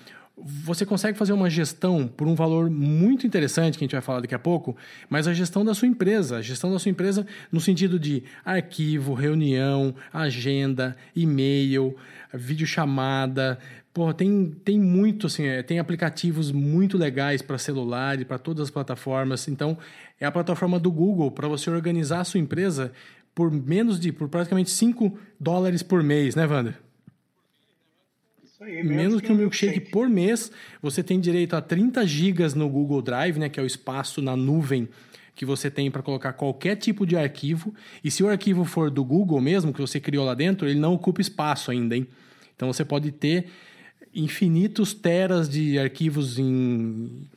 você 0.40 0.86
consegue 0.86 1.18
fazer 1.18 1.32
uma 1.32 1.50
gestão 1.50 2.06
por 2.06 2.28
um 2.28 2.34
valor 2.34 2.70
muito 2.70 3.26
interessante, 3.26 3.76
que 3.76 3.84
a 3.84 3.86
gente 3.86 3.92
vai 3.92 4.02
falar 4.02 4.20
daqui 4.20 4.34
a 4.34 4.38
pouco, 4.38 4.76
mas 5.08 5.26
a 5.26 5.34
gestão 5.34 5.64
da 5.64 5.74
sua 5.74 5.88
empresa. 5.88 6.36
A 6.36 6.42
gestão 6.42 6.70
da 6.70 6.78
sua 6.78 6.90
empresa 6.90 7.26
no 7.50 7.60
sentido 7.60 7.98
de 7.98 8.22
arquivo, 8.44 9.14
reunião, 9.14 9.94
agenda, 10.12 10.96
e-mail, 11.16 11.96
videochamada, 12.32 13.58
Pô, 13.98 14.14
tem, 14.14 14.54
tem 14.64 14.78
muito, 14.78 15.26
assim, 15.26 15.44
é, 15.44 15.60
tem 15.60 15.80
aplicativos 15.80 16.52
muito 16.52 16.96
legais 16.96 17.42
para 17.42 17.58
celular 17.58 18.20
e 18.20 18.24
para 18.24 18.38
todas 18.38 18.64
as 18.64 18.70
plataformas. 18.70 19.48
Então, 19.48 19.76
é 20.20 20.26
a 20.26 20.32
plataforma 20.32 20.78
do 20.78 20.90
Google 20.90 21.30
para 21.30 21.48
você 21.48 21.70
organizar 21.70 22.20
a 22.20 22.24
sua 22.24 22.40
empresa 22.40 22.92
por 23.34 23.50
menos 23.50 24.00
de, 24.00 24.10
por 24.12 24.28
praticamente 24.28 24.70
5 24.70 25.16
dólares 25.38 25.82
por 25.82 26.02
mês, 26.02 26.34
né, 26.34 26.46
Wander? 26.46 26.78
Isso 28.44 28.64
aí, 28.64 28.82
menos, 28.82 28.90
menos 28.90 29.20
que 29.20 29.32
um 29.32 29.36
milkshake, 29.36 29.72
milkshake 29.72 29.92
por 29.92 30.08
mês, 30.08 30.50
você 30.82 31.02
tem 31.02 31.20
direito 31.20 31.54
a 31.54 31.60
30 31.60 32.04
gigas 32.06 32.54
no 32.54 32.68
Google 32.68 33.00
Drive, 33.00 33.38
né, 33.38 33.48
que 33.48 33.60
é 33.60 33.62
o 33.62 33.66
espaço 33.66 34.20
na 34.20 34.36
nuvem 34.36 34.88
que 35.38 35.44
você 35.44 35.70
tem 35.70 35.88
para 35.88 36.02
colocar 36.02 36.32
qualquer 36.32 36.74
tipo 36.74 37.06
de 37.06 37.16
arquivo. 37.16 37.72
E 38.02 38.10
se 38.10 38.24
o 38.24 38.28
arquivo 38.28 38.64
for 38.64 38.90
do 38.90 39.04
Google 39.04 39.40
mesmo, 39.40 39.72
que 39.72 39.80
você 39.80 40.00
criou 40.00 40.24
lá 40.24 40.34
dentro, 40.34 40.68
ele 40.68 40.80
não 40.80 40.94
ocupa 40.94 41.20
espaço 41.20 41.70
ainda, 41.70 41.96
hein? 41.96 42.08
Então 42.56 42.72
você 42.72 42.84
pode 42.84 43.12
ter 43.12 43.46
infinitos 44.12 44.92
teras 44.92 45.48
de 45.48 45.78
arquivos 45.78 46.40
em, 46.40 47.28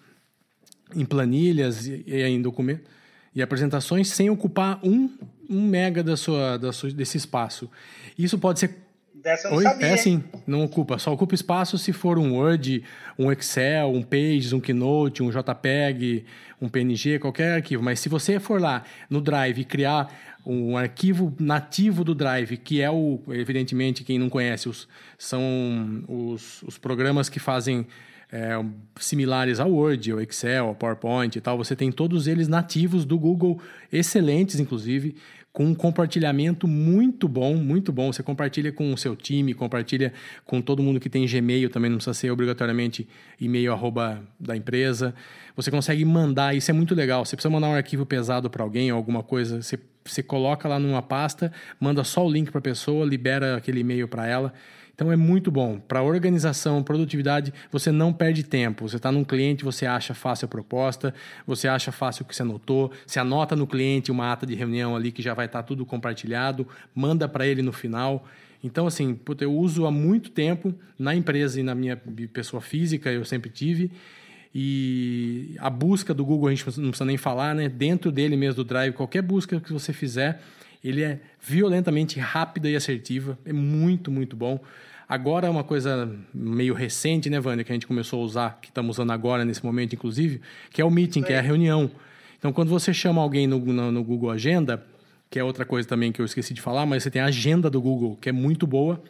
em 0.96 1.06
planilhas 1.06 1.88
e, 1.88 2.04
e 2.08 2.24
em 2.24 2.42
documentos 2.42 2.86
e 3.34 3.42
apresentações 3.42 4.10
sem 4.10 4.30
ocupar 4.30 4.80
um, 4.84 5.10
um 5.50 5.62
mega 5.62 6.04
da 6.04 6.18
sua, 6.18 6.58
da 6.58 6.74
sua, 6.74 6.92
desse 6.92 7.18
espaço. 7.18 7.70
Isso 8.18 8.38
pode 8.38 8.60
ser 8.60 8.78
Dessa 9.22 9.48
eu 9.48 9.52
não 9.52 9.58
Oi? 9.60 9.64
Sabia. 9.64 9.88
É 9.88 9.98
sim, 9.98 10.24
não 10.48 10.64
ocupa. 10.64 10.98
Só 10.98 11.14
ocupa 11.14 11.36
espaço 11.36 11.78
se 11.78 11.94
for 11.94 12.18
um 12.18 12.34
Word, 12.34 12.84
um 13.20 13.32
Excel, 13.32 13.92
um 13.92 14.02
Pages, 14.02 14.52
um 14.52 14.60
Keynote, 14.60 15.22
um 15.22 15.30
JPEG, 15.30 16.26
um 16.60 16.68
PNG, 16.68 17.20
qualquer 17.20 17.58
arquivo. 17.58 17.84
Mas 17.84 18.00
se 18.00 18.10
você 18.10 18.40
for 18.40 18.60
lá 18.60 18.84
no 19.10 19.22
Drive 19.22 19.60
e 19.60 19.66
criar 19.66 20.12
um 20.44 20.76
arquivo 20.76 21.32
nativo 21.40 22.04
do 22.04 22.16
Drive, 22.16 22.58
que 22.58 22.82
é 22.82 22.90
o, 22.90 23.20
evidentemente, 23.30 24.04
quem 24.04 24.18
não 24.18 24.28
conhece, 24.28 24.68
os, 24.68 24.88
são 25.20 26.04
os, 26.08 26.64
os 26.64 26.80
programas 26.80 27.30
que 27.30 27.38
fazem 27.40 27.86
é, 28.32 28.54
similares 28.98 29.60
ao 29.60 29.72
Word, 29.72 30.12
ao 30.12 30.22
Excel, 30.22 30.68
ao 30.68 30.76
PowerPoint 30.76 31.38
e 31.38 31.42
tal. 31.42 31.58
Você 31.58 31.76
tem 31.76 31.92
todos 31.92 32.28
eles 32.28 32.48
nativos 32.48 33.06
do 33.06 33.18
Google, 33.20 33.60
excelentes, 33.92 34.60
inclusive 34.60 35.16
com 35.54 35.66
um 35.66 35.76
compartilhamento 35.76 36.68
muito 36.68 37.28
bom, 37.28 37.56
muito 37.56 37.92
bom. 37.92 38.12
Você 38.12 38.24
compartilha 38.24 38.72
com 38.72 38.94
o 38.94 38.98
seu 38.98 39.16
time, 39.16 39.54
compartilha 39.54 40.14
com 40.46 40.62
todo 40.62 40.82
mundo 40.82 41.00
que 41.00 41.10
tem 41.10 41.26
Gmail, 41.26 41.70
também 41.70 41.90
não 41.90 41.98
precisa 41.98 42.14
ser 42.14 42.32
obrigatoriamente 42.32 43.08
e-mail 43.40 43.74
arroba 43.74 44.24
da 44.40 44.56
empresa. 44.56 45.14
Você 45.56 45.70
consegue 45.70 46.06
mandar, 46.06 46.56
isso 46.56 46.72
é 46.72 46.74
muito 46.74 46.96
legal. 46.96 47.26
Você 47.26 47.36
precisa 47.36 47.52
mandar 47.52 47.68
um 47.68 47.74
arquivo 47.74 48.06
pesado 48.06 48.50
para 48.50 48.64
alguém 48.64 48.92
ou 48.92 48.98
alguma 48.98 49.22
coisa, 49.22 49.62
você, 49.62 49.78
você 50.06 50.24
coloca 50.24 50.70
lá 50.70 50.80
numa 50.80 51.02
pasta, 51.02 51.52
manda 51.80 52.04
só 52.04 52.26
o 52.26 52.32
link 52.32 52.50
para 52.50 52.60
a 52.60 52.62
pessoa, 52.62 53.06
libera 53.06 53.58
aquele 53.58 53.82
e-mail 53.82 54.08
para 54.08 54.26
ela. 54.26 54.54
Então 54.94 55.12
é 55.12 55.16
muito 55.16 55.50
bom. 55.50 55.80
Para 55.80 56.04
organização, 56.04 56.84
produtividade, 56.84 57.54
você 57.72 57.92
não 57.92 58.14
perde 58.14 58.44
tempo. 58.44 58.88
Você 58.88 58.98
está 58.98 59.12
num 59.12 59.24
cliente, 59.24 59.64
você 59.64 59.86
acha 59.86 60.14
fácil 60.14 60.46
a 60.46 60.48
proposta, 60.48 61.14
você 61.46 61.68
acha 61.68 61.92
fácil 61.92 62.24
o 62.24 62.26
que 62.26 62.36
você 62.36 62.42
anotou, 62.42 62.92
você 63.06 63.20
anota 63.20 63.56
no 63.56 63.66
cliente 63.66 64.12
uma 64.12 64.32
ata 64.32 64.46
de 64.46 64.56
reunião 64.56 64.96
ali 64.96 65.12
que 65.12 65.22
já 65.22 65.34
vai 65.34 65.46
estar 65.48 65.64
tá 65.64 65.64
tudo 65.64 65.86
compartilhado, 65.86 66.68
manda 66.94 67.28
para 67.28 67.48
ele 67.48 67.62
no 67.62 67.72
final. 67.72 68.26
Então, 68.64 68.86
assim, 68.86 69.20
eu 69.40 69.54
uso 69.54 69.86
há 69.86 69.92
muito 69.92 70.30
tempo 70.30 70.74
na 70.98 71.16
empresa 71.16 71.60
e 71.60 71.64
na 71.64 71.74
minha 71.74 71.98
pessoa 72.32 72.62
física, 72.62 73.12
eu 73.12 73.26
sempre 73.26 73.50
tive. 73.50 73.92
E 74.54 75.56
a 75.60 75.70
busca 75.70 76.14
do 76.14 76.26
Google, 76.26 76.50
a 76.50 76.54
gente 76.54 76.66
não 76.80 76.90
precisa 76.90 77.06
nem 77.06 77.18
falar, 77.18 77.56
né? 77.56 77.70
Dentro 77.70 78.12
dele 78.12 78.36
mesmo 78.36 78.56
do 78.56 78.64
Drive, 78.64 78.94
qualquer 78.94 79.22
busca 79.22 79.60
que 79.60 79.72
você 79.72 79.94
fizer, 79.94 80.42
ele 80.84 81.04
é 81.04 81.20
violentamente 81.40 82.20
rápida 82.20 82.70
e 82.70 82.76
assertiva. 82.76 83.38
É 83.46 83.54
muito, 83.54 84.12
muito 84.12 84.36
bom. 84.36 84.60
Agora 85.08 85.48
é 85.48 85.50
uma 85.50 85.64
coisa 85.64 86.10
meio 86.34 86.74
recente, 86.74 87.30
né, 87.30 87.40
Vânia, 87.40 87.64
que 87.64 87.72
a 87.72 87.76
gente 87.76 87.86
começou 87.86 88.22
a 88.22 88.26
usar, 88.26 88.60
que 88.62 88.70
estamos 88.70 88.96
usando 88.96 89.12
agora 89.12 89.44
nesse 89.44 89.64
momento, 89.64 89.94
inclusive, 89.94 90.42
que 90.72 90.82
é 90.82 90.86
o 90.86 90.90
meeting, 90.90 91.22
que 91.22 91.34
é 91.34 91.40
a 91.40 91.42
reunião. 91.42 91.92
Então, 92.40 92.54
quando 92.54 92.70
você 92.70 92.94
chama 92.94 93.22
alguém 93.22 93.46
no, 93.46 93.60
no, 93.60 93.92
no 93.92 94.04
Google 94.04 94.32
Agenda, 94.32 94.84
que 95.30 95.38
é 95.38 95.44
outra 95.44 95.66
coisa 95.66 95.88
também 95.88 96.12
que 96.12 96.22
eu 96.22 96.26
esqueci 96.26 96.54
de 96.54 96.62
falar, 96.62 96.86
mas 96.86 97.04
você 97.04 97.12
tem 97.12 97.22
a 97.22 97.26
agenda 97.26 97.70
do 97.70 97.82
Google, 97.82 98.18
que 98.22 98.30
é 98.30 98.32
muito 98.32 98.66
boa, 98.66 99.04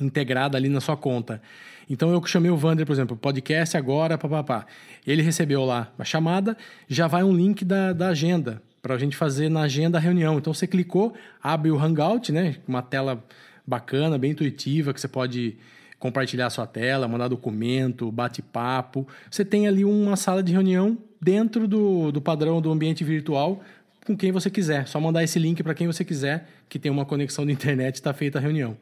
integrada 0.00 0.58
ali 0.58 0.68
na 0.68 0.80
sua 0.80 0.96
conta. 0.96 1.40
Então 1.88 2.12
eu 2.12 2.24
chamei 2.26 2.50
o 2.50 2.56
Vander, 2.56 2.84
por 2.84 2.92
exemplo, 2.92 3.16
podcast 3.16 3.76
agora, 3.76 4.18
papapá. 4.18 4.66
Ele 5.06 5.22
recebeu 5.22 5.64
lá 5.64 5.92
a 5.98 6.04
chamada, 6.04 6.56
já 6.88 7.06
vai 7.06 7.22
um 7.22 7.32
link 7.32 7.64
da, 7.64 7.92
da 7.92 8.08
agenda 8.08 8.62
para 8.82 8.94
a 8.94 8.98
gente 8.98 9.16
fazer 9.16 9.48
na 9.48 9.62
agenda 9.62 9.98
a 9.98 10.00
reunião. 10.00 10.38
Então 10.38 10.52
você 10.52 10.66
clicou, 10.66 11.14
abre 11.42 11.70
o 11.70 11.78
Hangout, 11.78 12.32
né? 12.32 12.56
Uma 12.66 12.82
tela 12.82 13.22
bacana, 13.66 14.18
bem 14.18 14.32
intuitiva, 14.32 14.92
que 14.92 15.00
você 15.00 15.08
pode 15.08 15.56
compartilhar 15.98 16.46
a 16.46 16.50
sua 16.50 16.66
tela, 16.66 17.06
mandar 17.06 17.28
documento, 17.28 18.10
bate-papo. 18.10 19.06
Você 19.30 19.44
tem 19.44 19.68
ali 19.68 19.84
uma 19.84 20.16
sala 20.16 20.42
de 20.42 20.50
reunião 20.50 20.96
dentro 21.20 21.68
do, 21.68 22.10
do 22.10 22.20
padrão 22.20 22.60
do 22.60 22.70
ambiente 22.70 23.04
virtual 23.04 23.62
com 24.06 24.16
quem 24.16 24.32
você 24.32 24.50
quiser. 24.50 24.88
Só 24.88 24.98
mandar 24.98 25.22
esse 25.22 25.38
link 25.38 25.62
para 25.62 25.74
quem 25.74 25.86
você 25.86 26.04
quiser, 26.04 26.48
que 26.68 26.78
tem 26.78 26.90
uma 26.90 27.04
conexão 27.04 27.44
de 27.44 27.52
internet, 27.52 27.96
está 27.96 28.12
feita 28.12 28.38
a 28.38 28.40
reunião. 28.40 28.76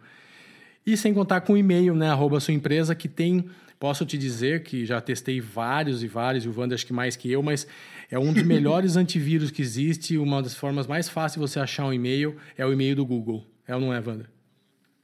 E 0.86 0.96
sem 0.96 1.12
contar 1.12 1.42
com 1.42 1.52
o 1.52 1.56
e-mail, 1.56 1.94
né, 1.94 2.08
arroba 2.08 2.40
sua 2.40 2.54
empresa, 2.54 2.94
que 2.94 3.08
tem, 3.08 3.44
posso 3.78 4.06
te 4.06 4.16
dizer 4.16 4.62
que 4.62 4.86
já 4.86 5.00
testei 5.00 5.40
vários 5.40 6.02
e 6.02 6.08
vários, 6.08 6.44
e 6.44 6.48
o 6.48 6.54
Wander 6.56 6.76
acho 6.76 6.86
que 6.86 6.92
mais 6.92 7.16
que 7.16 7.30
eu, 7.30 7.42
mas 7.42 7.66
é 8.10 8.18
um 8.18 8.32
dos 8.32 8.42
melhores 8.42 8.94
antivírus 8.98 9.50
que 9.50 9.62
existe, 9.62 10.16
uma 10.16 10.42
das 10.42 10.54
formas 10.54 10.86
mais 10.86 11.08
fáceis 11.08 11.34
de 11.34 11.40
você 11.40 11.60
achar 11.60 11.84
um 11.84 11.92
e-mail 11.92 12.36
é 12.56 12.64
o 12.64 12.72
e-mail 12.72 12.96
do 12.96 13.04
Google. 13.04 13.44
É 13.66 13.74
ou 13.74 13.80
não 13.80 13.92
é, 13.92 14.00
Wander? 14.00 14.26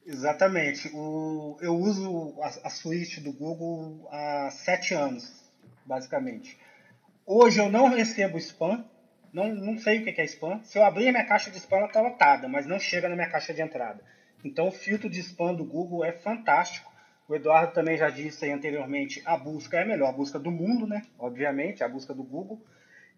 Exatamente. 0.07 0.91
O, 0.95 1.57
eu 1.61 1.75
uso 1.77 2.35
a, 2.41 2.67
a 2.67 2.71
suíte 2.71 3.21
do 3.21 3.33
Google 3.33 4.07
há 4.11 4.51
sete 4.51 4.95
anos. 4.95 5.33
basicamente. 5.85 6.59
Hoje 7.27 7.59
eu 7.59 7.71
não 7.71 7.89
recebo 7.89 8.37
spam, 8.39 8.85
não, 9.33 9.55
não 9.55 9.79
sei 9.79 10.01
o 10.01 10.05
que 10.05 10.21
é 10.21 10.25
spam. 10.25 10.61
Se 10.63 10.79
eu 10.79 10.85
abrir 10.85 11.09
a 11.09 11.13
minha 11.13 11.25
caixa 11.25 11.51
de 11.51 11.57
spam, 11.59 11.79
ela 11.79 11.87
está 11.87 12.01
lotada, 12.01 12.49
mas 12.49 12.67
não 12.67 12.79
chega 12.79 13.09
na 13.09 13.17
minha 13.17 13.31
caixa 13.31 13.55
de 13.55 13.63
entrada. 13.63 14.01
Então 14.45 14.69
o 14.69 14.73
filtro 14.73 15.09
de 15.09 15.21
spam 15.21 15.55
do 15.55 15.65
Google 15.65 16.05
é 16.05 16.13
fantástico. 16.13 16.93
O 17.27 17.35
Eduardo 17.35 17.73
também 17.73 17.97
já 17.97 18.11
disse 18.11 18.51
anteriormente, 18.51 19.23
a 19.25 19.39
busca 19.39 19.79
é 19.79 19.83
a 19.83 19.87
melhor 19.87 20.13
busca 20.15 20.39
do 20.39 20.51
mundo, 20.51 20.87
né? 20.87 21.03
Obviamente, 21.19 21.83
a 21.83 21.89
busca 21.89 22.13
do 22.13 22.23
Google. 22.23 22.63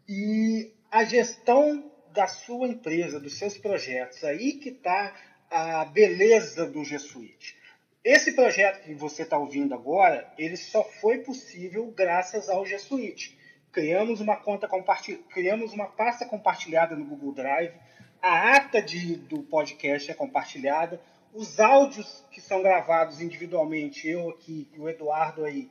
E 0.08 0.72
a 0.90 1.04
gestão 1.04 1.90
da 2.12 2.26
sua 2.26 2.68
empresa, 2.68 3.20
dos 3.20 3.38
seus 3.38 3.58
projetos, 3.58 4.24
aí 4.24 4.54
que 4.54 4.70
está 4.70 5.14
a 5.50 5.84
beleza 5.84 6.66
do 6.66 6.84
G 6.84 6.98
Suite. 6.98 7.56
Esse 8.02 8.32
projeto 8.32 8.84
que 8.84 8.94
você 8.94 9.22
está 9.22 9.36
ouvindo 9.36 9.74
agora, 9.74 10.32
ele 10.38 10.56
só 10.56 10.84
foi 10.84 11.18
possível 11.18 11.86
graças 11.90 12.48
ao 12.48 12.64
G 12.64 12.78
Suite. 12.78 13.36
Criamos 13.72 14.20
uma 14.20 14.36
conta 14.36 14.68
compartilhada, 14.68 15.24
criamos 15.28 15.72
uma 15.72 15.86
pasta 15.86 16.24
compartilhada 16.24 16.94
no 16.94 17.04
Google 17.04 17.32
Drive, 17.32 17.74
a 18.22 18.56
ata 18.56 18.80
de, 18.80 19.16
do 19.16 19.42
podcast 19.42 20.10
é 20.10 20.14
compartilhada, 20.14 21.00
os 21.34 21.60
áudios 21.60 22.24
que 22.30 22.40
são 22.40 22.62
gravados 22.62 23.20
individualmente, 23.20 24.08
eu 24.08 24.30
aqui 24.30 24.68
e 24.72 24.80
o 24.80 24.88
Eduardo 24.88 25.44
aí, 25.44 25.68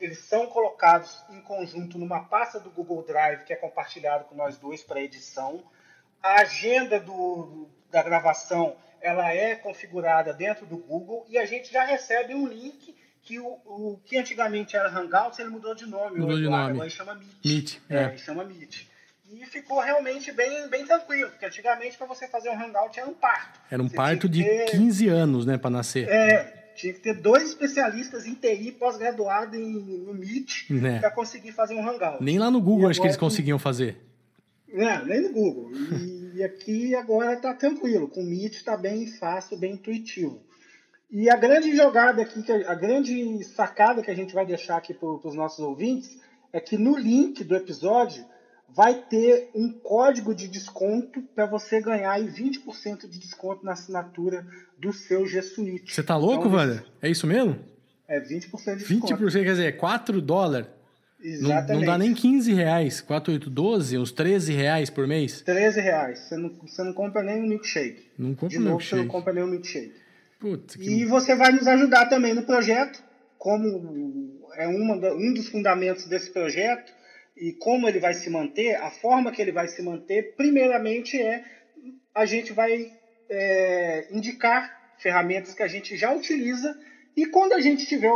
eles 0.00 0.18
são 0.20 0.46
colocados 0.46 1.22
em 1.30 1.40
conjunto 1.42 1.98
numa 1.98 2.24
pasta 2.24 2.58
do 2.58 2.70
Google 2.70 3.04
Drive 3.04 3.44
que 3.44 3.52
é 3.52 3.56
compartilhado 3.56 4.24
com 4.24 4.34
nós 4.34 4.56
dois 4.56 4.82
para 4.82 5.00
edição. 5.00 5.62
A 6.22 6.40
agenda 6.40 6.98
do, 6.98 7.68
da 7.90 8.02
gravação 8.02 8.76
ela 9.00 9.32
é 9.32 9.54
configurada 9.56 10.32
dentro 10.32 10.66
do 10.66 10.76
Google 10.76 11.26
e 11.28 11.38
a 11.38 11.46
gente 11.46 11.72
já 11.72 11.84
recebe 11.84 12.34
um 12.34 12.46
link 12.46 12.94
que 13.22 13.38
o, 13.38 13.46
o 13.46 14.00
que 14.04 14.16
antigamente 14.16 14.76
era 14.76 14.88
Hangouts, 14.88 15.38
ele 15.38 15.50
mudou 15.50 15.74
de 15.74 15.86
nome. 15.86 16.18
Mudou 16.18 16.36
de 16.36 16.44
nome. 16.44 16.72
Agora 16.72 16.90
chama 16.90 17.14
Meet. 17.14 17.44
Meet, 17.44 17.80
é. 17.88 17.96
é. 17.96 18.16
chama 18.16 18.44
Meet. 18.44 18.86
E 19.32 19.46
ficou 19.46 19.78
realmente 19.80 20.32
bem, 20.32 20.68
bem 20.68 20.84
tranquilo, 20.84 21.30
porque 21.30 21.46
antigamente 21.46 21.96
para 21.96 22.06
você 22.06 22.26
fazer 22.26 22.50
um 22.50 22.60
Hangout 22.60 22.98
era 22.98 23.08
um 23.08 23.14
parto. 23.14 23.60
Era 23.70 23.80
um 23.80 23.88
você 23.88 23.94
parto 23.94 24.28
de 24.28 24.42
ter, 24.42 24.70
15 24.70 25.08
anos, 25.08 25.46
né, 25.46 25.56
para 25.56 25.70
nascer. 25.70 26.08
É, 26.08 26.59
tinha 26.80 26.94
que 26.94 27.00
ter 27.00 27.14
dois 27.14 27.50
especialistas 27.50 28.26
em 28.26 28.34
TI 28.34 28.72
pós-graduado 28.72 29.58
no 29.58 30.14
Meet 30.14 30.70
né. 30.70 30.98
para 30.98 31.10
conseguir 31.10 31.52
fazer 31.52 31.74
um 31.74 31.86
Hangout. 31.86 32.22
Nem 32.22 32.38
lá 32.38 32.50
no 32.50 32.60
Google 32.60 32.88
e 32.88 32.90
acho 32.90 33.00
que 33.00 33.06
eles 33.06 33.16
conseguiam 33.16 33.58
fazer. 33.58 33.98
Não, 34.72 35.04
nem 35.04 35.20
no 35.20 35.32
Google. 35.32 35.70
E, 35.72 36.36
e 36.38 36.42
aqui 36.42 36.94
agora 36.94 37.34
está 37.34 37.52
tranquilo. 37.52 38.08
Com 38.08 38.22
o 38.22 38.26
Meet 38.26 38.54
está 38.54 38.76
bem 38.76 39.06
fácil, 39.06 39.58
bem 39.58 39.74
intuitivo. 39.74 40.42
E 41.10 41.28
a 41.28 41.36
grande 41.36 41.76
jogada 41.76 42.22
aqui, 42.22 42.40
a 42.66 42.74
grande 42.74 43.44
sacada 43.44 44.00
que 44.00 44.10
a 44.10 44.14
gente 44.14 44.32
vai 44.32 44.46
deixar 44.46 44.76
aqui 44.76 44.94
para 44.94 45.08
os 45.08 45.34
nossos 45.34 45.58
ouvintes 45.58 46.18
é 46.52 46.60
que 46.60 46.78
no 46.78 46.96
link 46.96 47.44
do 47.44 47.56
episódio 47.56 48.24
vai 48.74 48.94
ter 48.94 49.50
um 49.54 49.72
código 49.72 50.34
de 50.34 50.48
desconto 50.48 51.22
para 51.34 51.46
você 51.46 51.80
ganhar 51.80 52.12
aí 52.12 52.28
20% 52.28 53.08
de 53.08 53.18
desconto 53.18 53.64
na 53.64 53.72
assinatura 53.72 54.46
do 54.78 54.92
seu 54.92 55.26
G 55.26 55.42
Suite. 55.42 55.92
Você 55.92 56.02
tá 56.02 56.16
louco, 56.16 56.46
então, 56.46 56.58
Wander? 56.58 56.84
É 57.02 57.10
isso 57.10 57.26
mesmo? 57.26 57.58
É 58.06 58.20
20% 58.20 58.76
de 58.76 58.84
desconto. 58.84 59.14
20% 59.14 59.32
quer 59.32 59.44
dizer, 59.44 59.76
4 59.76 60.20
dólares. 60.20 60.68
Exatamente. 61.22 61.68
Não, 61.68 61.78
não, 61.80 61.86
dá 61.86 61.98
nem 61.98 62.14
15 62.14 62.54
reais, 62.54 63.00
4, 63.00 63.32
8, 63.34 63.50
12, 63.50 63.98
uns 63.98 64.10
13 64.10 64.54
reais 64.54 64.88
por 64.88 65.06
mês. 65.06 65.42
13 65.42 65.80
reais. 65.80 66.18
Você 66.20 66.36
não, 66.36 66.48
você 66.48 66.82
não 66.82 66.92
compra 66.94 67.22
nem 67.22 67.42
um 67.42 67.46
milkshake. 67.46 68.08
Não 68.18 68.34
compra 68.34 68.48
De 68.48 68.58
novo, 68.58 68.70
milkshake. 68.70 68.96
você 68.96 69.02
não 69.02 69.08
compra 69.08 69.32
nem 69.32 69.44
um 69.44 69.48
milkshake. 69.48 69.92
Putz, 70.38 70.76
que... 70.76 70.82
E 70.82 71.04
você 71.04 71.36
vai 71.36 71.52
nos 71.52 71.66
ajudar 71.66 72.06
também 72.06 72.32
no 72.32 72.42
projeto, 72.44 73.02
como 73.36 74.40
é 74.56 74.66
uma, 74.66 74.94
um 75.12 75.34
dos 75.34 75.48
fundamentos 75.48 76.06
desse 76.06 76.30
projeto 76.30 76.90
e 77.40 77.54
como 77.54 77.88
ele 77.88 77.98
vai 77.98 78.12
se 78.12 78.28
manter, 78.28 78.76
a 78.76 78.90
forma 78.90 79.32
que 79.32 79.40
ele 79.40 79.50
vai 79.50 79.66
se 79.66 79.82
manter, 79.82 80.34
primeiramente 80.36 81.20
é 81.20 81.42
a 82.14 82.26
gente 82.26 82.52
vai 82.52 82.92
é, 83.30 84.08
indicar 84.10 84.94
ferramentas 84.98 85.54
que 85.54 85.62
a 85.62 85.68
gente 85.68 85.96
já 85.96 86.12
utiliza. 86.12 86.78
E 87.16 87.24
quando 87.24 87.54
a 87.54 87.60
gente 87.60 87.86
tiver 87.86 88.12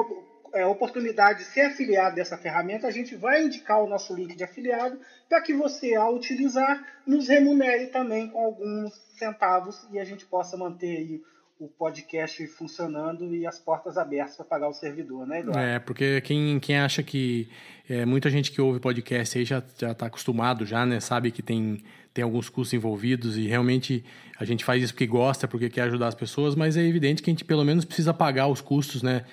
é, 0.53 0.67
oportunidade 0.67 1.39
de 1.39 1.45
ser 1.47 1.63
afiliado 1.63 2.17
dessa 2.17 2.37
ferramenta, 2.37 2.87
a 2.87 2.91
gente 2.91 3.17
vai 3.17 3.43
indicar 3.43 3.83
o 3.83 3.89
nosso 3.89 4.15
link 4.15 4.37
de 4.37 4.45
afiliado 4.45 5.01
para 5.27 5.41
que 5.41 5.55
você, 5.55 5.95
ao 5.95 6.15
utilizar, 6.15 6.87
nos 7.07 7.29
remunere 7.29 7.87
também 7.87 8.29
com 8.29 8.39
alguns 8.39 8.93
centavos 9.19 9.89
e 9.91 9.99
a 9.99 10.05
gente 10.05 10.27
possa 10.27 10.55
manter 10.57 10.99
aí 10.99 11.23
o 11.59 11.69
podcast 11.69 12.47
funcionando 12.49 13.35
e 13.35 13.47
as 13.47 13.59
portas 13.59 13.97
abertas 13.97 14.37
para 14.37 14.45
pagar 14.45 14.69
o 14.69 14.73
servidor, 14.73 15.27
né, 15.27 15.41
Eduardo? 15.41 15.61
É, 15.61 15.79
porque 15.79 16.21
quem, 16.21 16.59
quem 16.59 16.79
acha 16.79 17.03
que. 17.03 17.49
É, 17.89 18.05
muita 18.05 18.31
gente 18.31 18.51
que 18.51 18.61
ouve 18.61 18.81
podcast 18.81 19.39
aí 19.39 19.45
já 19.45 19.59
está 19.59 20.07
acostumado, 20.07 20.65
já, 20.65 20.87
né? 20.87 21.01
Sabe 21.01 21.31
que 21.31 21.43
tem, 21.43 21.85
tem 22.13 22.25
alguns 22.25 22.49
custos 22.49 22.73
envolvidos 22.73 23.37
e 23.37 23.47
realmente 23.47 24.05
a 24.39 24.45
gente 24.45 24.65
faz 24.65 24.83
isso 24.83 24.93
porque 24.95 25.07
gosta, 25.07 25.47
porque 25.47 25.69
quer 25.69 25.83
ajudar 25.83 26.09
as 26.09 26.15
pessoas, 26.15 26.55
mas 26.55 26.77
é 26.77 26.83
evidente 26.83 27.23
que 27.23 27.31
a 27.31 27.33
gente 27.33 27.45
pelo 27.45 27.65
menos 27.65 27.85
precisa 27.85 28.15
pagar 28.15 28.49
os 28.49 28.61
custos, 28.61 29.03
né? 29.03 29.25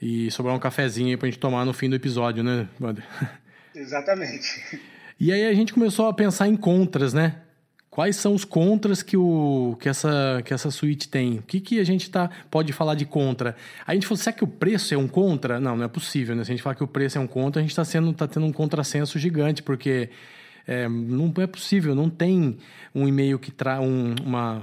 E 0.00 0.30
sobrar 0.32 0.54
um 0.54 0.58
cafezinho 0.58 1.10
aí 1.10 1.16
para 1.16 1.28
a 1.28 1.30
gente 1.30 1.38
tomar 1.38 1.64
no 1.64 1.72
fim 1.72 1.88
do 1.88 1.94
episódio, 1.94 2.42
né, 2.42 2.68
Wander? 2.80 3.04
Exatamente. 3.74 4.80
E 5.18 5.32
aí 5.32 5.46
a 5.46 5.54
gente 5.54 5.72
começou 5.72 6.08
a 6.08 6.12
pensar 6.12 6.48
em 6.48 6.56
contras, 6.56 7.14
né? 7.14 7.36
Quais 7.92 8.16
são 8.16 8.32
os 8.32 8.42
contras 8.42 9.02
que, 9.02 9.18
o, 9.18 9.76
que, 9.78 9.86
essa, 9.86 10.40
que 10.46 10.54
essa 10.54 10.70
suíte 10.70 11.10
tem? 11.10 11.40
O 11.40 11.42
que, 11.42 11.60
que 11.60 11.78
a 11.78 11.84
gente 11.84 12.10
tá, 12.10 12.30
pode 12.50 12.72
falar 12.72 12.94
de 12.94 13.04
contra? 13.04 13.54
A 13.86 13.92
gente 13.92 14.06
falou, 14.06 14.16
será 14.16 14.34
que 14.34 14.42
o 14.42 14.46
preço 14.46 14.94
é 14.94 14.96
um 14.96 15.06
contra? 15.06 15.60
Não, 15.60 15.76
não 15.76 15.84
é 15.84 15.88
possível, 15.88 16.34
né? 16.34 16.42
Se 16.42 16.50
a 16.50 16.54
gente 16.54 16.62
falar 16.62 16.74
que 16.74 16.82
o 16.82 16.86
preço 16.86 17.18
é 17.18 17.20
um 17.20 17.26
contra, 17.26 17.60
a 17.60 17.62
gente 17.62 17.78
está 17.78 17.84
tá 18.14 18.26
tendo 18.26 18.46
um 18.46 18.50
contrassenso 18.50 19.18
gigante, 19.18 19.62
porque 19.62 20.08
é, 20.66 20.88
não 20.88 21.34
é 21.36 21.46
possível, 21.46 21.94
não 21.94 22.08
tem 22.08 22.56
um 22.94 23.06
e-mail 23.06 23.38
que 23.38 23.50
traz 23.50 23.82
um, 23.82 24.14
uma, 24.24 24.62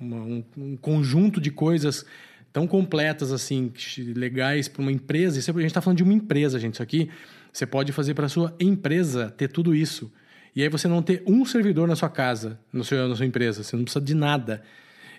uma 0.00 0.16
um, 0.18 0.44
um, 0.56 0.76
conjunto 0.76 1.40
de 1.40 1.50
coisas 1.50 2.06
tão 2.52 2.64
completas 2.64 3.32
assim, 3.32 3.72
legais 4.14 4.68
para 4.68 4.82
uma 4.82 4.92
empresa. 4.92 5.36
Isso, 5.36 5.50
a 5.50 5.54
gente 5.54 5.66
está 5.66 5.80
falando 5.80 5.96
de 5.96 6.04
uma 6.04 6.14
empresa, 6.14 6.60
gente. 6.60 6.74
Isso 6.74 6.82
aqui 6.84 7.10
você 7.52 7.66
pode 7.66 7.90
fazer 7.90 8.14
para 8.14 8.28
sua 8.28 8.54
empresa 8.60 9.34
ter 9.36 9.48
tudo 9.48 9.74
isso. 9.74 10.12
E 10.54 10.62
aí 10.62 10.68
você 10.68 10.88
não 10.88 11.02
ter 11.02 11.22
um 11.26 11.44
servidor 11.44 11.86
na 11.86 11.96
sua 11.96 12.08
casa, 12.08 12.58
no 12.72 12.84
seu, 12.84 13.08
na 13.08 13.14
sua 13.14 13.26
empresa, 13.26 13.62
você 13.62 13.76
não 13.76 13.84
precisa 13.84 14.04
de 14.04 14.14
nada. 14.14 14.62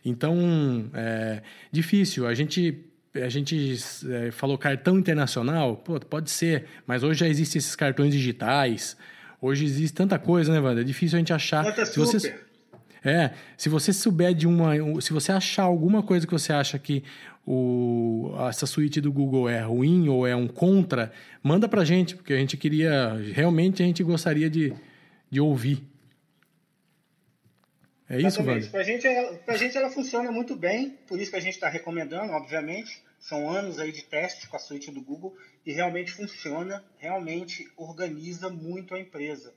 Então, 0.04 0.90
é 0.94 1.42
difícil. 1.72 2.28
A 2.28 2.34
gente 2.34 2.86
a 3.16 3.28
gente 3.28 3.76
é, 4.08 4.32
falou 4.32 4.58
cartão 4.58 5.00
internacional, 5.00 5.78
pô, 5.78 6.00
pode 6.00 6.30
ser, 6.30 6.66
mas 6.86 7.02
hoje 7.02 7.22
já 7.22 7.28
existem 7.28 7.58
esses 7.58 7.76
cartões 7.76 8.14
digitais. 8.14 8.96
Hoje 9.42 9.66
existe 9.66 9.96
tanta 9.96 10.20
coisa, 10.20 10.54
né, 10.54 10.60
Wanda? 10.60 10.82
É 10.82 10.84
difícil 10.84 11.18
a 11.18 11.20
gente 11.20 11.34
achar. 11.34 11.64
Conta 11.64 11.86
se 11.86 11.94
super. 11.94 12.06
Você, 12.06 12.36
é, 13.04 13.32
se 13.58 13.70
você 13.70 13.94
souber 13.94 14.34
de 14.34 14.46
uma. 14.46 14.74
Se 15.02 15.14
você 15.14 15.32
achar 15.32 15.64
alguma 15.64 16.04
coisa 16.04 16.28
que 16.28 16.34
você 16.34 16.52
acha 16.52 16.78
que 16.78 17.04
o, 17.46 18.34
essa 18.48 18.66
suíte 18.66 19.00
do 19.00 19.12
Google 19.12 19.50
é 19.50 19.62
ruim 19.62 20.10
ou 20.10 20.28
é 20.28 20.36
um 20.36 20.48
contra, 20.48 21.12
manda 21.42 21.68
pra 21.68 21.86
gente, 21.86 22.16
porque 22.16 22.34
a 22.34 22.38
gente 22.38 22.58
queria. 22.58 23.18
Realmente 23.34 23.82
a 23.82 23.86
gente 23.86 24.04
gostaria 24.04 24.50
de, 24.50 24.74
de 25.30 25.40
ouvir. 25.40 25.88
É 28.10 28.20
isso, 28.20 28.42
Wanda? 28.42 28.68
Para 28.68 28.84
gente, 28.84 29.08
a 29.08 29.56
gente 29.56 29.78
ela 29.78 29.92
funciona 29.92 30.32
muito 30.32 30.56
bem, 30.56 30.98
por 31.08 31.20
isso 31.20 31.30
que 31.30 31.38
a 31.38 31.42
gente 31.42 31.54
está 31.54 31.70
recomendando, 31.70 32.34
obviamente. 32.34 33.04
São 33.20 33.50
anos 33.50 33.80
aí 33.80 33.92
de 33.92 34.02
teste 34.04 34.48
com 34.48 34.56
a 34.56 34.60
suíte 34.60 34.90
do 34.92 35.02
Google 35.02 35.36
e 35.66 35.74
realmente 35.74 36.12
funciona, 36.14 36.84
realmente 36.98 37.70
organiza 37.76 38.50
muito 38.50 38.96
a 38.96 39.00
empresa. 39.00 39.54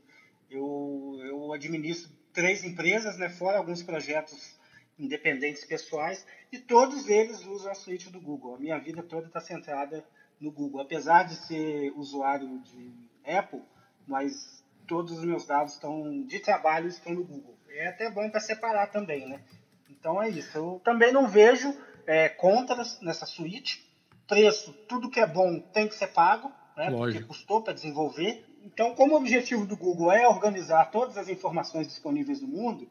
Eu, 0.50 1.18
eu 1.24 1.52
administro 1.52 2.10
três 2.32 2.64
empresas, 2.64 3.16
né, 3.16 3.28
fora 3.28 3.58
alguns 3.58 3.82
projetos 3.82 4.58
independentes 4.98 5.64
pessoais, 5.64 6.26
e 6.50 6.58
todos 6.58 7.08
eles 7.08 7.44
usam 7.46 7.72
a 7.72 7.74
suíte 7.74 8.10
do 8.10 8.20
Google. 8.20 8.56
A 8.56 8.58
minha 8.58 8.78
vida 8.78 9.02
toda 9.02 9.28
está 9.28 9.40
centrada 9.40 10.04
no 10.40 10.50
Google. 10.50 10.80
Apesar 10.80 11.22
de 11.22 11.36
ser 11.36 11.92
usuário 11.92 12.60
de 12.60 12.92
Apple, 13.24 13.62
mas 14.06 14.61
todos 14.92 15.16
os 15.16 15.24
meus 15.24 15.46
dados 15.46 15.72
estão 15.72 16.22
de 16.26 16.38
trabalho 16.38 16.86
estão 16.86 17.14
no 17.14 17.24
Google. 17.24 17.56
É 17.70 17.88
até 17.88 18.10
bom 18.10 18.28
para 18.28 18.40
separar 18.40 18.88
também, 18.88 19.26
né? 19.26 19.40
Então 19.88 20.22
é 20.22 20.28
isso. 20.28 20.58
Eu 20.58 20.82
também 20.84 21.10
não 21.10 21.26
vejo 21.26 21.74
é, 22.06 22.28
contras 22.28 23.00
nessa 23.00 23.24
suíte. 23.24 23.90
Preço, 24.28 24.70
tudo 24.86 25.08
que 25.08 25.18
é 25.18 25.26
bom 25.26 25.60
tem 25.60 25.88
que 25.88 25.94
ser 25.94 26.08
pago, 26.08 26.52
né? 26.76 26.90
Lógico. 26.90 27.20
Porque 27.20 27.24
custou 27.24 27.62
para 27.62 27.72
desenvolver. 27.72 28.44
Então, 28.62 28.94
como 28.94 29.14
o 29.14 29.16
objetivo 29.16 29.64
do 29.64 29.78
Google 29.78 30.12
é 30.12 30.28
organizar 30.28 30.90
todas 30.90 31.16
as 31.16 31.30
informações 31.30 31.88
disponíveis 31.88 32.42
no 32.42 32.48
mundo, 32.48 32.86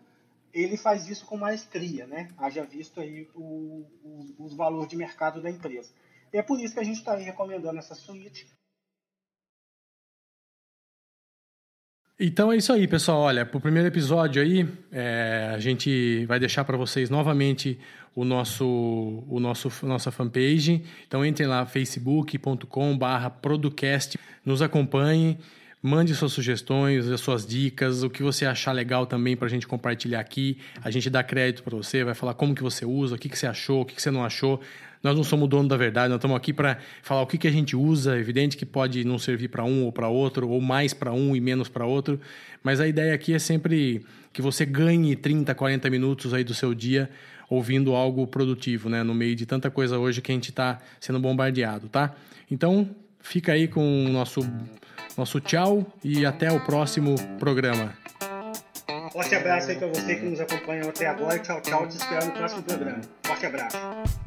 ele 0.52 0.78
faz 0.78 1.08
isso 1.08 1.28
com 1.28 1.38
maestria, 1.38 2.08
né? 2.08 2.32
Haja 2.36 2.64
visto 2.64 2.99
aí 2.99 3.30
o, 3.36 3.86
o, 4.04 4.36
os 4.39 4.56
valores 4.56 4.89
de 4.89 4.95
mercado 4.95 5.39
da 5.39 5.52
empresa. 5.52 5.93
E 6.34 6.38
é 6.39 6.41
por 6.41 6.60
isso 6.60 6.74
que 6.74 6.80
a 6.80 6.84
gente 6.84 6.97
está 6.97 7.14
recomendando 7.14 7.78
essa 7.78 7.93
suíte 7.93 8.47
Então 12.24 12.52
é 12.52 12.58
isso 12.58 12.72
aí, 12.72 12.88
pessoal. 12.88 13.22
Olha, 13.22 13.48
para 13.48 13.58
o 13.58 13.60
primeiro 13.60 13.88
episódio 13.88 14.44
aí, 14.44 14.70
é, 14.92 15.54
a 15.56 15.58
gente 15.58 16.24
vai 16.28 16.40
deixar 16.40 16.64
para 16.64 16.78
vocês 16.78 17.10
novamente 17.10 17.80
o 18.16 18.24
nosso, 18.24 19.24
o 19.28 19.40
nosso 19.40 19.72
nossa 19.82 20.12
fanpage. 20.12 20.84
Então 21.08 21.26
entrem 21.26 21.48
lá 21.48 21.66
facebook.com/producast, 21.66 24.20
nos 24.46 24.62
acompanhem. 24.62 25.40
Mande 25.82 26.14
suas 26.14 26.32
sugestões, 26.32 27.08
as 27.08 27.22
suas 27.22 27.44
dicas, 27.44 28.04
o 28.04 28.10
que 28.10 28.22
você 28.22 28.46
achar 28.46 28.72
legal 28.72 29.08
também 29.08 29.36
para 29.36 29.48
a 29.48 29.50
gente 29.50 29.66
compartilhar 29.66 30.20
aqui. 30.20 30.60
A 30.84 30.92
gente 30.92 31.10
dá 31.10 31.24
crédito 31.24 31.64
para 31.64 31.76
você, 31.76 32.04
vai 32.04 32.14
falar 32.14 32.36
como 32.36 32.54
que 32.54 32.62
você 32.62 32.86
usa, 32.86 33.16
o 33.16 33.18
que, 33.18 33.28
que 33.28 33.36
você 33.36 33.48
achou, 33.48 33.82
o 33.82 33.86
que, 33.86 33.96
que 33.96 34.02
você 34.02 34.12
não 34.12 34.24
achou. 34.24 34.62
Nós 35.04 35.16
não 35.16 35.24
somos 35.24 35.49
dono 35.49 35.68
da 35.68 35.78
verdade, 35.78 36.10
nós 36.10 36.18
estamos 36.18 36.38
aqui 36.38 36.54
para 36.54 36.78
falar 37.02 37.22
o 37.22 37.28
que, 37.28 37.38
que 37.38 37.47
a 37.47 37.52
gente 37.52 37.76
usa. 37.76 38.16
É 38.16 38.20
evidente 38.20 38.56
que 38.56 38.66
pode 38.66 39.04
não 39.04 39.18
servir 39.18 39.47
para 39.47 39.64
um 39.64 39.86
ou 39.86 39.91
para 39.91 40.08
outro, 40.08 40.47
ou 40.47 40.62
mais 40.62 40.93
para 40.93 41.12
um 41.12 41.36
e 41.36 41.39
menos 41.39 41.68
para 41.68 41.86
outro, 41.86 42.20
mas 42.64 42.80
a 42.80 42.88
ideia 42.88 43.14
aqui 43.14 43.34
é 43.34 43.39
sempre 43.39 44.06
que 44.32 44.41
você 44.41 44.66
ganhe 44.66 45.16
30, 45.16 45.54
40 45.56 45.89
minutos 45.89 46.34
aí 46.34 46.43
do 46.43 46.54
seu 46.54 46.74
dia 46.74 47.10
ouvindo 47.49 47.93
algo 47.93 48.26
produtivo, 48.26 48.88
né? 48.88 49.04
No 49.04 49.14
meio 49.14 49.36
de 49.36 49.45
tanta 49.45 49.70
coisa 49.70 49.97
hoje 49.97 50.22
que 50.22 50.32
a 50.32 50.36
gente 50.36 50.52
está 50.52 50.80
sendo 51.02 51.20
bombardeado, 51.20 51.89
tá? 51.89 52.14
Então, 52.49 52.89
fica 53.20 53.52
aí 53.52 53.68
com 53.68 54.06
o 54.06 54.10
nosso 54.10 54.41
nosso 55.18 55.41
tchau 55.41 55.86
e 56.04 56.26
até 56.26 56.52
o 56.52 56.60
próximo 56.62 57.16
programa. 57.38 57.93
Forte 59.12 59.36
abraço 59.36 59.70
aí 59.70 59.76
para 59.76 59.88
você 59.88 60.16
que 60.16 60.26
nos 60.26 60.39
acompanhou 60.39 60.89
até 60.89 61.08
agora. 61.08 61.38
Tchau, 61.39 61.62
tchau. 61.62 61.88
Te 61.88 61.97
espero 61.97 62.28
no 62.28 62.32
próximo 62.32 62.64
programa. 62.64 63.02
Forte 63.24 63.45
abraço. 63.45 64.21